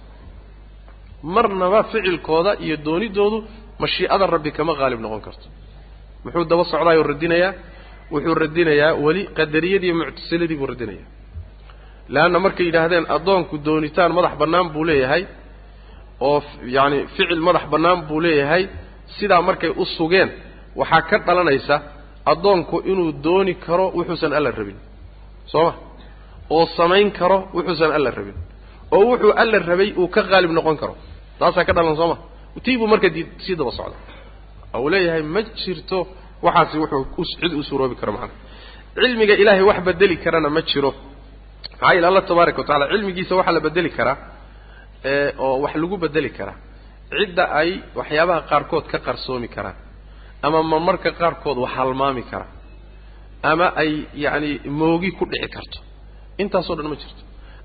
Marnaba 1.35 1.81
ficilkooda 1.91 2.53
iyo 2.65 2.77
doonidoodu 2.87 3.39
mashiicada 3.83 4.27
rabbi 4.35 4.51
kama 4.59 4.73
qaalib 4.81 5.01
noqon 5.05 5.21
karto. 5.27 5.47
Muxuu 6.25 6.45
daba 6.51 6.65
socdaayoo 6.73 7.03
radinayaa? 7.13 7.53
Wuxuu 8.13 8.35
radinayaa 8.43 8.91
weli 9.05 9.23
qadariyadii 9.39 9.93
muctasiladii 10.01 10.57
buu 10.61 10.67
radinayaa 10.73 11.09
leanna 12.15 12.39
markay 12.45 12.67
yidhaahdeen 12.69 13.07
addoonku 13.17 13.55
doonitaan 13.67 14.13
madax 14.17 14.35
bannaan 14.43 14.67
buu 14.75 14.85
leeyahay 14.89 15.23
oo 16.29 16.39
yacani 16.77 16.99
ficil 17.17 17.41
madax 17.49 17.65
bannaan 17.73 17.99
buu 18.09 18.21
leeyahay 18.27 18.63
sidaa 19.17 19.43
markay 19.49 19.71
u 19.83 19.85
sugeen 19.97 20.29
waxaa 20.81 21.03
ka 21.11 21.17
dhalanaysa 21.27 21.77
addoonku 22.33 22.77
inuu 22.91 23.11
dooni 23.25 23.55
karo 23.67 23.87
wuxuusan 23.97 24.33
alla 24.39 24.51
rabin. 24.59 24.77
Soo 25.53 25.65
ma 25.67 25.73
oo 26.57 26.65
samayn 26.79 27.09
karo 27.19 27.39
wuxuusan 27.57 27.91
alla 27.97 28.11
rabin. 28.19 28.37
Oo 28.95 29.03
wuxuu 29.11 29.33
alla 29.43 29.59
rabay 29.71 29.91
uu 30.01 30.09
ka 30.15 30.21
qaalib 30.31 30.51
noqon 30.59 30.77
karo. 30.83 30.95
Taasaa 31.39 31.65
ka 31.69 31.73
dhalan 31.77 31.97
soo 32.01 32.09
ma 32.13 32.17
tii 32.65 32.77
buu 32.81 32.89
marka 32.93 33.09
dii 33.15 33.25
sii 33.45 33.57
daba 33.59 33.73
socda. 33.79 33.97
Uu 34.83 34.89
leeyahay 34.93 35.23
ma 35.35 35.41
jirto. 35.61 35.99
Waxaasi 36.47 36.77
wuxuu 36.83 37.25
cid 37.41 37.53
u 37.61 37.63
suuroobi 37.69 37.97
karo 38.01 38.13
macana 38.17 38.35
cilmiga 39.03 39.35
ilaahay 39.43 39.63
wax 39.71 39.79
bedeli 39.87 40.17
karana 40.25 40.49
ma 40.57 40.61
jiro 40.71 40.91
maxaa 41.81 41.95
yeele 41.95 42.07
allah 42.11 42.25
tabaaraka 42.31 42.59
wa 42.63 42.67
tacala 42.69 42.87
cilmigiisa 42.93 43.33
waxaa 43.39 43.53
la 43.57 43.61
bedeli 43.67 43.91
karaa 43.99 44.17
oo 45.45 45.57
wax 45.65 45.75
lagu 45.83 45.97
bedeli 46.05 46.31
karaa 46.39 46.57
cidda 47.19 47.45
ay 47.61 47.71
waxyaabaha 47.99 48.41
qaarkood 48.51 48.85
ka 48.93 48.99
qarsoomi 49.07 49.49
karaan 49.57 49.77
ama 50.47 50.59
marmarka 50.73 51.11
qaarkood 51.21 51.59
wax 51.65 51.73
halmaami 51.79 52.23
kara 52.31 52.47
ama 53.51 53.67
ay 53.83 53.91
yacni 54.25 54.51
moogi 54.81 55.11
ku 55.19 55.25
dhici 55.31 55.49
karto. 55.55 55.79
Intaasoo 56.43 56.75
dhan 56.79 56.89
ma 56.93 56.97
jirto. 57.03 57.23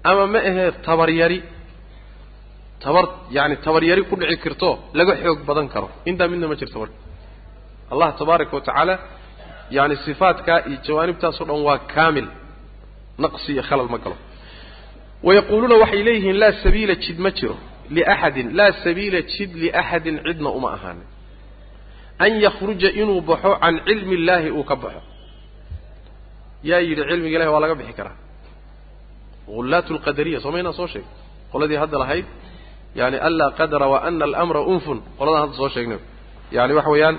Ama 0.10 0.24
ma 0.34 0.40
ahee 0.50 0.72
tabaryari 0.88 1.40
tabar 2.84 3.06
yani 3.38 3.56
tabaryari 3.66 4.02
ku 4.10 4.16
dhici 4.22 4.38
karto 4.44 4.70
laga 4.98 5.14
xoog 5.24 5.40
badan 5.50 5.68
karo. 5.74 5.88
Intaa 6.10 6.28
midna 6.32 6.48
ma 6.52 6.56
jirto 6.62 6.78
marka 6.84 6.98
allah 7.92 8.08
tabaaraka 8.20 8.54
wa 8.58 8.62
tacaala 8.68 8.96
yani 9.78 9.96
sifaadkaa 10.06 10.60
iyo 10.70 10.78
jawaanibtaasoo 10.88 11.46
dhan 11.50 11.62
waa 11.68 11.80
kaamil 11.96 12.28
naqsi 13.24 13.50
iyo 13.54 13.64
khalal 13.70 13.90
ma 13.94 13.98
galo. 14.04 14.18
Wayaquuluuna 15.28 15.76
waxay 15.84 16.02
leeyihiin 16.08 16.38
laa 16.44 16.54
sabiila 16.64 16.94
jid 17.04 17.18
ma 17.26 17.30
jiro 17.38 17.56
liaxadin 17.96 18.48
laa 18.60 18.72
sabiila 18.84 19.20
jid 19.34 19.52
liaxadin 19.64 20.16
cidna 20.26 20.50
uma 20.58 20.70
ahaanin. 20.78 21.08
An 22.26 22.32
yakhruja 22.46 22.90
inuu 23.02 23.22
baxo 23.30 23.52
can 23.62 23.76
cilmi 23.88 24.14
illaahi 24.20 24.50
uu 24.58 24.64
ka 24.70 24.76
baxo. 24.84 25.02
Yaa 26.70 26.82
yidhi 26.88 27.04
cilmiga 27.10 27.36
ilahi 27.38 27.52
waa 27.54 27.62
laga 27.64 27.76
bixi 27.80 27.94
karaa. 28.00 28.18
Hullaatu 29.48 29.90
lqadariya 29.98 30.40
soo 30.44 30.52
maynaa 30.56 30.74
soo 30.80 30.88
sheeg? 30.94 31.06
Qoladii 31.52 31.80
hadda 31.84 31.98
lahayd 32.04 32.26
yani 33.00 33.18
anlaa 33.28 33.52
qadara 33.60 33.88
wa 33.94 33.98
ana 34.08 34.24
alamra 34.30 34.62
unfun 34.74 35.00
qoladaan 35.18 35.42
hadda 35.44 35.56
soo 35.62 35.70
sheegnay. 35.76 36.00
Yani 36.56 36.74
waxa 36.78 36.90
weeyaan 36.94 37.16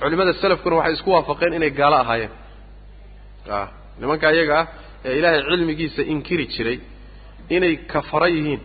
culimada 0.00 0.32
selafkuna 0.42 0.74
waxay 0.80 0.94
isku 0.96 1.10
waafaqeen 1.16 1.52
inay 1.58 1.70
gaalo 1.78 1.96
ahaayeen. 2.02 2.32
Nimanka 4.00 4.26
iyaga 4.36 4.54
ah 4.60 4.66
ee 5.04 5.18
ilaahay 5.18 5.42
cilmigiisa 5.50 6.02
inkiri 6.12 6.46
jiray 6.54 6.78
inay 7.56 7.74
kafara 7.92 8.28
yihiin 8.36 8.60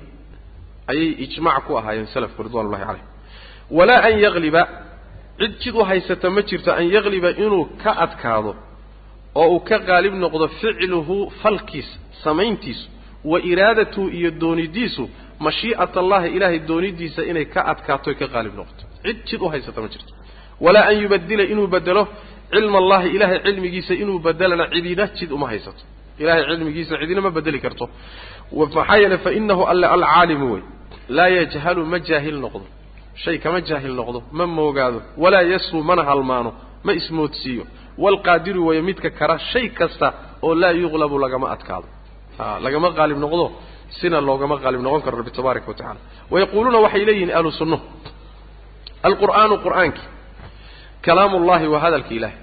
ayay 0.92 1.10
ijmac 1.26 1.64
ku 1.68 1.78
ahaayeen 1.80 2.08
selafku 2.14 2.44
ridwan 2.44 2.66
ullahi 2.68 3.02
walaa 3.78 4.02
an 4.08 4.20
yagliba 4.26 4.62
cid 5.40 5.54
jid 5.64 5.76
u 5.76 5.84
haysata 5.90 6.30
ma 6.30 6.42
jirto 6.50 6.72
an 6.80 6.86
yagliba 6.96 7.30
inuu 7.44 7.66
ka 7.84 7.92
adkaado 8.06 8.56
oo 9.36 9.48
uu 9.56 9.60
ka 9.70 9.78
qaalib 9.90 10.14
noqdo 10.24 10.48
ficluhu 10.62 11.32
falkiisa 11.42 11.96
samayntiisu 12.24 12.86
wa 13.32 13.38
iraadatuhu 13.52 14.10
iyo 14.10 14.32
doonidiisu 14.32 15.10
mashii'at 15.40 15.98
allahi 15.98 16.28
ilaahay 16.36 16.60
doonidiisa 16.70 17.22
inay 17.32 17.46
ka 17.46 17.62
adkaato 17.72 18.10
ka 18.20 18.28
qaalib 18.34 18.54
noqoto. 18.60 18.84
Cid 19.04 19.18
jid 19.30 19.42
u 19.42 19.48
haysata 19.54 19.82
ma 19.82 19.88
jirto. 19.94 20.14
Walaa 20.66 20.86
an 20.92 20.98
yubadila 21.04 21.44
inuu 21.44 21.68
bedelo 21.68 22.08
cilma 22.54 22.78
allahi 22.84 23.08
ilahay 23.16 23.40
cilmigiisa 23.46 23.94
inuu 23.94 24.20
bedelana 24.20 24.66
cidina 24.74 25.06
jid 25.18 25.32
uma 25.32 25.48
haysato 25.52 25.84
ilahay 26.22 26.44
cilmigiisa 26.50 26.94
cidina 27.02 27.22
ma 27.26 27.30
bedeli 27.38 27.60
karto. 27.66 27.86
Maxaa 28.60 28.98
yeeley 29.02 29.18
fainahu 29.26 29.62
alle 29.72 29.88
alcaalimu 29.96 30.46
wey 30.54 30.64
laa 31.18 31.30
yajhalu 31.38 31.82
ma 31.92 31.98
jaahil 32.10 32.38
noqdo. 32.46 32.66
Shay 33.24 33.38
kama 33.44 33.60
jaahil 33.70 33.94
noqdo 34.00 34.20
ma 34.38 34.46
moogaado 34.58 35.00
walaa 35.24 35.44
yasru 35.54 35.80
mana 35.90 36.02
halmaano 36.10 36.50
ma 36.86 36.92
ismoodsiiyo. 37.00 37.64
Waalqaadiru 38.04 38.62
weeye 38.68 38.82
midka 38.90 39.10
kara 39.20 39.36
shay 39.52 39.66
kasta 39.80 40.08
oo 40.46 40.54
laa 40.62 40.72
yuqlabu 40.84 41.16
lagama 41.24 41.48
adkaado. 41.56 41.88
Lagama 42.66 42.88
qaalib 42.98 43.18
noqdo 43.26 43.46
sina 44.00 44.18
loogama 44.28 44.56
qaalib 44.64 44.82
noqon 44.86 45.02
karo 45.06 45.16
rabbi 45.22 45.32
tabaaraka 45.38 45.68
wa 45.72 45.74
tacala 45.80 46.00
wayaquuluuna 46.32 46.80
waxay 46.86 47.04
leeyihiin 47.08 47.32
ahlu 47.38 47.52
sunnuhu 47.60 47.84
alqur'aanu 49.08 49.56
qur'aankii 49.66 50.08
kalaamu 51.06 51.36
ullahi 51.42 51.66
waa 51.74 51.82
hadalka 51.86 52.12
ilaahay. 52.18 52.38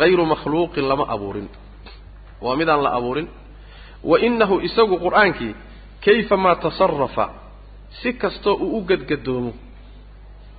Hayru 0.00 0.24
makhluuqin 0.32 0.84
lama 0.90 1.04
abuurin 1.14 1.48
waa 2.44 2.56
midaan 2.60 2.82
la 2.86 2.90
abuurin. 2.98 3.28
Wa 4.10 4.16
inahu 4.28 4.56
isagu 4.68 4.96
qur'aankii 5.04 5.54
kayfa 6.04 6.36
maa 6.44 6.54
tasarafa 6.64 7.26
si 8.02 8.08
kastoo 8.22 8.54
uu 8.64 8.78
u 8.78 8.84
gadgadoomo 8.90 9.52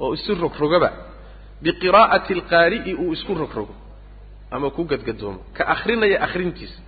oo 0.03 0.13
isu 0.17 0.31
rogrogaba 0.43 0.89
biqiraa'ati 1.63 2.31
alqaari'i 2.37 2.93
uu 3.03 3.11
isku 3.15 3.33
rogrogo 3.41 3.73
ama 4.51 4.69
ku 4.75 4.81
gadgadoomo. 4.91 5.39
Ka 5.57 5.63
akrinaya 5.73 6.17
akhrintiisa 6.25 6.79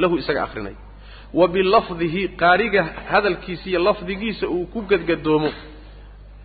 lahu 0.00 0.14
isaga 0.22 0.42
akrinaya 0.46 0.76
wa 1.38 1.46
bilafdihi 1.54 2.22
qaariga 2.42 2.82
hadalkiisa 3.10 3.64
iyo 3.70 3.78
lafdigiisa 3.86 4.46
uu 4.48 4.66
ku 4.72 4.80
gadgadoomo. 4.90 5.50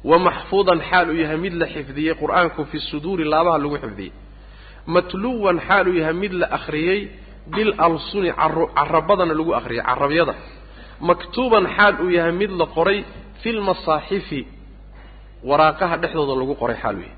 Wa 0.09 0.17
maxfuudan 0.25 0.79
xaal 0.89 1.07
uu 1.11 1.19
yahay 1.23 1.37
mid 1.45 1.53
la 1.61 1.67
xifdiyey 1.73 2.15
qur'aanku 2.21 2.61
fi 2.71 2.77
suduuri 2.89 3.23
laabaha 3.31 3.57
lagu 3.63 3.77
xifdiyey. 3.83 4.11
Matluwan 4.93 5.57
xaal 5.67 5.85
uu 5.89 5.97
yahay 6.01 6.13
mid 6.23 6.33
la 6.41 6.47
akhriyey 6.57 6.99
bilalsuni 7.55 8.29
carabadana 8.77 9.33
lagu 9.39 9.51
akhriyey 9.59 9.83
carabyada 9.89 10.33
maktuuban 11.09 11.65
xaal 11.77 11.95
uu 12.03 12.09
yahay 12.17 12.31
mid 12.41 12.51
la 12.61 12.65
qoray 12.75 12.99
fi 13.41 13.49
lmasaaxifi 13.57 14.41
waraaqaha 15.49 15.95
dhexdooda 16.01 16.33
lagu 16.41 16.53
qoray 16.61 16.77
xaal 16.83 16.95
uu 17.03 17.11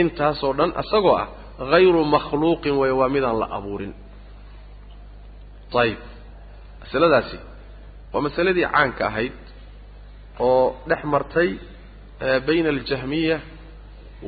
intaasoo 0.00 0.52
dhan 0.58 0.70
isagoo 0.82 1.16
ah 1.22 1.26
hayru 1.72 2.02
makhluuqin 2.14 2.74
way 2.80 2.90
waa 3.00 3.08
midaan 3.14 3.36
la 3.42 3.46
abuurin. 3.56 3.92
Ayib 5.82 5.98
masaladaasi 6.82 7.38
waa 8.12 8.22
masaladii 8.26 8.66
caanka 8.74 9.02
ahayd 9.10 9.32
oo 10.46 10.64
dhex 10.90 11.02
martay 11.14 11.50
bayna 12.46 12.68
aljahmiya 12.74 13.36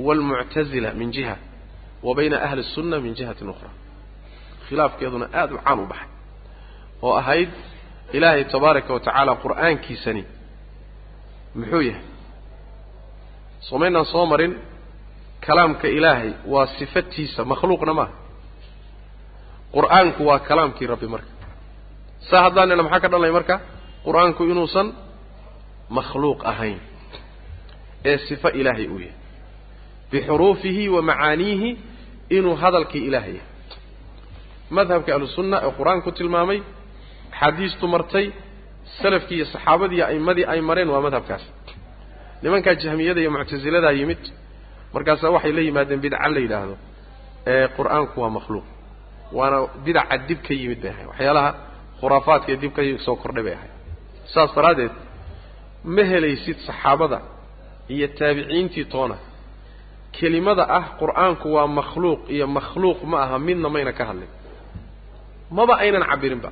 waalmuctazila 0.06 0.90
min 1.00 1.08
jiha 1.16 1.36
wa 2.06 2.14
bayna 2.18 2.36
ahli 2.46 2.60
الsunna 2.66 2.96
min 3.04 3.12
jihatin 3.18 3.48
ukhra 3.54 3.70
khilaafkeeduna 4.72 5.26
aada 5.40 5.54
u 5.54 5.58
caan 5.66 5.78
u 5.80 5.86
baxay 5.92 6.08
oo 7.06 7.14
ahayd 7.20 7.50
ilaahay 8.16 8.44
tabaaraka 8.52 8.90
wa 8.96 9.00
tacaala 9.06 9.32
qur'aankiisani. 9.44 10.22
Muxuu 11.58 11.80
yahay? 11.88 12.04
Somaynaan 13.68 14.06
soo 14.12 14.24
marin 14.32 14.52
kalaamka 15.46 15.86
ilaahay 15.98 16.30
waa 16.52 16.66
sifatiisa 16.78 17.40
makhluuqna 17.52 17.92
maaha. 17.98 18.12
Qur'aanku 19.76 20.20
waa 20.28 20.38
kalaamkii 20.48 20.86
rabbi 20.92 21.06
marka. 21.14 21.30
Saa 22.30 22.42
haddaan 22.46 22.68
nina 22.70 22.82
maxaa 22.86 23.00
ka 23.04 23.08
dhalanaya 23.12 23.32
marka? 23.38 23.54
Qur'aanku 24.06 24.42
inuusan 24.52 24.88
makhluuq 25.96 26.40
ahayn 26.52 26.78
ee 28.10 28.18
sifo 28.28 28.48
ilaahay 28.60 28.86
uu 28.94 28.98
yahay. 29.06 29.16
Bixuruufihi 30.10 30.84
wa 30.94 31.00
macaaniihi 31.08 31.70
inuu 32.36 32.54
hadalkii 32.62 33.04
ilaahay 33.08 33.34
yahay 33.38 33.50
madhabka 34.76 35.10
ahlusunna 35.16 35.56
ee 35.66 35.72
qur'aanku 35.78 36.08
tilmaamay 36.18 36.58
axaadiistu 37.32 37.84
martay 37.94 38.26
salafkii 39.02 39.36
iyo 39.38 39.46
saxaabadii 39.54 39.96
iyo 39.98 40.06
a'immadii 40.10 40.44
ay 40.52 40.60
mareen 40.68 40.88
waa 40.94 41.00
madhabkaas. 41.06 41.44
Nimankaa 42.42 42.74
jahmiyada 42.82 43.20
iyo 43.22 43.30
muctasiladaa 43.34 43.92
yimid 44.00 44.22
markaasaa 44.94 45.30
waxay 45.36 45.52
la 45.56 45.60
yimaadeen 45.68 46.00
bidca 46.04 46.28
la 46.34 46.40
yidhaahdo 46.44 46.74
ee 47.52 47.66
qur'aanku 47.76 48.16
waa 48.22 48.30
makhluuq 48.38 48.64
waana 49.38 49.56
bidaca 49.84 50.16
dib 50.28 50.38
ka 50.46 50.52
yimid 50.60 50.78
bay 50.82 50.90
ahay 50.94 51.06
waxyaalaha 51.10 51.50
khuraafaadka 52.00 52.52
dib 52.62 52.72
ka 52.76 52.82
soo 53.06 53.16
kordhay 53.22 53.44
bay 53.46 53.54
ahay 53.58 53.70
saas 54.34 54.50
daraaddeed 54.56 54.92
ma 55.94 56.02
helaysid 56.12 56.56
saxaabada 56.68 57.18
iyo 57.94 58.06
taabiciintii 58.18 58.84
toona 58.94 59.16
kelimada 60.16 60.64
ah 60.78 60.84
qur'aanku 61.00 61.46
waa 61.56 61.66
makhluuq 61.78 62.20
iyo 62.34 62.46
makhluuq 62.56 62.98
ma 63.10 63.16
aha 63.24 63.36
midna 63.46 63.68
mayna 63.74 63.92
ka 63.98 64.04
hadlin 64.08 64.28
maba 65.56 65.74
aynan 65.84 66.04
cabbirinba 66.10 66.50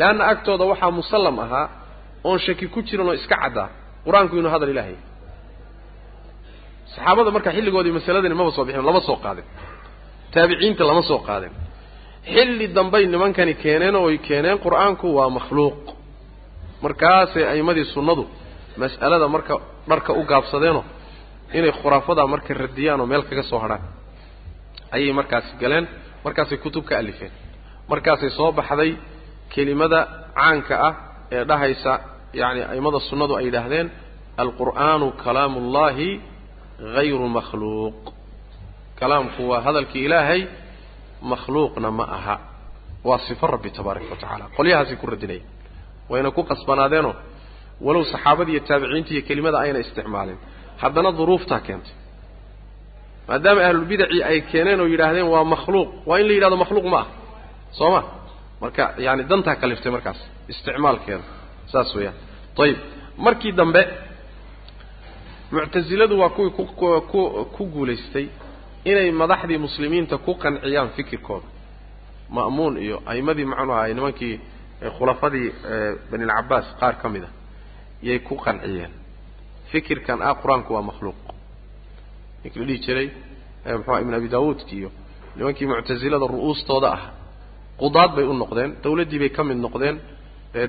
leanna 0.00 0.24
agtooda 0.32 0.64
waxaa 0.72 0.90
musallam 1.00 1.36
ahaa 1.44 1.66
oon 2.28 2.38
shaki 2.46 2.66
ku 2.74 2.78
jiran 2.88 3.06
oo 3.10 3.14
iska 3.20 3.36
caddaa. 3.42 3.68
Qur'aanku 4.06 4.34
inuu 4.40 4.50
hadal 4.54 4.68
ilaahay. 4.74 4.96
Saxaabada 6.94 7.30
marka 7.36 7.50
xilligoodii 7.56 7.92
masaladani 7.98 8.34
maba 8.40 8.50
soo 8.56 8.64
bixin 8.68 8.84
lama 8.88 9.00
soo 9.08 9.16
qaadin. 9.24 9.44
Taabiciinta 10.32 10.82
lama 10.90 11.02
soo 11.10 11.18
qaadin. 11.28 11.52
Xilli 12.34 12.66
dambay 12.76 13.04
nimankani 13.12 13.54
keeneen 13.62 13.94
oo 14.00 14.06
ay 14.12 14.18
keeneen 14.28 14.58
qur'aanku 14.64 15.06
waa 15.18 15.30
makhluuq. 15.38 15.78
Markaasay 16.84 17.44
a'immadii 17.52 17.84
sunnadu 17.94 18.24
mas'alada 18.82 19.26
marka 19.34 19.54
dharka 19.90 20.10
u 20.12 20.22
gaabsadeenoo 20.30 20.84
inay 21.58 21.72
khuraafadaa 21.80 22.26
marka 22.34 22.50
radiyaan 22.64 23.00
oo 23.02 23.06
meel 23.12 23.22
kaga 23.28 23.42
soo 23.50 23.58
hadhaan. 23.64 23.82
Ayay 24.94 25.12
markaasi 25.20 25.50
galeen 25.62 25.84
markaasay 26.24 26.58
kutub 26.64 26.84
ka 26.88 26.94
alifeen 27.02 27.32
markaasay 27.90 28.30
soo 28.38 28.50
baxday 28.58 28.90
kelimada 29.54 30.00
caanka 30.38 30.74
ah 30.88 30.94
ee 31.36 31.44
dhahaysa 31.50 31.92
yacni 32.40 32.60
a'immada 32.70 32.98
sunnadu 33.10 33.32
ay 33.38 33.44
yidhaahdeen 33.48 33.86
alqur'aanu 34.44 35.06
kalaamu 35.24 35.56
ullahi 35.62 36.08
hayru 36.96 37.26
makhluuq. 37.38 37.98
Kalaamku 39.00 39.40
waa 39.50 39.60
hadalkii 39.66 40.04
ilaahay 40.08 40.40
makhluuqna 41.32 41.88
ma 41.98 42.04
aha. 42.18 42.36
Waa 43.08 43.18
sifo 43.26 43.44
rabbi 43.54 43.70
tabaaraka 43.78 44.06
wa 44.14 44.16
tacala 44.22 44.44
qolyahaasay 44.56 44.96
ku 45.00 45.06
radinayeen 45.12 45.46
wayna 46.10 46.28
ku 46.36 46.42
qasbanaadeenoo 46.50 47.14
walow 47.86 48.02
saxaabadii 48.12 48.52
iyo 48.56 48.62
taabiciinta 48.68 49.10
iyo 49.14 49.22
kelimada 49.28 49.58
ayna 49.64 49.78
isticmaalin. 49.84 50.38
Haddana 50.82 51.10
duruuftaa 51.18 51.60
keentay. 51.66 51.94
Maadaama 53.28 53.60
ahlulbidacii 53.68 54.22
ay 54.30 54.38
keeneen 54.50 54.80
oo 54.82 54.88
yidhaahdeen 54.94 55.26
waa 55.34 55.44
makhluuq 55.54 55.88
waa 56.08 56.18
in 56.20 56.26
la 56.28 56.32
yidhahdo 56.36 56.56
makhluuq 56.64 56.86
ma 56.94 56.98
ah 57.02 57.06
soo 57.78 57.90
ma 57.94 58.00
marka 58.62 58.84
yaani 59.06 59.22
dantaa 59.30 59.56
kaliftay 59.62 59.92
markaas 59.96 60.20
isticmaalkeeda 60.52 61.24
saas 61.72 61.90
weeyaan 61.96 62.16
ayib 62.62 62.78
markii 63.26 63.52
dambe 63.60 63.82
muctasiladu 65.52 66.14
waa 66.20 66.28
kuwii 66.36 66.50
ku 66.50 66.64
ku 67.56 67.62
guulaystay 67.74 68.26
inay 68.90 69.10
madaxdii 69.22 69.58
muslimiinta 69.66 70.16
ku 70.26 70.32
qanciyaan 70.42 70.88
fikirkooda 70.96 71.46
ma'muun 72.36 72.74
iyo 72.86 72.96
a'immadii 73.10 73.44
macnu 73.52 73.72
ahay 73.76 73.92
nimankii 73.98 74.34
khulafadii 74.98 75.48
banilcabaas 76.10 76.66
qaar 76.80 76.94
ka 77.02 77.08
mid 77.14 77.22
a 77.24 77.28
yay 78.08 78.18
ku 78.28 78.34
qanciyeen. 78.46 78.90
Fikirkan 79.72 80.18
ah 80.28 80.34
qur'aanku 80.42 80.70
waa 80.76 80.82
makhluuq. 80.90 81.16
Ninkii 82.44 82.60
la 82.60 82.66
dhihi 82.68 82.78
jiray 82.86 83.06
muxua 83.78 84.00
ibn 84.02 84.14
abi 84.18 84.28
daawuudki 84.34 84.74
iyo 84.80 84.90
nimankii 85.36 85.66
muctasilada 85.70 86.26
ru'uustooda 86.34 86.88
ah 86.96 87.02
qudaad 87.82 88.10
bay 88.16 88.24
u 88.24 88.34
noqdeen 88.42 88.70
dawladdii 88.84 89.18
bay 89.22 89.30
ka 89.36 89.42
mid 89.48 89.58
noqdeen 89.66 89.96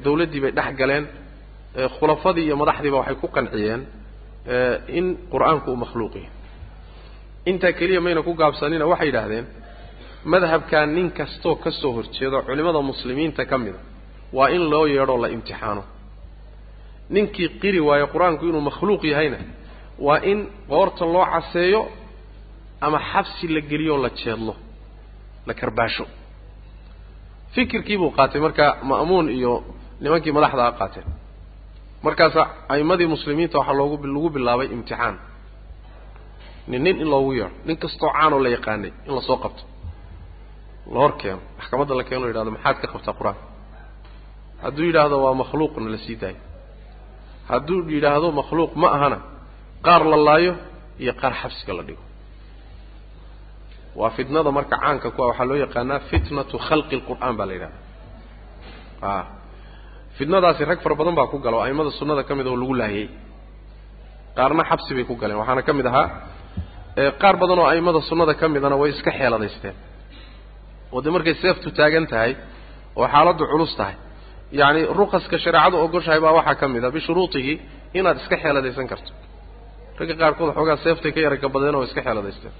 dawladdii 0.06 0.42
bay 0.44 0.52
dhex 0.58 0.72
galeen 0.82 1.06
khulafadii 1.98 2.46
iyo 2.48 2.56
madaxdiiba 2.62 2.98
waxay 3.02 3.16
ku 3.22 3.28
qanciyeen 3.36 3.82
in 4.98 5.06
qur'aanku 5.34 5.68
uu 5.72 5.76
makhluuq 5.84 6.14
yahay. 6.20 6.32
Intaa 7.50 7.72
keliya 7.80 8.02
mayna 8.06 8.22
ku 8.28 8.32
gaabsanina 8.42 8.86
waxay 8.92 9.08
yidhaahdeen 9.10 9.46
madhabkaa 10.34 10.86
nin 10.96 11.08
kastoo 11.20 11.56
ka 11.64 11.70
soo 11.80 11.92
horjeedo 11.98 12.38
culimmada 12.48 12.82
muslimiinta 12.92 13.42
ka 13.52 13.58
mida 13.64 13.80
waa 14.38 14.50
in 14.56 14.64
loo 14.72 14.86
yeedhoo 14.96 15.18
la 15.24 15.28
imtixaano. 15.36 15.84
Ninkii 17.16 17.50
qiri 17.62 17.80
waayo 17.88 18.06
qur'aanku 18.14 18.44
inuu 18.50 18.62
makhluuq 18.70 19.04
yahayna 19.14 19.38
waa 20.08 20.20
in 20.32 20.40
qoorta 20.72 21.04
loo 21.14 21.26
caseeyo 21.34 21.82
ama 22.86 23.00
xabsi 23.12 23.46
la 23.56 23.62
geliyoo 23.72 23.98
la 24.06 24.10
jeedlo 24.22 24.54
la 25.48 25.54
karbaasho 25.60 26.06
fikirkii 27.56 27.98
buu 28.02 28.12
qaatay 28.18 28.42
marka 28.46 28.66
ma'muun 28.90 29.28
iyo 29.38 29.54
nimankii 30.04 30.32
madaxda 30.38 30.64
a 30.68 30.72
qaateen 30.80 31.08
markaasa 32.06 32.42
a'immadii 32.74 33.08
muslimiinta 33.16 33.58
waxaa 33.60 33.74
loogu 33.80 33.96
lagu 34.16 34.30
bilaabay 34.36 34.68
imtixaan. 34.76 35.16
Nin 36.70 36.82
nin 36.86 36.96
in 37.04 37.10
loogu 37.14 37.32
yeedho 37.40 37.50
nin 37.68 37.78
kastoo 37.84 38.10
caanoo 38.16 38.40
la 38.46 38.50
yaqaanay 38.56 38.92
in 39.08 39.12
la 39.18 39.22
soo 39.28 39.38
qabto. 39.44 39.64
La 40.94 41.00
hor 41.02 41.14
keeno 41.22 41.40
maxkamadda 41.58 41.94
la 42.00 42.04
keeno 42.10 42.24
o 42.26 42.28
yidhahdo 42.30 42.52
maxaad 42.56 42.78
ka 42.82 42.88
qabtaa 42.94 43.14
qur'aanka 43.20 43.44
hadduu 44.64 44.86
yidhaahdo 44.90 45.16
waa 45.26 45.34
makhluuqna 45.42 45.88
la 45.94 45.98
sii 46.06 46.16
daayo. 46.22 46.38
Hadduu 47.50 47.80
yidhaahdo 47.96 48.28
makhluuq 48.40 48.72
ma 48.82 48.88
ahana 48.98 49.18
qaar 49.86 50.02
la 50.12 50.18
laayo 50.28 50.54
iyo 51.04 51.14
qaar 51.22 51.34
xabsiga 51.42 51.74
la 51.78 51.84
dhigo 51.88 52.04
waa 54.00 54.10
fitnada 54.18 54.50
marka 54.58 54.76
caanka 54.84 55.08
ku 55.16 55.20
ah 55.24 55.28
waxaa 55.32 55.46
loo 55.50 55.58
yaqaanaa 55.66 56.00
fitnatu 56.12 56.56
khalqi 56.68 56.96
lqur'aan 57.02 57.34
baa 57.40 57.48
la 57.50 57.54
yidhahda 57.58 57.78
a 59.02 59.12
fitnadaasi 60.18 60.62
rag 60.72 60.80
fara 60.86 60.96
badan 61.00 61.16
baa 61.20 61.28
ku 61.34 61.38
gala 61.46 61.56
oo 61.60 61.64
a'immada 61.68 61.92
sunnada 62.00 62.22
ka 62.30 62.34
mid 62.40 62.48
oo 62.52 62.58
lagu 62.62 62.74
laayay 62.82 63.06
qaarna 64.38 64.64
xabsi 64.70 64.92
bay 64.98 65.06
ku 65.10 65.14
galeen 65.22 65.38
waxaana 65.42 65.62
ka 65.68 65.72
mid 65.80 65.86
ahaa 65.92 66.08
qaar 67.22 67.36
badan 67.42 67.58
oo 67.64 67.68
a'immada 67.74 68.00
sunnada 68.10 68.34
ka 68.40 68.46
midana 68.56 68.76
way 68.82 68.90
iska 68.96 69.12
xeeladaysteen. 69.20 69.76
Oo 70.94 71.00
dee 71.04 71.12
markay 71.16 71.36
seeftu 71.44 71.68
taagan 71.80 72.06
tahay 72.12 72.32
oo 73.00 73.06
xaaladdu 73.14 73.44
culus 73.52 73.74
tahay. 73.80 73.96
Yacni 74.60 74.82
rukaska 75.00 75.38
shareecadu 75.44 75.76
ogoshahay 75.86 76.20
baa 76.26 76.34
waxaa 76.40 76.56
ka 76.62 76.66
mid 76.74 76.84
a 76.88 76.90
bishuruutihi 76.96 77.54
inaad 78.00 78.18
iska 78.22 78.36
xeeladaysan 78.44 78.88
karto. 78.92 79.12
Ragga 80.00 80.16
qaarkood 80.22 80.50
xoogaa 80.58 80.78
seeftay 80.86 81.12
ka 81.16 81.20
yaragka 81.26 81.48
badeen 81.56 81.76
oo 81.80 81.84
iska 81.90 82.02
xeeladaysteen 82.08 82.54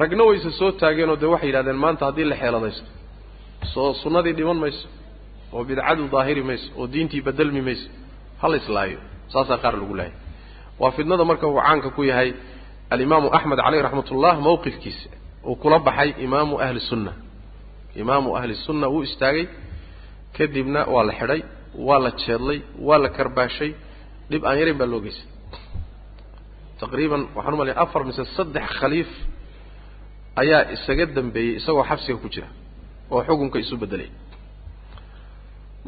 ragna 0.00 0.24
wayse 0.28 0.50
soo 0.58 0.70
taageenoo 0.80 1.16
dee 1.22 1.30
waxay 1.34 1.48
yidhahdeen 1.50 1.76
maanta 1.84 2.02
haddii 2.08 2.24
la 2.32 2.36
xeeladaysto 2.42 2.88
soo 3.74 3.88
sunnadii 4.02 4.34
dhiman 4.38 4.58
mayso 4.64 4.86
oo 5.54 5.62
bidcadu 5.68 6.02
daahiri 6.14 6.42
mayso 6.50 6.66
oo 6.78 6.86
diintii 6.92 7.22
bedelmi 7.26 7.62
mayso 7.68 7.88
hala 8.42 8.56
islaayo. 8.62 8.98
Saasaa 9.32 9.58
qaar 9.62 9.74
lagu 9.80 9.94
laayay 9.98 10.14
waa 10.80 10.90
fidnada 10.96 11.24
marka 11.30 11.46
uu 11.48 11.60
caanka 11.60 11.88
ku 11.96 12.02
yahay 12.10 12.30
alimaamu 12.94 13.28
axmed 13.36 13.58
caleyh 13.64 13.82
raxmat 13.86 14.08
ullah 14.14 14.34
mawqifkiisa 14.46 15.08
uu 15.48 15.56
kula 15.62 15.78
baxay 15.86 16.10
imaamu 16.26 16.54
ahli 16.64 16.80
sunna. 16.90 17.12
Imaamu 18.02 18.28
ahli 18.38 18.54
sunna 18.66 18.86
wuu 18.92 19.02
istaagay 19.08 19.46
kadibna 20.36 20.80
waa 20.94 21.04
la 21.08 21.12
xidhay 21.18 21.40
waa 21.86 21.98
la 22.04 22.10
jeedlay 22.22 22.58
waa 22.86 22.98
la 23.04 23.08
karbaashay 23.16 23.70
dhib 24.30 24.42
aan 24.48 24.58
yarayn 24.60 24.78
baa 24.80 24.86
loo 24.92 25.02
taqriiban 26.80 27.22
waxaan 27.36 27.54
u 27.54 27.56
malaya 27.60 27.76
afar 27.84 28.02
mise 28.08 28.22
saddex 28.36 28.66
khaliif 28.80 29.10
ayaa 30.42 30.60
isaga 30.76 31.04
dambeeyey 31.16 31.52
isagoo 31.60 31.84
xabsiga 31.90 32.18
ku 32.22 32.28
jira 32.34 32.48
oo 33.12 33.20
xukunka 33.28 33.56
isu 33.64 33.74
bedelay. 33.82 34.08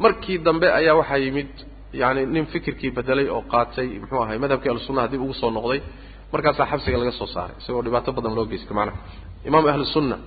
Markii 0.03 0.37
dambe 0.45 0.67
ayaa 0.79 0.95
waxaa 0.99 1.17
yimid 1.25 1.51
yaani 2.01 2.21
nin 2.33 2.45
fikirkii 2.53 2.91
bedelay 2.97 3.27
oo 3.35 3.41
qaatay 3.53 3.87
muxuu 4.01 4.21
ahay 4.23 4.37
madhabkii 4.43 4.69
ahlusunnaha 4.71 5.07
dib 5.11 5.21
ugu 5.25 5.33
soo 5.41 5.51
noqday 5.57 5.79
markaasaa 6.33 6.67
xabsiga 6.71 6.97
laga 7.01 7.11
soo 7.19 7.27
saaray 7.35 7.55
isagoo 7.61 7.81
dhibaato 7.85 8.09
badan 8.17 8.33
loo 8.37 8.45
geystay 8.51 8.75
macnaha. 8.79 8.97
Imaamu 9.47 9.67
ahlu 9.73 9.85
sunna 9.95 10.17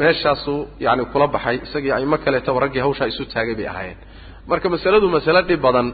meeshaasuu 0.00 0.60
yani 0.86 1.02
kula 1.12 1.26
baxay 1.34 1.56
isagii 1.66 1.92
aimo 1.98 2.16
kaleetaba 2.24 2.58
raggii 2.64 2.82
hawshaa 2.86 3.08
isu 3.12 3.22
taagay 3.32 3.54
bay 3.58 3.66
ahaayeen. 3.72 3.98
Marka 4.50 4.66
masaladu 4.74 5.06
masale 5.16 5.40
dhib 5.48 5.60
badan 5.66 5.88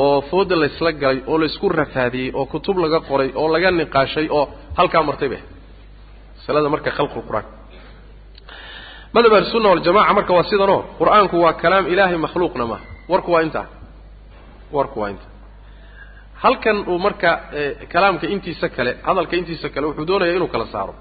oo 0.00 0.16
fooda 0.30 0.56
laysla 0.62 0.90
galay 1.02 1.18
oo 1.30 1.36
laysku 1.42 1.66
rafaadiyey 1.80 2.30
oo 2.38 2.44
kutub 2.52 2.76
laga 2.84 2.98
qoray 3.08 3.30
oo 3.40 3.46
laga 3.54 3.68
niqaashay 3.80 4.26
oo 4.38 4.44
halkaa 4.78 5.02
martay 5.08 5.28
bay 5.32 5.42
masalada 6.44 6.68
marka 6.74 6.90
khalqu 6.98 7.18
qur'aan. 7.28 7.46
Madhab 9.14 9.32
ahlusunna 9.36 9.68
waljamaca 9.72 10.12
marka 10.18 10.32
waa 10.36 10.44
sidanoo 10.50 10.80
qur'aanku 11.00 11.36
waa 11.44 11.52
kalaam 11.62 11.84
ilaahay 11.92 12.16
makhluuqna 12.26 12.64
maaha 12.72 12.84
warku 13.12 13.30
waa 13.34 13.42
intaa. 13.46 13.66
Warku 14.76 14.98
waa 15.02 15.08
intaa. 15.14 15.30
Halkan 16.42 16.76
uu 16.92 16.98
marka 17.06 17.30
kalaamka 17.92 18.26
intiisa 18.34 18.66
kale 18.76 18.92
hadalka 19.06 19.34
intiisa 19.40 19.68
kale 19.74 19.84
wuxuu 19.88 20.06
doonayaa 20.10 20.36
inuu 20.38 20.48
kala 20.54 20.66
saaro. 20.74 20.94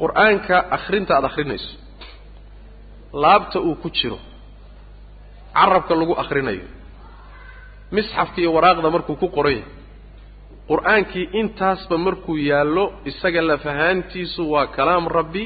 Qur'aanka 0.00 0.56
akrinta 0.76 1.12
aada 1.16 1.26
akrinayso 1.30 1.70
laabta 3.22 3.58
uu 3.68 3.74
ku 3.82 3.88
jiro 3.96 4.18
carabka 5.54 5.94
lagu 6.00 6.14
akrinayo 6.22 6.66
misxafka 7.94 8.38
iyo 8.42 8.50
waraaqda 8.56 8.88
markuu 8.94 9.16
ku 9.22 9.28
qoran 9.36 9.52
yahay 9.52 9.64
qur'aankii 10.72 11.26
intaasba 11.40 11.96
markuu 12.06 12.36
yaallo 12.50 12.84
isaga 13.10 13.40
lafahaantiisu 13.50 14.42
waa 14.52 14.66
kalaam 14.76 15.04
rabbi 15.18 15.44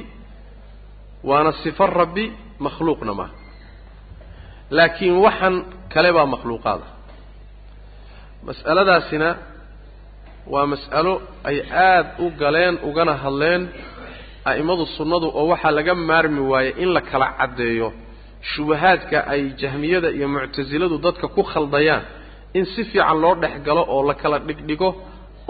waana 1.28 1.52
sifo 1.62 1.84
rabbi 2.00 2.24
makhluuqna 2.64 3.12
maaha 3.20 3.34
laakiin 4.76 5.16
waxan 5.26 5.54
kale 5.92 6.10
baa 6.16 6.26
makhluuqaada. 6.34 6.86
Mas'aladaasina 8.46 9.28
waa 10.52 10.66
mas'alo 10.72 11.14
ay 11.48 11.56
aada 11.86 12.10
u 12.24 12.30
galeen 12.40 12.74
ugana 12.88 13.14
hadleen 13.22 13.62
a'immadu 14.50 14.84
sunnadu 14.96 15.26
oo 15.38 15.44
waxaa 15.52 15.70
laga 15.78 15.94
maarmi 16.08 16.40
waayey 16.52 16.72
in 16.82 16.88
la 16.96 17.00
kala 17.10 17.26
caddeeyo 17.38 17.88
shubahaadka 18.52 19.18
ay 19.32 19.42
jahmiyada 19.60 20.08
iyo 20.16 20.26
muctasiladu 20.34 20.96
dadka 21.06 21.26
ku 21.36 21.42
khaldayaan 21.52 22.02
in 22.58 22.64
si 22.72 22.80
fiican 22.90 23.18
loo 23.22 23.34
dhex 23.42 23.54
galo 23.66 23.82
oo 23.94 24.02
la 24.08 24.14
kala 24.22 24.38
dhigdhigo 24.48 24.88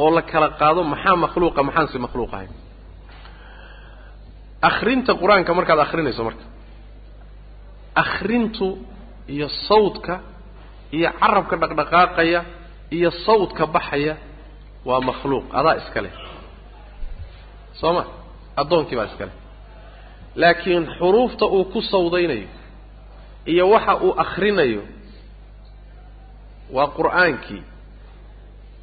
oo 0.03 0.11
la 0.17 0.23
kala 0.31 0.49
qaado 0.61 0.81
maxaa 0.93 1.17
makhluuqa 1.25 1.61
maxaanse 1.69 1.99
makhluuq 2.07 2.33
ahayn 2.37 2.53
akhrinta 4.69 5.13
qur'aanka 5.21 5.51
markaad 5.59 5.79
akhrinayso 5.87 6.23
marka 6.29 6.45
akhrintu 8.03 8.67
iyo 9.35 9.49
sawdka 9.69 10.15
iyo 10.97 11.09
carabka 11.21 11.55
dhaqdhaqaaqaya 11.63 12.41
iyo 12.97 13.11
sawdka 13.27 13.65
baxaya 13.75 14.15
waa 14.89 15.01
makhluuq 15.09 15.45
adaa 15.59 15.75
iska 15.81 16.01
leh. 16.05 16.15
Soo 17.81 17.93
ma? 17.97 18.03
Addoonkii 18.61 18.97
baa 18.99 19.09
iska 19.11 19.25
leh. 19.29 19.35
Laakiin 20.41 20.85
xuruufta 20.99 21.45
uu 21.57 21.65
ku 21.73 21.81
sawdaynayo 21.93 22.49
iyo 23.53 23.65
waxa 23.75 23.93
uu 24.07 24.13
akhrinayo 24.25 24.83
waa 26.77 26.87
qur'aankii 26.99 27.63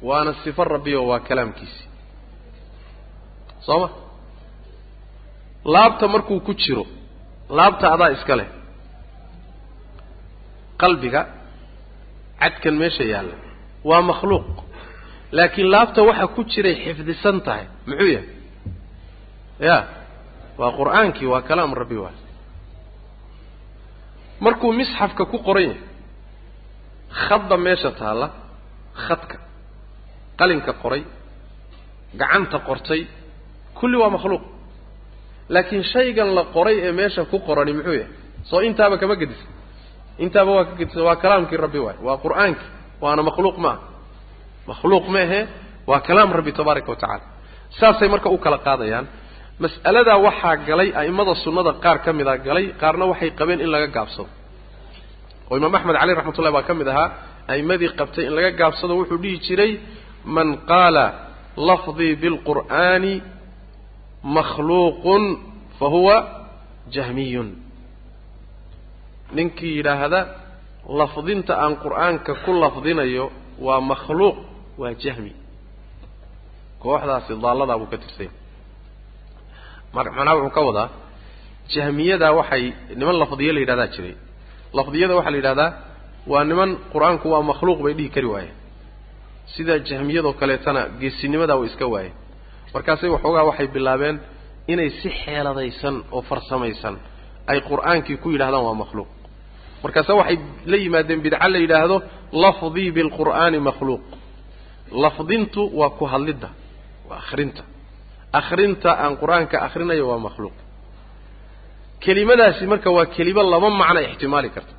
waana 0.08 0.32
sifo 0.44 0.62
rabbiyo 0.74 1.00
waa 1.10 1.20
kalaamkiisii 1.28 1.88
soo 3.66 3.78
ma 3.82 3.88
laabta 5.74 6.06
markuu 6.14 6.40
ku 6.46 6.52
jiro 6.62 6.84
laabta 7.58 7.86
adaa 7.94 8.10
iska 8.16 8.34
leh. 8.40 8.48
Qalbiga 10.82 11.20
cadkan 12.40 12.74
meesha 12.80 13.04
yaalla. 13.12 13.36
Waa 13.88 14.02
makhluuq. 14.10 14.48
Laakiin 15.36 15.68
laabta 15.74 16.00
waxa 16.08 16.26
ku 16.34 16.40
jiray 16.52 16.74
xifdisan 16.84 17.36
tahay. 17.46 17.64
Muxuu 17.88 18.08
yahay? 18.14 18.28
Ya 19.66 19.76
waa 20.60 20.70
qur'aankii 20.78 21.26
waa 21.32 21.42
kalaam 21.48 21.72
rabbi 21.80 21.96
waay 22.04 22.16
markuu 24.44 24.70
misxafka 24.80 25.22
ku 25.32 25.38
qoran 25.46 25.62
yahay 25.68 25.80
khadda 27.26 27.56
meesha 27.66 27.90
taalla 28.00 28.26
khadka 29.06 29.36
qalinka 30.40 30.72
qoray 30.82 31.02
gacanta 32.20 32.58
qortay 32.68 33.00
kulli 33.78 33.96
waa 34.02 34.10
makhluuq. 34.16 34.42
Laakiin 35.54 35.82
shaygan 35.92 36.28
la 36.36 36.42
qoray 36.54 36.76
ee 36.86 36.92
meesha 36.98 37.22
ku 37.30 37.36
qorani 37.46 37.72
muxuu 37.78 37.92
yahay? 38.00 38.10
Soo 38.50 38.60
intaaba 38.68 38.96
kama 39.02 39.14
gedisa 39.22 39.46
intaaba 40.24 40.50
waa 40.56 40.64
ka 40.68 40.72
gedisa 40.80 41.00
waa 41.08 41.16
kalaamkii 41.24 41.56
rabbi 41.64 41.78
waay 41.86 41.96
waa 42.06 42.16
qur'aankii 42.24 42.68
waana 43.04 43.22
makhluuq 43.28 43.56
ma 43.64 43.68
aha. 43.74 43.78
Makhluuq 44.70 45.06
ma 45.14 45.18
ahe 45.26 45.40
waa 45.90 46.00
kalaam 46.08 46.30
rabbi 46.38 46.52
tabaaraka 46.58 46.90
wa 46.92 46.96
tacala 47.02 47.24
saasay 47.78 48.08
marka 48.14 48.28
u 48.30 48.38
kala 48.44 48.58
qaadayaan. 48.66 49.06
Mas'aladaa 49.64 50.18
waxaa 50.26 50.56
galay 50.68 50.88
a'immada 51.00 51.32
sunnada 51.44 51.72
qaar 51.84 51.98
ka 52.04 52.10
mid 52.18 52.26
a 52.26 52.34
galay 52.46 52.64
qaarna 52.80 53.04
waxay 53.10 53.30
qabeen 53.38 53.60
in 53.64 53.70
laga 53.74 53.86
gaabsado 53.96 54.28
oo 55.50 55.56
imaam 55.60 55.74
axmed 55.78 55.96
caleyh 56.00 56.14
raxmat 56.18 56.38
ullahi 56.40 56.54
baa 56.58 56.62
ka 56.68 56.74
mid 56.80 56.88
ahaa 56.92 57.08
a'immadii 57.52 57.90
qabtay 58.00 58.24
in 58.28 58.32
laga 58.38 58.50
gaabsado 58.60 58.92
wuxuu 59.00 59.18
dhihi 59.22 59.36
jiray 59.46 59.72
man 60.24 60.48
qaala 60.70 61.06
lafdii 61.68 62.14
bilqur'aani 62.22 63.14
makhluuqun 64.36 65.22
fa 65.78 65.86
huwa 65.94 66.16
jahmiyun. 66.94 67.48
Ninkii 69.36 69.76
yidhaahda 69.78 70.20
lafdinta 71.00 71.52
aan 71.64 71.74
qur'aanka 71.84 72.32
ku 72.44 72.50
lafdinayo 72.62 73.30
waa 73.66 73.80
makhluuq 73.90 74.36
waa 74.80 74.94
jahmi. 75.04 75.32
Kooxdaasi 76.82 77.32
daalladaa 77.44 77.78
buu 77.80 77.90
ka 77.92 77.98
tirsanya 78.02 78.32
macnaha 79.94 80.34
wuxuu 80.36 80.54
ka 80.56 80.60
wadaa 80.68 80.88
jahmiyadaa 81.74 82.32
waxay 82.38 82.64
niman 82.98 83.16
lafdiye 83.22 83.52
la 83.54 83.60
yidhahdaa 83.62 83.86
jiray. 83.94 84.14
Lafdiyada 84.76 85.14
waxaa 85.18 85.30
la 85.30 85.36
yidhahdaa 85.40 85.70
waa 86.32 86.44
niman 86.50 86.70
qur'aanku 86.92 87.26
waa 87.32 87.42
makhluuq 87.50 87.78
bay 87.84 87.94
dhihi 87.98 88.10
kari 88.14 88.26
waayeen 88.34 88.56
sida 89.54 89.74
jahmiyadoo 89.88 90.32
kaleetana 90.40 90.80
geesinimadaa 91.00 91.56
way 91.60 91.68
iska 91.70 91.86
waayeen 91.94 92.14
markaasay 92.74 93.10
waxoogaa 93.14 93.44
waxay 93.50 93.66
bilaabeen 93.76 94.16
inay 94.72 94.90
si 95.00 95.08
xeeladaysan 95.22 95.96
oo 96.16 96.22
farsamaysan 96.30 96.94
ay 97.52 97.58
qur'aankii 97.70 98.16
ku 98.22 98.28
yidhahdaan 98.34 98.64
waa 98.68 98.74
makhluuq. 98.82 99.10
Markaase 99.84 100.12
waxay 100.20 100.36
la 100.70 100.76
yimaadeen 100.84 101.20
bidca 101.24 101.46
la 101.54 101.58
yidhaahdo 101.64 101.96
lafdii 102.44 102.90
bilqur'aani 102.96 103.58
makhluuq. 103.68 104.02
Lafdintu 105.04 105.60
waa 105.78 105.90
ku 105.98 106.04
hadlidda 106.12 106.48
waa 107.08 107.18
akhrinta. 107.22 107.62
Akhrinta 108.40 108.90
aan 109.04 109.12
qur'aanka 109.22 109.56
akhrinayo 109.66 110.04
waa 110.10 110.18
makhluuq. 110.26 110.56
Kelimadaasi 112.04 112.64
marka 112.72 112.88
waa 112.96 113.06
kelimo 113.16 113.42
laba 113.52 113.68
macno 113.80 114.00
ixtimaali 114.08 114.48
karta. 114.56 114.74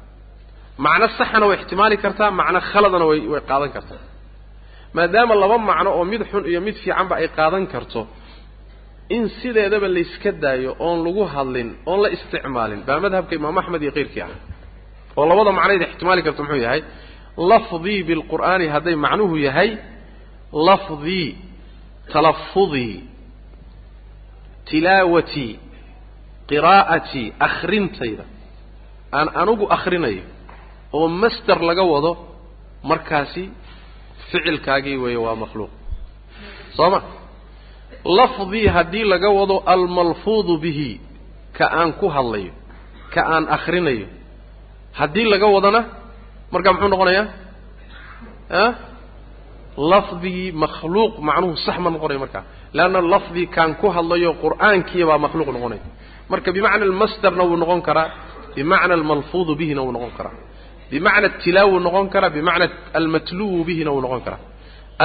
Macno 0.86 1.05
saxana 1.20 1.45
way 1.49 1.57
ixtimaali 1.61 1.95
kartaa 2.03 2.30
macno 2.39 2.59
khaladana 2.72 3.05
way 3.09 3.20
way 3.34 3.41
qaadan 3.49 3.72
kartaa 3.76 4.01
maadaama 4.97 5.33
laba 5.43 5.57
macno 5.69 5.89
oo 5.97 6.05
mid 6.11 6.21
xun 6.31 6.43
iyo 6.51 6.59
mid 6.67 6.75
fiicanba 6.81 7.13
ay 7.21 7.27
qaadan 7.37 7.65
karto 7.73 8.01
in 9.15 9.23
sideedaba 9.39 9.87
layska 9.97 10.31
daayo 10.43 10.71
oon 10.85 10.97
lagu 11.05 11.23
hadlin 11.33 11.69
oon 11.89 11.99
la 12.03 12.09
isticmaalin. 12.15 12.81
Baa 12.87 12.99
madhabka 13.05 13.33
imaam 13.39 13.57
axmed 13.61 13.81
iyo 13.85 13.91
keyrkii 13.97 14.23
ah. 14.25 14.31
Oo 15.17 15.25
labada 15.29 15.51
macnayd 15.59 15.81
ixtimaali 15.87 16.21
karto 16.27 16.41
muxuu 16.43 16.61
yahay 16.65 16.81
lafdii 17.51 17.99
bilqur'aani 18.09 18.65
hadday 18.75 18.95
macnuhu 19.05 19.35
yahay 19.47 19.69
lafdii 20.67 21.29
talafudii 22.13 22.95
tilaawatii 24.69 25.51
qiraa'atii 26.49 27.27
akhrintayda 27.47 28.25
aan 29.17 29.27
anigu 29.41 29.65
akhrinayo 29.77 30.25
oo 30.97 31.07
master 31.21 31.57
laga 31.69 31.83
wado 31.93 32.11
markaasi 32.91 33.43
ficilkaagii 34.32 34.97
weeye 35.03 35.17
waa 35.26 35.36
makhluuq. 35.43 35.71
Soo 36.78 36.89
ma 36.93 36.99
lafdii 38.17 38.67
haddii 38.76 39.03
laga 39.11 39.30
wado 39.38 39.55
almalfuudu 39.73 40.53
bihi 40.63 40.91
ka 41.57 41.65
aan 41.80 41.91
ku 41.99 42.07
hadlayo 42.15 42.53
ka 43.13 43.21
aan 43.34 43.45
akhrinayo 43.55 44.07
haddii 44.99 45.26
laga 45.34 45.47
wadana 45.55 45.82
markaa 46.53 46.73
muxuu 46.73 46.88
noqonayaa 46.93 47.28
a 48.49 48.63
lafdigii 49.91 50.51
makhluuq 50.63 51.13
macnuhu 51.28 51.55
sax 51.65 51.78
ma 51.84 51.89
noqonayo 51.95 52.19
markaa 52.26 52.43
leanna 52.78 52.99
lafdii 53.13 53.47
kaan 53.55 53.71
ku 53.82 53.88
hadlayo 53.95 54.30
qur'aankiya 54.43 55.05
baa 55.09 55.17
makhluuq 55.26 55.49
noqonaya. 55.55 55.84
Marka 56.32 56.49
bimacna 56.55 56.84
almasderna 56.89 57.43
wuu 57.49 57.57
noqon 57.63 57.82
karaa 57.88 58.07
bimacna 58.55 58.93
almalfuudu 58.99 59.51
bihina 59.59 59.82
wuu 59.86 59.91
noqon 59.95 60.11
karaa 60.17 60.36
bimacna 60.91 61.27
atilaawu 61.31 61.75
noqon 61.88 62.07
karaa 62.13 62.29
bimacna 62.38 62.65
almatluwu 62.99 63.59
bihina 63.67 63.91
wuu 63.95 64.01
noqon 64.05 64.21
karaa 64.25 64.39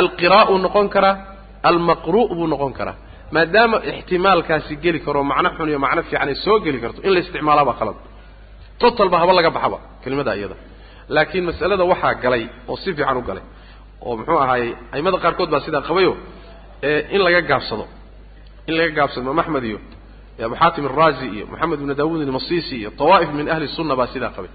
alqiraa'u 0.01 0.55
noqon 0.67 0.87
karaa 0.95 1.15
almaqru' 1.71 2.27
buu 2.39 2.47
noqon 2.55 2.73
karaa 2.79 2.97
maadaama 3.35 3.77
ixtimaalkaasi 3.91 4.73
geli 4.85 5.01
karo 5.07 5.21
macno 5.33 5.49
xun 5.57 5.69
iyo 5.73 5.79
macno 5.85 6.01
fiican 6.09 6.29
ay 6.33 6.35
soo 6.45 6.57
geli 6.65 6.79
karto 6.85 6.99
in 7.07 7.13
la 7.15 7.21
isticmaalaabaa 7.25 7.77
khalad 7.81 7.97
totalba 8.81 9.17
haba 9.23 9.33
laga 9.39 9.51
baxaba 9.57 9.79
kelimada 10.03 10.33
iyada 10.41 10.57
laakiin 11.15 11.45
mas'alada 11.49 11.85
waxaa 11.93 12.15
galay 12.25 12.43
oo 12.71 12.77
si 12.83 12.89
fiican 12.97 13.17
u 13.17 13.23
galay 13.29 13.45
oo 14.07 14.13
muxuu 14.19 14.39
ahaayey 14.45 14.71
aimada 14.95 15.17
qaarkood 15.25 15.51
baa 15.55 15.61
sidaa 15.67 15.83
qabayo 15.89 16.13
in 17.15 17.21
laga 17.27 17.41
gaabsado 17.51 17.85
in 18.69 18.75
laga 18.79 18.91
gaabsado 18.99 19.21
imaam 19.27 19.39
axmed 19.43 19.65
iyo 19.71 19.79
abu 20.47 20.55
xaatim 20.63 20.85
araazi 20.91 21.27
iyo 21.37 21.45
moxamed 21.53 21.79
ibnu 21.83 21.95
daawuud 22.01 22.21
ilmasisi 22.27 22.75
iyo 22.81 22.91
tawaa'if 23.01 23.31
min 23.39 23.47
ahli 23.55 23.67
sunna 23.77 23.95
baa 24.01 24.07
sidaa 24.15 24.33
qabay 24.37 24.51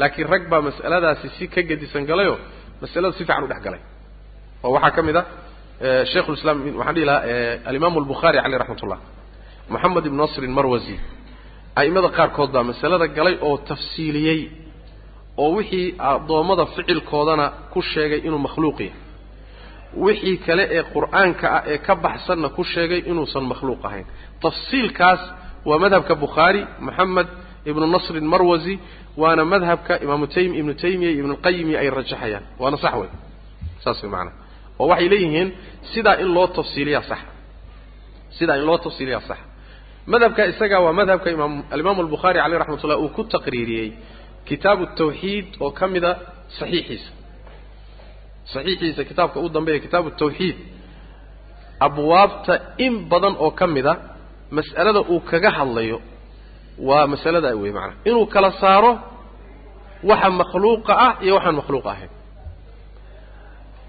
laakiin 0.00 0.28
rag 0.32 0.42
baa 0.52 0.60
mas'aladaasi 0.68 1.26
si 1.36 1.44
ka 1.54 1.60
gedisan 1.70 2.02
galayoo 2.10 2.38
masalada 2.82 3.12
si 3.18 3.22
fiican 3.24 3.44
u 3.44 3.48
dhex 3.52 3.60
galay. 3.66 3.80
Oo 4.64 4.70
waxaa 4.76 4.90
ka 4.96 5.02
mid 5.08 5.16
a 5.16 5.24
shaikhu 6.12 6.30
lislam 6.36 6.56
waxaan 6.80 6.94
dhihi 6.96 7.06
lahaa 7.10 7.68
alimaamu 7.70 7.96
albukhaari 8.02 8.38
caleyh 8.44 8.58
raxmat 8.62 8.80
ullah 8.84 9.00
moxamed 9.72 10.04
ibnu 10.08 10.18
nasrin 10.24 10.52
marwasi 10.58 10.94
a'imada 11.80 12.08
qaarkood 12.18 12.50
baa 12.56 12.64
masalada 12.70 13.06
galay 13.18 13.34
oo 13.46 13.56
tafsiiliyey 13.70 14.40
oo 15.42 15.50
wixii 15.58 15.86
addoommada 16.10 16.64
ficilkoodana 16.74 17.46
ku 17.72 17.80
sheegay 17.92 18.20
inuu 18.26 18.40
makhluuq 18.46 18.78
yahay. 18.86 18.96
Wixii 20.04 20.36
kale 20.46 20.64
ee 20.76 20.82
qur'aanka 20.94 21.46
ah 21.56 21.62
ee 21.72 21.78
ka 21.86 21.94
baxsanna 22.04 22.48
ku 22.56 22.62
sheegay 22.72 23.00
inuusan 23.10 23.44
makhluuq 23.52 23.80
ahayn. 23.88 24.06
Tafsiilkaas 24.44 25.20
waa 25.68 25.78
madhabka 25.84 26.14
bukhaari 26.24 26.60
moxamed 26.86 27.28
ibnu 27.70 27.84
nasrin 27.94 28.26
marwasi 28.34 28.74
waana 29.20 29.42
madhabka 29.52 29.92
imaamu 30.04 30.26
taym 30.34 30.50
ibnu 30.60 30.72
taymiya 30.82 31.10
iyo 31.12 31.20
ibnuqayimi 31.24 31.74
ay 31.82 31.88
rajaxayaan. 31.98 32.44
Waana 32.62 32.76
sax 32.84 32.94
wey 33.00 33.10
saas 33.84 33.98
way 34.02 34.10
macanaa 34.14 34.34
oo 34.80 34.86
waxay 34.92 35.08
leeyihiin 35.12 35.48
sidaa 35.92 36.16
in 36.22 36.28
loo 36.36 36.46
tafsiiliyaa 36.58 37.02
sax. 37.10 37.18
Sidaa 38.38 38.56
in 38.60 38.64
loo 38.68 38.78
tafsiiliyaa 38.86 39.20
sax. 39.30 39.38
Madhabka 40.12 40.42
isaga 40.52 40.76
waa 40.84 40.92
madhabka 41.00 41.28
imaam 41.36 41.54
alimaamu 41.74 42.00
albukhaari 42.04 42.38
caleyh 42.42 42.58
raxmat 42.62 42.82
ullah 42.84 42.98
uu 43.04 43.08
ku 43.16 43.22
taqriiriyey 43.34 43.88
kitaabu 44.48 44.84
tawxiid 44.98 45.46
oo 45.64 45.70
ka 45.78 45.84
mida 45.94 46.10
saxiixiisa. 46.58 47.10
Saxiixiisa 48.52 49.02
kitaabka 49.10 49.38
u 49.40 49.48
dambeeya 49.56 49.80
kitaabu 49.84 50.08
tawxiid. 50.20 50.56
Abwaabta 51.86 52.54
in 52.84 52.94
badan 53.10 53.34
oo 53.44 53.50
ka 53.58 53.66
mida 53.74 53.92
mas'alada 54.56 55.00
uu 55.12 55.20
kaga 55.30 55.50
hadlayo 55.58 55.98
waa 56.88 57.06
masalada 57.12 57.50
wey 57.62 57.72
macanaha 57.72 57.96
inuu 58.08 58.26
kala 58.34 58.50
saaro 58.62 58.92
waxa 60.10 60.30
makhluuqa 60.40 60.92
ah 61.06 61.12
iyo 61.24 61.34
waxaan 61.36 61.54
makhluuq 61.60 61.86
ahayn. 61.92 62.10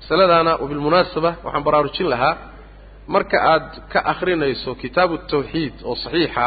Masaladaana 0.02 0.52
wabilmunaasaba 0.62 1.32
waxaan 1.46 1.64
baraarujin 1.68 2.08
lahaa 2.14 2.36
marka 3.14 3.38
aad 3.54 3.68
ka 3.92 4.00
akrinayso 4.12 4.72
kitaabu 4.82 5.16
tawxiid 5.32 5.74
oo 5.90 5.96
saxiixa 6.04 6.46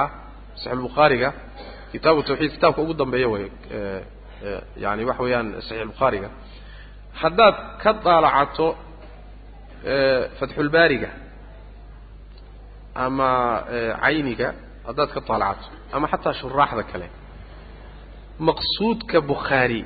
saxiix 0.54 0.72
albukhaariga 0.74 1.28
kitaabu 1.92 2.20
tawxiid 2.28 2.50
kitaabka 2.56 2.80
ugu 2.84 2.94
dambeeya 3.00 3.28
way 3.34 3.44
yani 4.84 5.02
waxa 5.08 5.22
weeyaan 5.26 5.48
saxiix 5.66 5.80
albukhaariga 5.86 6.28
haddaad 7.22 7.54
ka 7.82 7.90
daalacato 8.04 8.66
fatxulbaariga 10.38 11.10
ama 13.04 13.30
cayniga 14.02 14.48
haddaad 14.86 15.10
ka 15.14 15.20
daalacato 15.28 15.66
ama 15.96 16.06
xataa 16.12 16.34
shuraaxda 16.40 16.82
kale. 16.90 17.06
Maqsuudka 18.48 19.18
bukhaari 19.30 19.80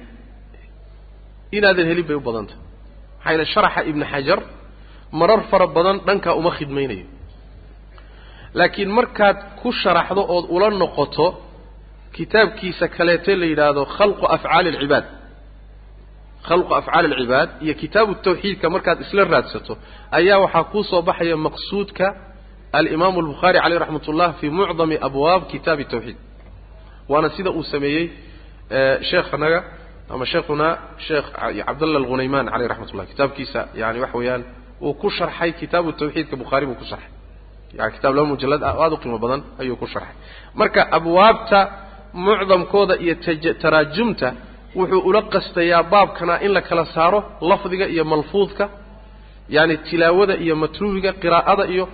inaadan 1.57 1.87
helin 1.91 2.07
bay 2.09 2.17
u 2.17 2.21
badanta 2.29 2.55
maxaa 2.61 3.31
yaele 3.33 3.45
sharaxa 3.55 3.81
ibni 3.91 4.05
xajar 4.13 4.41
marar 5.19 5.41
fara 5.51 5.67
badan 5.77 5.97
dhankaa 6.07 6.35
uma 6.41 6.51
khidmaynayo. 6.59 7.07
Laakiin 8.59 8.91
markaad 8.99 9.39
ku 9.61 9.69
sharaxdo 9.83 10.23
ood 10.35 10.45
ula 10.55 10.69
noqoto 10.83 11.27
kitaabkiisa 12.17 12.85
kaleete 12.97 13.33
la 13.41 13.47
yidhaahdo 13.53 13.83
khalqu 13.97 14.25
afcaali 14.37 14.69
alcibaad. 14.75 15.07
Khalqu 16.49 16.73
afcaali 16.81 17.07
alcibaad 17.13 17.49
iyo 17.65 17.75
kitaabu 17.83 18.13
tawxiidka 18.27 18.67
markaad 18.75 18.99
isla 19.05 19.23
raadsato 19.35 19.73
ayaa 20.19 20.39
waxaa 20.45 20.65
kuu 20.73 20.85
soo 20.91 21.03
baxaya 21.09 21.37
maqsuudka 21.47 22.07
alimaamu 22.73 23.19
albukhaari 23.21 23.59
caleyh 23.61 23.79
raxmat 23.83 24.09
ullah 24.09 24.29
fii 24.41 24.51
mucdami 24.59 24.97
abwaab 25.09 25.43
kitaabi 25.53 25.85
tawxiid 25.93 26.17
waana 27.09 27.29
sida 27.37 27.51
uu 27.51 27.63
sameeyey 27.73 28.05
sheekhanaga 29.11 29.59
ama 30.15 30.25
sheekhuna 30.33 30.69
sheekh 31.07 31.27
cabdallah 31.67 31.97
alghunayman 32.03 32.47
caleyh 32.53 32.69
raxmat 32.73 32.91
ullah 32.95 33.07
kitaabkiisa 33.13 33.61
yani 33.81 33.99
waxa 34.05 34.19
weeyaan 34.21 34.43
uu 34.87 34.95
ku 35.01 35.09
sharxay 35.19 35.51
kitaabu 35.61 35.91
tawxiidka 36.01 36.35
bukhaari 36.43 36.67
buu 36.69 36.75
ku 36.75 36.85
sharxay 36.91 37.11
yani 37.79 37.91
kitaab 37.97 38.15
laba 38.17 38.27
mujallad 38.33 38.63
ah 38.69 38.73
oo 38.77 38.83
aada 38.85 38.95
u 38.95 38.99
qiimo 39.03 39.19
badan 39.25 39.41
ayuu 39.63 39.77
ku 39.83 39.87
sharxay 39.93 40.15
marka 40.61 40.81
abwaabta 40.99 41.61
mucdamkooda 42.27 42.95
iyo 43.05 43.15
taraajumta 43.63 44.29
wuxuu 44.79 45.01
ula 45.09 45.23
qastayaa 45.35 45.83
baabkana 45.93 46.35
in 46.45 46.51
la 46.57 46.61
kala 46.69 46.85
saaro 46.95 47.19
lafdiga 47.51 47.87
iyo 47.95 48.05
malfuudka 48.13 48.65
yani 49.57 49.75
tilaawada 49.89 50.35
iyo 50.45 50.55
matluwiga 50.63 51.11
qiraa'ada 51.23 51.65
iyo 51.75 51.85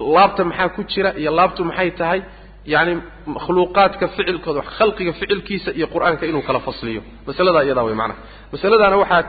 laabta 0.00 0.44
maxaa 0.44 0.68
ku 0.68 0.82
jira 0.84 1.12
iyo 1.16 1.30
laabtu 1.36 1.64
maxay 1.64 1.90
tahay? 1.90 2.22
Yani 2.66 3.00
makhluuqaadka 3.26 4.08
ficilkooda 4.08 4.62
khalqiga 4.62 5.12
ficilkiisa 5.12 5.70
iyo 5.78 5.86
qur'aanka 5.94 6.26
inuu 6.26 6.42
kala 6.42 6.60
fasliyo. 6.60 7.02
Masaladaa 7.26 7.62
iyadaa 7.62 7.84
way 7.84 7.94
macnaha. 7.94 8.20
Masaladaana 8.52 8.96
waxaa 8.96 9.22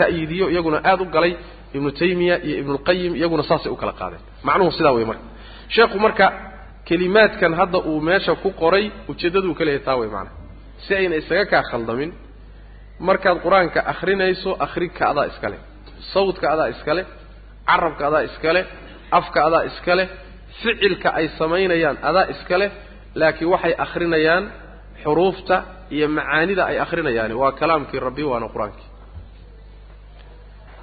ta'yiidiyo 0.00 0.46
iyaguna 0.50 0.80
aada 0.84 1.02
u 1.02 1.06
galay 1.06 1.36
ibnu 1.74 1.90
taymiya 1.90 2.36
iyo 2.46 2.56
ibnulqayim 2.62 3.12
iyaguna 3.16 3.42
saasay 3.42 3.72
u 3.72 3.76
kala 3.76 3.92
qaadeen. 3.92 4.20
Macnuhu 4.42 4.70
sidaa 4.72 4.92
wey 4.92 5.04
marka. 5.04 5.22
Sheekhu 5.68 5.98
marka 5.98 6.26
kelimaadkan 6.88 7.54
hadda 7.54 7.78
uu 7.78 8.00
meesha 8.00 8.34
ku 8.34 8.50
qoray 8.50 8.90
ujeeddaduu 9.08 9.54
ka 9.54 9.64
taa 9.84 9.96
wey 9.96 10.08
macnaha. 10.08 10.36
Si 10.84 10.94
ayna 10.94 11.16
isaga 11.16 11.44
kaa 11.46 11.62
khaldamin 11.70 12.12
markaad 12.98 13.42
qur'aanka 13.44 13.80
akhrinayso 13.92 14.56
akhri 14.58 14.88
ka 14.88 15.10
adaa 15.12 15.26
iska 15.26 15.48
leh 15.48 15.58
sawdka 16.12 16.46
adaa 16.54 16.68
iska 16.74 16.94
leh 16.94 17.06
carabka 17.66 18.06
adaa 18.08 18.22
iska 18.28 18.52
leh 18.52 18.64
afka 19.18 19.38
adaa 19.46 19.62
iska 19.70 19.92
leh 19.98 20.08
ficilka 20.62 21.08
ay 21.18 21.26
samaynayaan 21.38 21.96
adaa 22.08 22.26
iska 22.34 22.56
leh 22.60 22.70
laakiin 23.20 23.50
waxay 23.54 23.74
akhrinayaan 23.84 24.44
xuruufta 25.02 25.56
iyo 25.96 26.06
macaanida 26.16 26.62
ay 26.70 26.76
akhrinayaani 26.84 27.34
waa 27.42 27.52
kalaamkii 27.60 28.00
rabbi 28.06 28.22
waana 28.30 28.48
qur'aankii. 28.54 28.88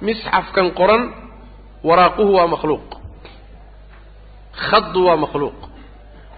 Misxafkan 0.06 0.66
qoran 0.78 1.02
waraaquhu 1.88 2.32
waa 2.38 2.46
makhluuq. 2.54 2.88
Khaddu 4.68 5.00
waa 5.08 5.16
makhluuq. 5.24 5.58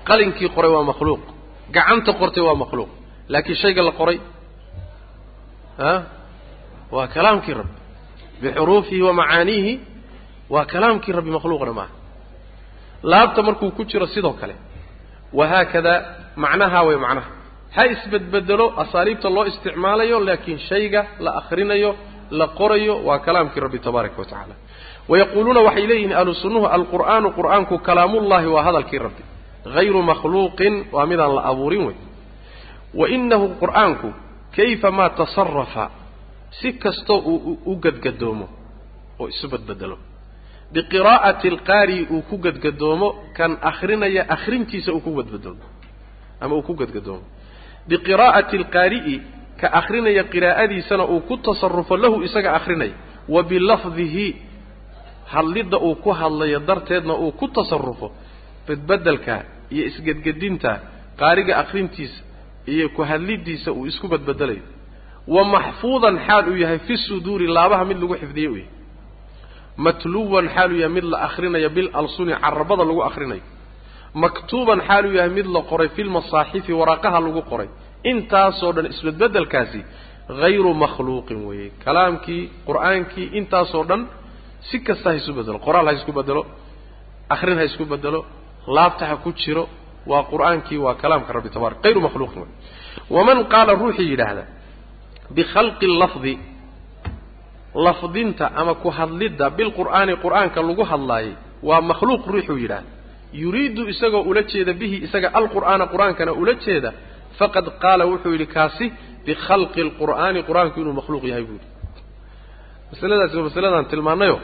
Qalinkii 0.09 0.49
qoray 0.57 0.71
waa 0.77 0.83
makhluuq. 0.91 1.23
Gacanta 1.75 2.13
qortay 2.21 2.43
waa 2.49 2.55
makhluuq. 2.63 2.91
Laakiin 3.33 3.57
shayga 3.63 3.83
la 3.89 3.93
qoray 4.01 4.19
a 5.79 6.03
waa 6.95 7.07
kalaamkii 7.15 7.55
rabbi. 7.61 7.77
Bixuruufihi 8.43 9.03
wa 9.09 9.13
macaaniihi 9.21 9.73
waa 10.55 10.65
kalaamkii 10.73 11.13
rabbi 11.19 11.31
makhluuqna 11.37 11.73
maaha. 11.81 11.95
Laabta 13.11 13.41
markuu 13.49 13.71
ku 13.77 13.83
jiro 13.91 14.07
sidoo 14.15 14.33
kale 14.41 14.55
wahaakadaa 15.39 15.99
macnahaa 16.43 16.83
way 16.89 16.97
macnaha. 17.07 17.29
Ha 17.77 17.83
isbedbedelo 17.95 18.67
asaaliibta 18.83 19.29
loo 19.37 19.45
isticmaalayo 19.51 20.19
laakiin 20.29 20.59
shayga 20.69 21.01
la 21.25 21.31
akhrinayo 21.41 21.91
la 22.39 22.47
qorayo 22.59 22.95
waa 23.09 23.19
kalaamkii 23.27 23.61
rabbi 23.67 23.79
tabaaraka 23.87 24.19
wa 24.19 24.25
tacaala. 24.31 24.55
Wayaquuluuna 25.11 25.61
waxay 25.69 25.87
leeyihiin 25.91 26.13
ahlu 26.21 26.33
sunnuhu 26.43 26.67
alqur'aanu 26.77 27.29
qur'aanku 27.39 27.75
kalaamullahi 27.89 28.47
waa 28.55 28.63
hadalkii 28.69 28.99
rabbi. 29.07 29.23
Hayru 29.77 30.01
makhluuqin 30.11 30.75
waa 30.95 31.07
midaan 31.11 31.33
la 31.37 31.43
abuurin 31.51 31.83
wey 31.89 31.97
wa 33.01 33.07
inahu 33.17 33.47
qur'aanku 33.63 34.09
kayfa 34.57 34.91
maa 34.99 35.11
tasarafa 35.21 35.85
si 36.59 36.69
kastoo 36.83 37.19
uu 37.33 37.59
u 37.67 37.73
gadgadoomo 37.85 38.47
oo 39.21 39.27
isu 39.33 39.47
badbedelo 39.53 39.97
biqiraa'ati 40.75 41.47
alqaari 41.55 41.99
uu 42.15 42.23
ku 42.29 42.37
gadgadoomo 42.47 43.09
kan 43.37 43.53
akhrinaya 43.71 44.23
akhrintiisa 44.37 44.91
uu 44.93 45.01
ku 45.07 45.11
gadgadoomo. 45.19 45.65
Ama 46.41 46.55
uu 46.59 46.63
ku 46.69 46.75
gadgadoomo. 46.81 47.25
Biqiraa'ati 47.91 48.55
alqaari'i 48.63 49.17
ka 49.61 49.67
akhrinaya 49.81 50.23
qiraa'adiisana 50.33 51.05
uu 51.15 51.21
ku 51.29 51.35
tasarufo 51.47 51.95
lahu 52.03 52.17
isaga 52.29 52.51
akhrinaya 52.59 52.95
wa 53.35 53.41
bilafdihi 53.51 54.27
hadlidda 55.33 55.79
uu 55.89 55.95
ku 56.05 56.11
hadlayo 56.21 56.59
darteedna 56.69 57.15
uu 57.25 57.33
ku 57.41 57.47
tasarufo 57.57 58.09
badbedelka 58.69 59.37
iyo 59.75 59.85
isgedgedinta 59.91 60.73
qaariga 61.21 61.55
akhrintiisa 61.63 62.21
iyo 62.73 62.87
ku 62.97 63.03
hadlidiisa 63.11 63.71
uu 63.73 63.87
isku 63.91 64.07
badbedelayo 64.13 64.63
wa 65.35 65.43
maxfuudan 65.55 66.17
xaal 66.27 66.45
uu 66.53 66.57
yahay 66.63 66.79
fi 66.87 66.95
suduuri 67.07 67.47
laabaha 67.57 67.85
mid 67.91 67.99
lagu 68.03 68.15
xifdiye 68.23 68.49
uu 68.53 68.57
yahay 68.63 68.71
matluwan 69.85 70.47
xaal 70.55 70.71
uu 70.73 70.79
yahay 70.83 70.93
mid 70.97 71.05
la 71.13 71.19
akhrinayo 71.29 71.69
bil 71.77 71.89
alsuni 72.01 72.33
carabada 72.45 72.85
lagu 72.91 73.03
akhrinayo. 73.09 73.45
Maktuuban 74.23 74.81
xaal 74.89 75.05
uu 75.07 75.13
yahay 75.19 75.31
mid 75.39 75.47
la 75.55 75.61
qoray 75.71 75.89
filmasaaxifi 75.97 76.73
waraaqaha 76.81 77.19
lagu 77.27 77.43
qoray. 77.51 77.69
Intaasoo 78.11 78.73
dhan 78.77 78.87
isbedbedelkaasi 78.93 79.81
hayru 80.41 80.71
makhluuqin 80.85 81.39
weeye. 81.49 81.69
Kalaamkii 81.85 82.43
qur'aankii 82.69 83.27
intaasoo 83.39 83.85
dhan 83.91 84.01
si 84.69 84.77
kasta 84.87 85.09
ha 85.11 85.15
isu 85.21 85.31
bedelo 85.39 85.59
qoraal 85.67 85.87
ha 85.89 85.93
isku 85.99 86.13
bedelo 86.19 86.43
akhrin 87.35 87.57
ha 87.61 87.65
isku 87.71 87.85
bedelo 87.93 88.21
laabta 88.77 89.05
ha 89.11 89.15
ku 89.25 89.31
jiro 89.43 89.65
waa 90.11 90.23
qur'aankii 90.33 90.79
waa 90.85 90.95
kalaamka 91.03 91.31
rabbi 91.37 91.51
tabarak 91.57 91.79
hayru 91.85 92.01
makhluuqin 92.07 92.41
wey 92.43 92.51
waman 93.17 93.39
qaala 93.53 93.73
ruuxii 93.83 94.09
yidhaahda 94.13 94.45
bikhalqi 95.37 95.87
lafdi 96.03 96.33
lafdinta 97.85 98.45
ama 98.61 98.75
ku 98.83 98.89
hadlidda 98.99 99.51
bilqur'aani 99.59 100.13
qur'aanka 100.25 100.59
lagu 100.69 100.85
hadlaayay 100.93 101.33
waa 101.69 101.81
makhluuq 101.91 102.23
ruuxuu 102.35 102.59
yidhaahda 102.65 102.91
yuriidu 103.43 103.83
isagoo 103.93 104.23
ula 104.31 104.43
jeeda 104.53 104.73
bihi 104.81 104.97
isaga 105.07 105.29
alqur'aana 105.39 105.85
qur'aankana 105.93 106.33
ula 106.43 106.55
jeeda 106.65 106.91
faqad 107.39 107.67
qaala 107.83 108.05
wuxuu 108.11 108.33
yidhi 108.35 108.47
kaasi 108.57 108.87
bikhalqi 109.27 109.81
lqur'aani 109.89 110.41
qur'aanku 110.49 110.77
inuu 110.83 110.95
makhluuq 111.01 111.25
yahay 111.31 111.45
buu 111.49 111.59
yidhi. 111.59 111.69
Masaladaasi 112.93 113.35
waa 113.39 113.49
masaladaan 113.51 113.87
tilmaanayo 113.93 114.37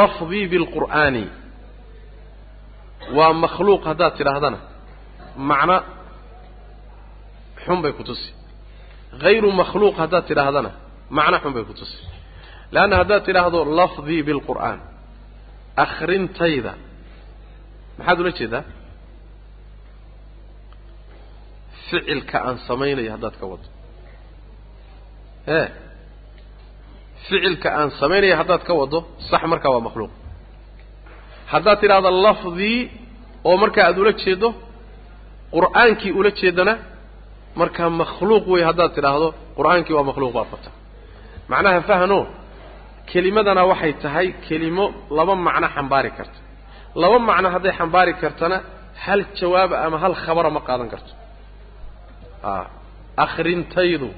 lafdii 0.00 0.46
bilqur'aani 0.52 1.24
waa 3.16 3.32
makhluuq 3.44 3.82
haddaad 3.90 4.12
tidhaahdana 4.18 4.58
macno 5.50 5.76
xun 7.64 7.78
bay 7.82 7.92
ku 7.98 8.02
tusi. 8.08 8.28
Hayru 9.22 9.48
makhluuq 9.60 9.94
haddaad 10.02 10.24
tidhaahdana 10.30 10.70
macno 11.16 11.36
xun 11.42 11.52
bay 11.56 11.64
ku 11.68 11.74
tusi 11.80 11.98
leanna 12.74 12.94
haddaad 13.00 13.22
tidhaahdo 13.28 13.58
lafdii 13.78 14.22
bilqur'aan 14.28 14.78
akhrintayda 15.84 16.72
maxaad 17.98 18.18
ula 18.22 18.32
jeedaa? 18.38 18.64
Ficilka 21.88 22.38
aan 22.48 22.56
samaynayo 22.68 23.10
haddaad 23.14 23.34
ka 23.40 23.46
wado. 23.52 23.66
Ee 25.58 25.66
ficilka 27.28 27.68
aan 27.80 27.90
samaynayo 28.00 28.34
haddaad 28.40 28.62
ka 28.68 28.72
wado 28.80 28.98
sax 29.30 29.42
markaa 29.52 29.70
waa 29.74 29.84
makhluuq. 29.88 30.12
Haddaad 31.52 31.78
tidhaahdo 31.82 32.10
lafdii 32.26 32.78
oo 33.48 33.56
markaa 33.62 33.84
aada 33.88 34.00
ula 34.04 34.12
jeedo 34.24 34.48
qur'aankii 35.56 36.12
ula 36.18 36.30
jeedana 36.40 36.74
markaa 37.60 37.90
makhluuq 38.02 38.44
wey 38.52 38.62
haddaad 38.70 38.90
tidhaahdo 38.96 39.28
qur'aankii 39.58 39.94
waa 39.98 40.06
makhluuq 40.10 40.32
baad 40.36 40.48
qabtaa 40.52 40.74
macnaha 41.50 41.80
fahno 41.90 42.18
kelimadana 43.10 43.62
waxay 43.70 43.92
tahay 44.04 44.26
kelimo 44.46 44.84
laba 45.16 45.34
macno 45.46 45.66
xambaari 45.76 46.10
karta 46.18 46.38
laba 47.02 47.18
macno 47.28 47.48
hadday 47.54 47.72
xambaari 47.78 48.12
kartana 48.22 48.56
hal 49.04 49.20
jawaaba 49.38 49.74
ama 49.86 49.96
hal 50.02 50.14
khabara 50.24 50.50
ma 50.56 50.60
qaadan 50.68 50.88
karto. 50.94 51.12
A 52.50 52.52
akhrintaydu 53.24 54.08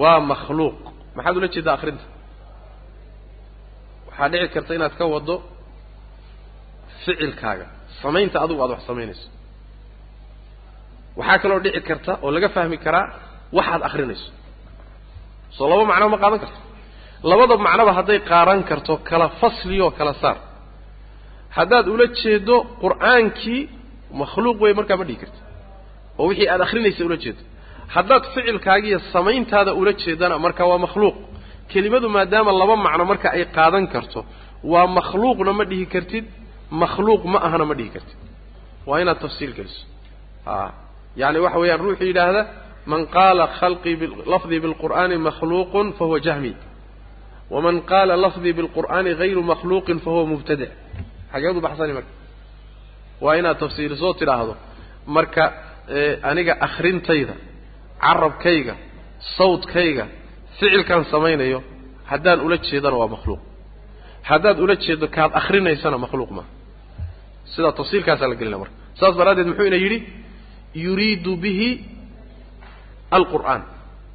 waa 0.00 0.20
makhluuq. 0.30 0.78
Maxaad 1.16 1.34
ula 1.38 1.48
jeedaa 1.54 1.74
akhrinta? 1.78 2.04
Waxaa 4.08 4.28
dhici 4.32 4.48
karta 4.54 4.70
inaad 4.78 4.94
ka 5.00 5.04
wado 5.14 5.34
ficilkaaga. 7.04 7.66
Samaynta 8.02 8.36
adigu 8.44 8.60
aad 8.64 8.70
wax 8.74 8.82
samaynayso. 8.90 9.26
Waxaa 11.18 11.38
kaloo 11.42 11.60
dhici 11.64 11.80
karta 11.88 12.12
oo 12.24 12.30
laga 12.34 12.48
fahmi 12.56 12.76
karaa 12.84 13.04
waxaad 13.56 13.82
akrinayso 13.88 14.28
soo 15.56 15.66
laba 15.70 15.84
macno 15.90 16.06
ma 16.14 16.18
qaadan 16.22 16.38
karto. 16.44 16.58
Labada 17.30 17.54
macnoba 17.66 17.92
hadday 17.98 18.18
qaadan 18.30 18.60
karto 18.70 18.92
kala 19.08 19.26
fasliyoo 19.40 19.90
kala 19.98 20.12
saar. 20.22 20.36
Haddaad 21.56 21.86
ula 21.94 22.06
jeedo 22.20 22.56
qur'aankii 22.82 23.60
makhluuq 24.22 24.56
wey 24.64 24.72
markaa 24.78 24.96
ma 25.00 25.04
dhihi 25.08 25.18
karti 25.22 25.40
oo 26.18 26.26
wixii 26.30 26.48
aad 26.52 26.60
akrinaysa 26.66 27.02
ula 27.08 27.16
jeedo 27.24 27.40
haddaad 27.94 28.22
ficilkaagiiyo 28.34 28.98
samayntaada 29.14 29.70
ula 29.80 29.92
jeedana 30.02 30.34
marka 30.44 30.62
waa 30.70 30.78
makhluuq. 30.86 31.16
Kelimadu 31.70 32.08
maadaama 32.16 32.50
laba 32.60 32.74
macno 32.86 33.04
marka 33.10 33.28
ay 33.36 33.44
qaadan 33.56 33.84
karto 33.94 34.20
waa 34.72 34.86
makhluuqna 34.98 35.52
ma 35.58 35.64
dhihi 35.70 35.86
kartid 35.94 36.24
makhluuq 36.82 37.22
ma 37.32 37.38
ahana 37.46 37.64
ma 37.70 37.74
dhihi 37.78 37.90
kartid. 37.94 38.18
Waa 38.88 38.98
inaad 39.02 39.18
tafsiil 39.24 39.52
geliso. 39.58 39.82
A 40.46 40.54
yani 41.20 41.38
waxa 41.44 41.58
weeyaan 41.62 41.80
ruuxuu 41.84 42.06
yidhaahda 42.10 42.42
man 42.92 43.02
qaala 43.16 43.44
lafdii 44.32 44.60
bilqur'aani 44.64 45.16
makhluuqun 45.28 45.86
fahuwa 45.98 46.18
jahmi. 46.26 46.52
Waman 47.54 47.76
qaala 47.90 48.14
lafdii 48.24 48.54
bilqur'aani 48.58 49.10
hayru 49.20 49.42
makhluuqin 49.52 49.98
fahuwa 50.04 50.24
mubtadic 50.32 50.70
xageedu 51.32 51.60
baxsani 51.66 51.92
marka. 51.98 52.12
Waa 53.24 53.34
inaad 53.40 53.58
tafsiilisoo 53.62 54.12
tidhaahdo. 54.20 54.54
Marka 55.16 55.44
aniga 56.30 56.52
akhrintayda 56.66 57.34
carabkayga 58.04 58.74
sawdkayga 59.38 60.04
ficilkaan 60.58 61.04
samaynayo 61.12 61.58
haddaan 62.10 62.38
ula 62.46 62.56
jeedana 62.68 62.96
waa 63.02 63.10
makhluuq. 63.14 63.40
Haddaad 64.30 64.58
ula 64.64 64.74
jeedo 64.84 65.06
kaad 65.16 65.30
akrinaysana 65.40 65.96
makhluuq 66.04 66.30
maaha 66.36 66.50
sidaa 67.52 67.72
tafsiilkaasaa 67.80 68.28
la 68.32 68.36
gelina 68.40 68.58
marka. 68.62 68.74
Saas 69.00 69.14
daraaddeed 69.18 69.46
muxuu 69.50 69.66
ina 69.70 69.78
yidhi 69.84 69.98
yuriidu 70.84 71.32
bihi 71.44 71.68
alqur'aan 73.18 73.62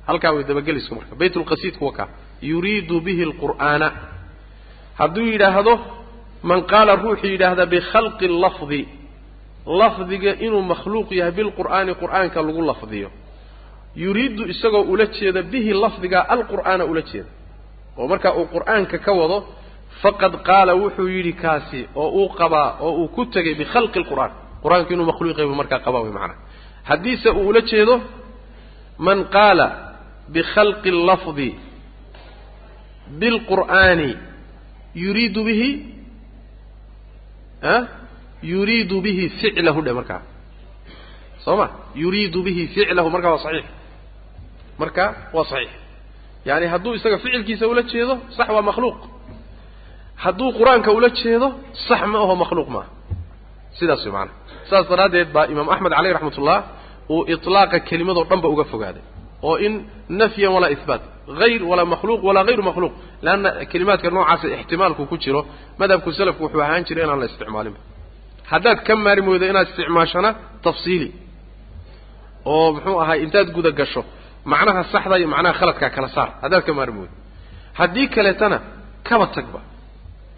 halkaa 0.07 0.31
way 0.35 0.43
dabagelisku 0.49 0.93
marka 0.95 1.13
bayt 1.21 1.35
lqasiidku 1.41 1.83
waa 1.87 1.93
kaa 1.99 2.07
yuriidu 2.51 2.95
bihi 3.05 3.23
alqur'aana 3.29 3.87
hadduu 4.99 5.25
yidhaahdo 5.33 5.73
man 6.49 6.59
qaala 6.71 6.91
ruuxuu 7.03 7.27
yidhaahda 7.33 7.65
bikhalqi 7.73 8.27
lafdi 8.43 8.81
lafdiga 9.81 10.31
inuu 10.45 10.61
makhluuq 10.71 11.09
yahay 11.19 11.31
bilqur'aani 11.39 11.91
qur'aanka 12.01 12.39
lagu 12.47 12.61
lafdiyo 12.71 13.09
yuriidu 14.03 14.43
isagoo 14.53 14.83
ula 14.93 15.05
jeeda 15.17 15.41
bihi 15.51 15.71
lafdigaa 15.83 16.25
alqur'aana 16.35 16.83
ula 16.91 17.01
jeeda 17.11 17.29
oo 17.99 18.07
markaa 18.11 18.33
uu 18.39 18.45
qur'aanka 18.55 18.97
ka 19.05 19.11
wado 19.19 19.37
faqad 20.01 20.33
qaala 20.47 20.73
wuxuu 20.81 21.07
yidhi 21.15 21.33
kaasi 21.43 21.79
oo 22.01 22.09
uu 22.19 22.29
qabaa 22.39 22.69
oo 22.85 22.91
uu 23.01 23.07
ku 23.15 23.21
tegay 23.33 23.53
bikhalqi 23.61 23.99
lqur'aan 24.03 24.31
qur'aanku 24.63 24.89
inuu 24.95 25.05
makhluuqaybu 25.11 25.53
markaa 25.61 25.79
qabaa 25.85 26.01
wey 26.05 26.11
macana 26.17 26.35
haddiise 26.89 27.29
uu 27.39 27.47
ula 27.51 27.61
jeedo 27.71 27.95
man 29.07 29.17
qaala 29.35 29.67
bikhalqi 30.35 30.89
allafdi 30.97 31.49
bilqur'aani 33.21 34.09
yuriidu 35.03 35.41
bihi 35.47 35.69
a 37.73 37.75
yuriidu 38.53 38.97
bihi 39.05 39.23
ficlahu 39.41 39.79
dhe 39.85 39.91
markaa 39.99 40.21
soo 41.45 41.55
ma 41.61 41.67
yuriidu 42.03 42.39
bihi 42.47 42.63
ficlahu 42.75 43.09
markaa 43.15 43.31
waa 43.35 43.43
saxiix. 43.45 43.67
Marka 44.81 45.05
waa 45.35 45.45
saxiix. 45.51 45.71
Yaani 46.47 46.65
hadduu 46.73 46.93
isaga 46.97 47.17
ficilkiisa 47.23 47.65
ula 47.71 47.81
jeedo 47.91 48.13
sax 48.37 48.47
waa 48.55 48.65
makhluuq. 48.69 48.99
Hadduu 50.23 50.49
qur'aanka 50.59 50.89
ula 50.97 51.09
jeedo 51.21 51.47
sax 51.87 52.01
ma 52.11 52.17
aho 52.25 52.35
makhluuq 52.43 52.69
maaha 52.75 52.89
sidaas 53.77 54.01
way 54.05 54.13
maanaa 54.17 54.35
saas 54.69 54.85
daraaddeed 54.91 55.29
baa 55.35 55.45
imaam 55.53 55.67
axmed 55.73 55.91
caleyh 55.97 56.13
raxmat 56.15 56.35
uu 57.13 57.21
iطlaaqa 57.33 57.77
kelimadoo 57.89 58.25
dhan 58.29 58.39
ba 58.43 58.47
uga 58.53 58.63
fogaaday. 58.73 59.03
Oo 59.47 59.55
in 59.65 59.73
nafyan 60.19 60.51
walaa 60.55 60.71
ihbaat 60.75 61.01
hayr 61.41 61.61
walaa 61.71 61.87
makhluuq 61.93 62.21
walaa 62.27 62.45
hayru 62.49 62.63
makhluuq. 62.69 62.93
Leanna 63.25 63.49
kelimaadka 63.71 64.07
noocaasa 64.15 64.45
ixtimaalku 64.57 65.01
ku 65.11 65.15
jiro 65.23 65.41
madhabku 65.79 66.09
selafku 66.17 66.41
wuxuu 66.45 66.61
ahaan 66.65 66.83
jiray 66.87 67.03
inaan 67.05 67.19
la 67.23 67.25
isticmaalinba 67.31 67.79
haddaad 68.51 68.79
ka 68.87 68.93
maari 69.05 69.21
weydo 69.29 69.45
inaad 69.51 69.67
isticmaashana 69.71 70.29
tafsiili. 70.65 71.09
Oo 72.51 72.67
muxuu 72.75 72.97
ahay 73.03 73.17
intaad 73.25 73.47
guda 73.57 73.71
gasho 73.79 74.01
macnaha 74.51 74.81
saxda 74.93 75.15
iyo 75.19 75.27
macnaha 75.33 75.53
khaladkaa 75.59 75.89
kala 75.95 76.09
saar. 76.15 76.29
Haddaad 76.43 76.63
ka 76.67 76.71
maari 76.77 76.91
weydo 76.99 77.15
haddii 77.79 78.07
kaleetana 78.15 78.57
kaba 79.07 79.25
tagba. 79.35 79.59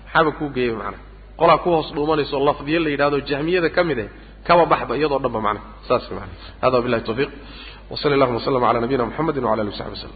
Maxaaba 0.04 0.32
kuu 0.38 0.50
geeyay 0.56 0.76
macnaha? 0.82 1.04
Qolaa 1.40 1.58
ku 1.64 1.70
hoos 1.74 1.88
dhuumanayso 1.95 2.36
lafdiye 2.48 2.80
la 2.86 2.90
yidhahdo 2.94 3.18
jahmiyada 3.30 3.70
ka 3.76 3.82
mid 3.90 4.00
eh 4.06 4.10
kaba 4.48 4.65
baxba 4.65 4.94
iyadoo 4.98 5.20
dhanba 5.20 5.40
macnaha 5.48 5.65
saas 5.88 6.06
maana 6.11 6.34
hada 6.61 6.76
wabillahi 6.78 7.03
tawfiiq 7.10 7.32
wa 7.91 7.98
sal 7.98 8.11
allahuma 8.14 8.38
w 8.38 8.44
sllam 8.48 8.61
cala 8.68 8.80
nabiyina 8.84 9.06
mxamedi 9.06 9.40
wala 9.40 9.61
ali 9.61 9.70
w 9.72 9.78
saxbi 9.80 9.95
waslm 9.98 10.15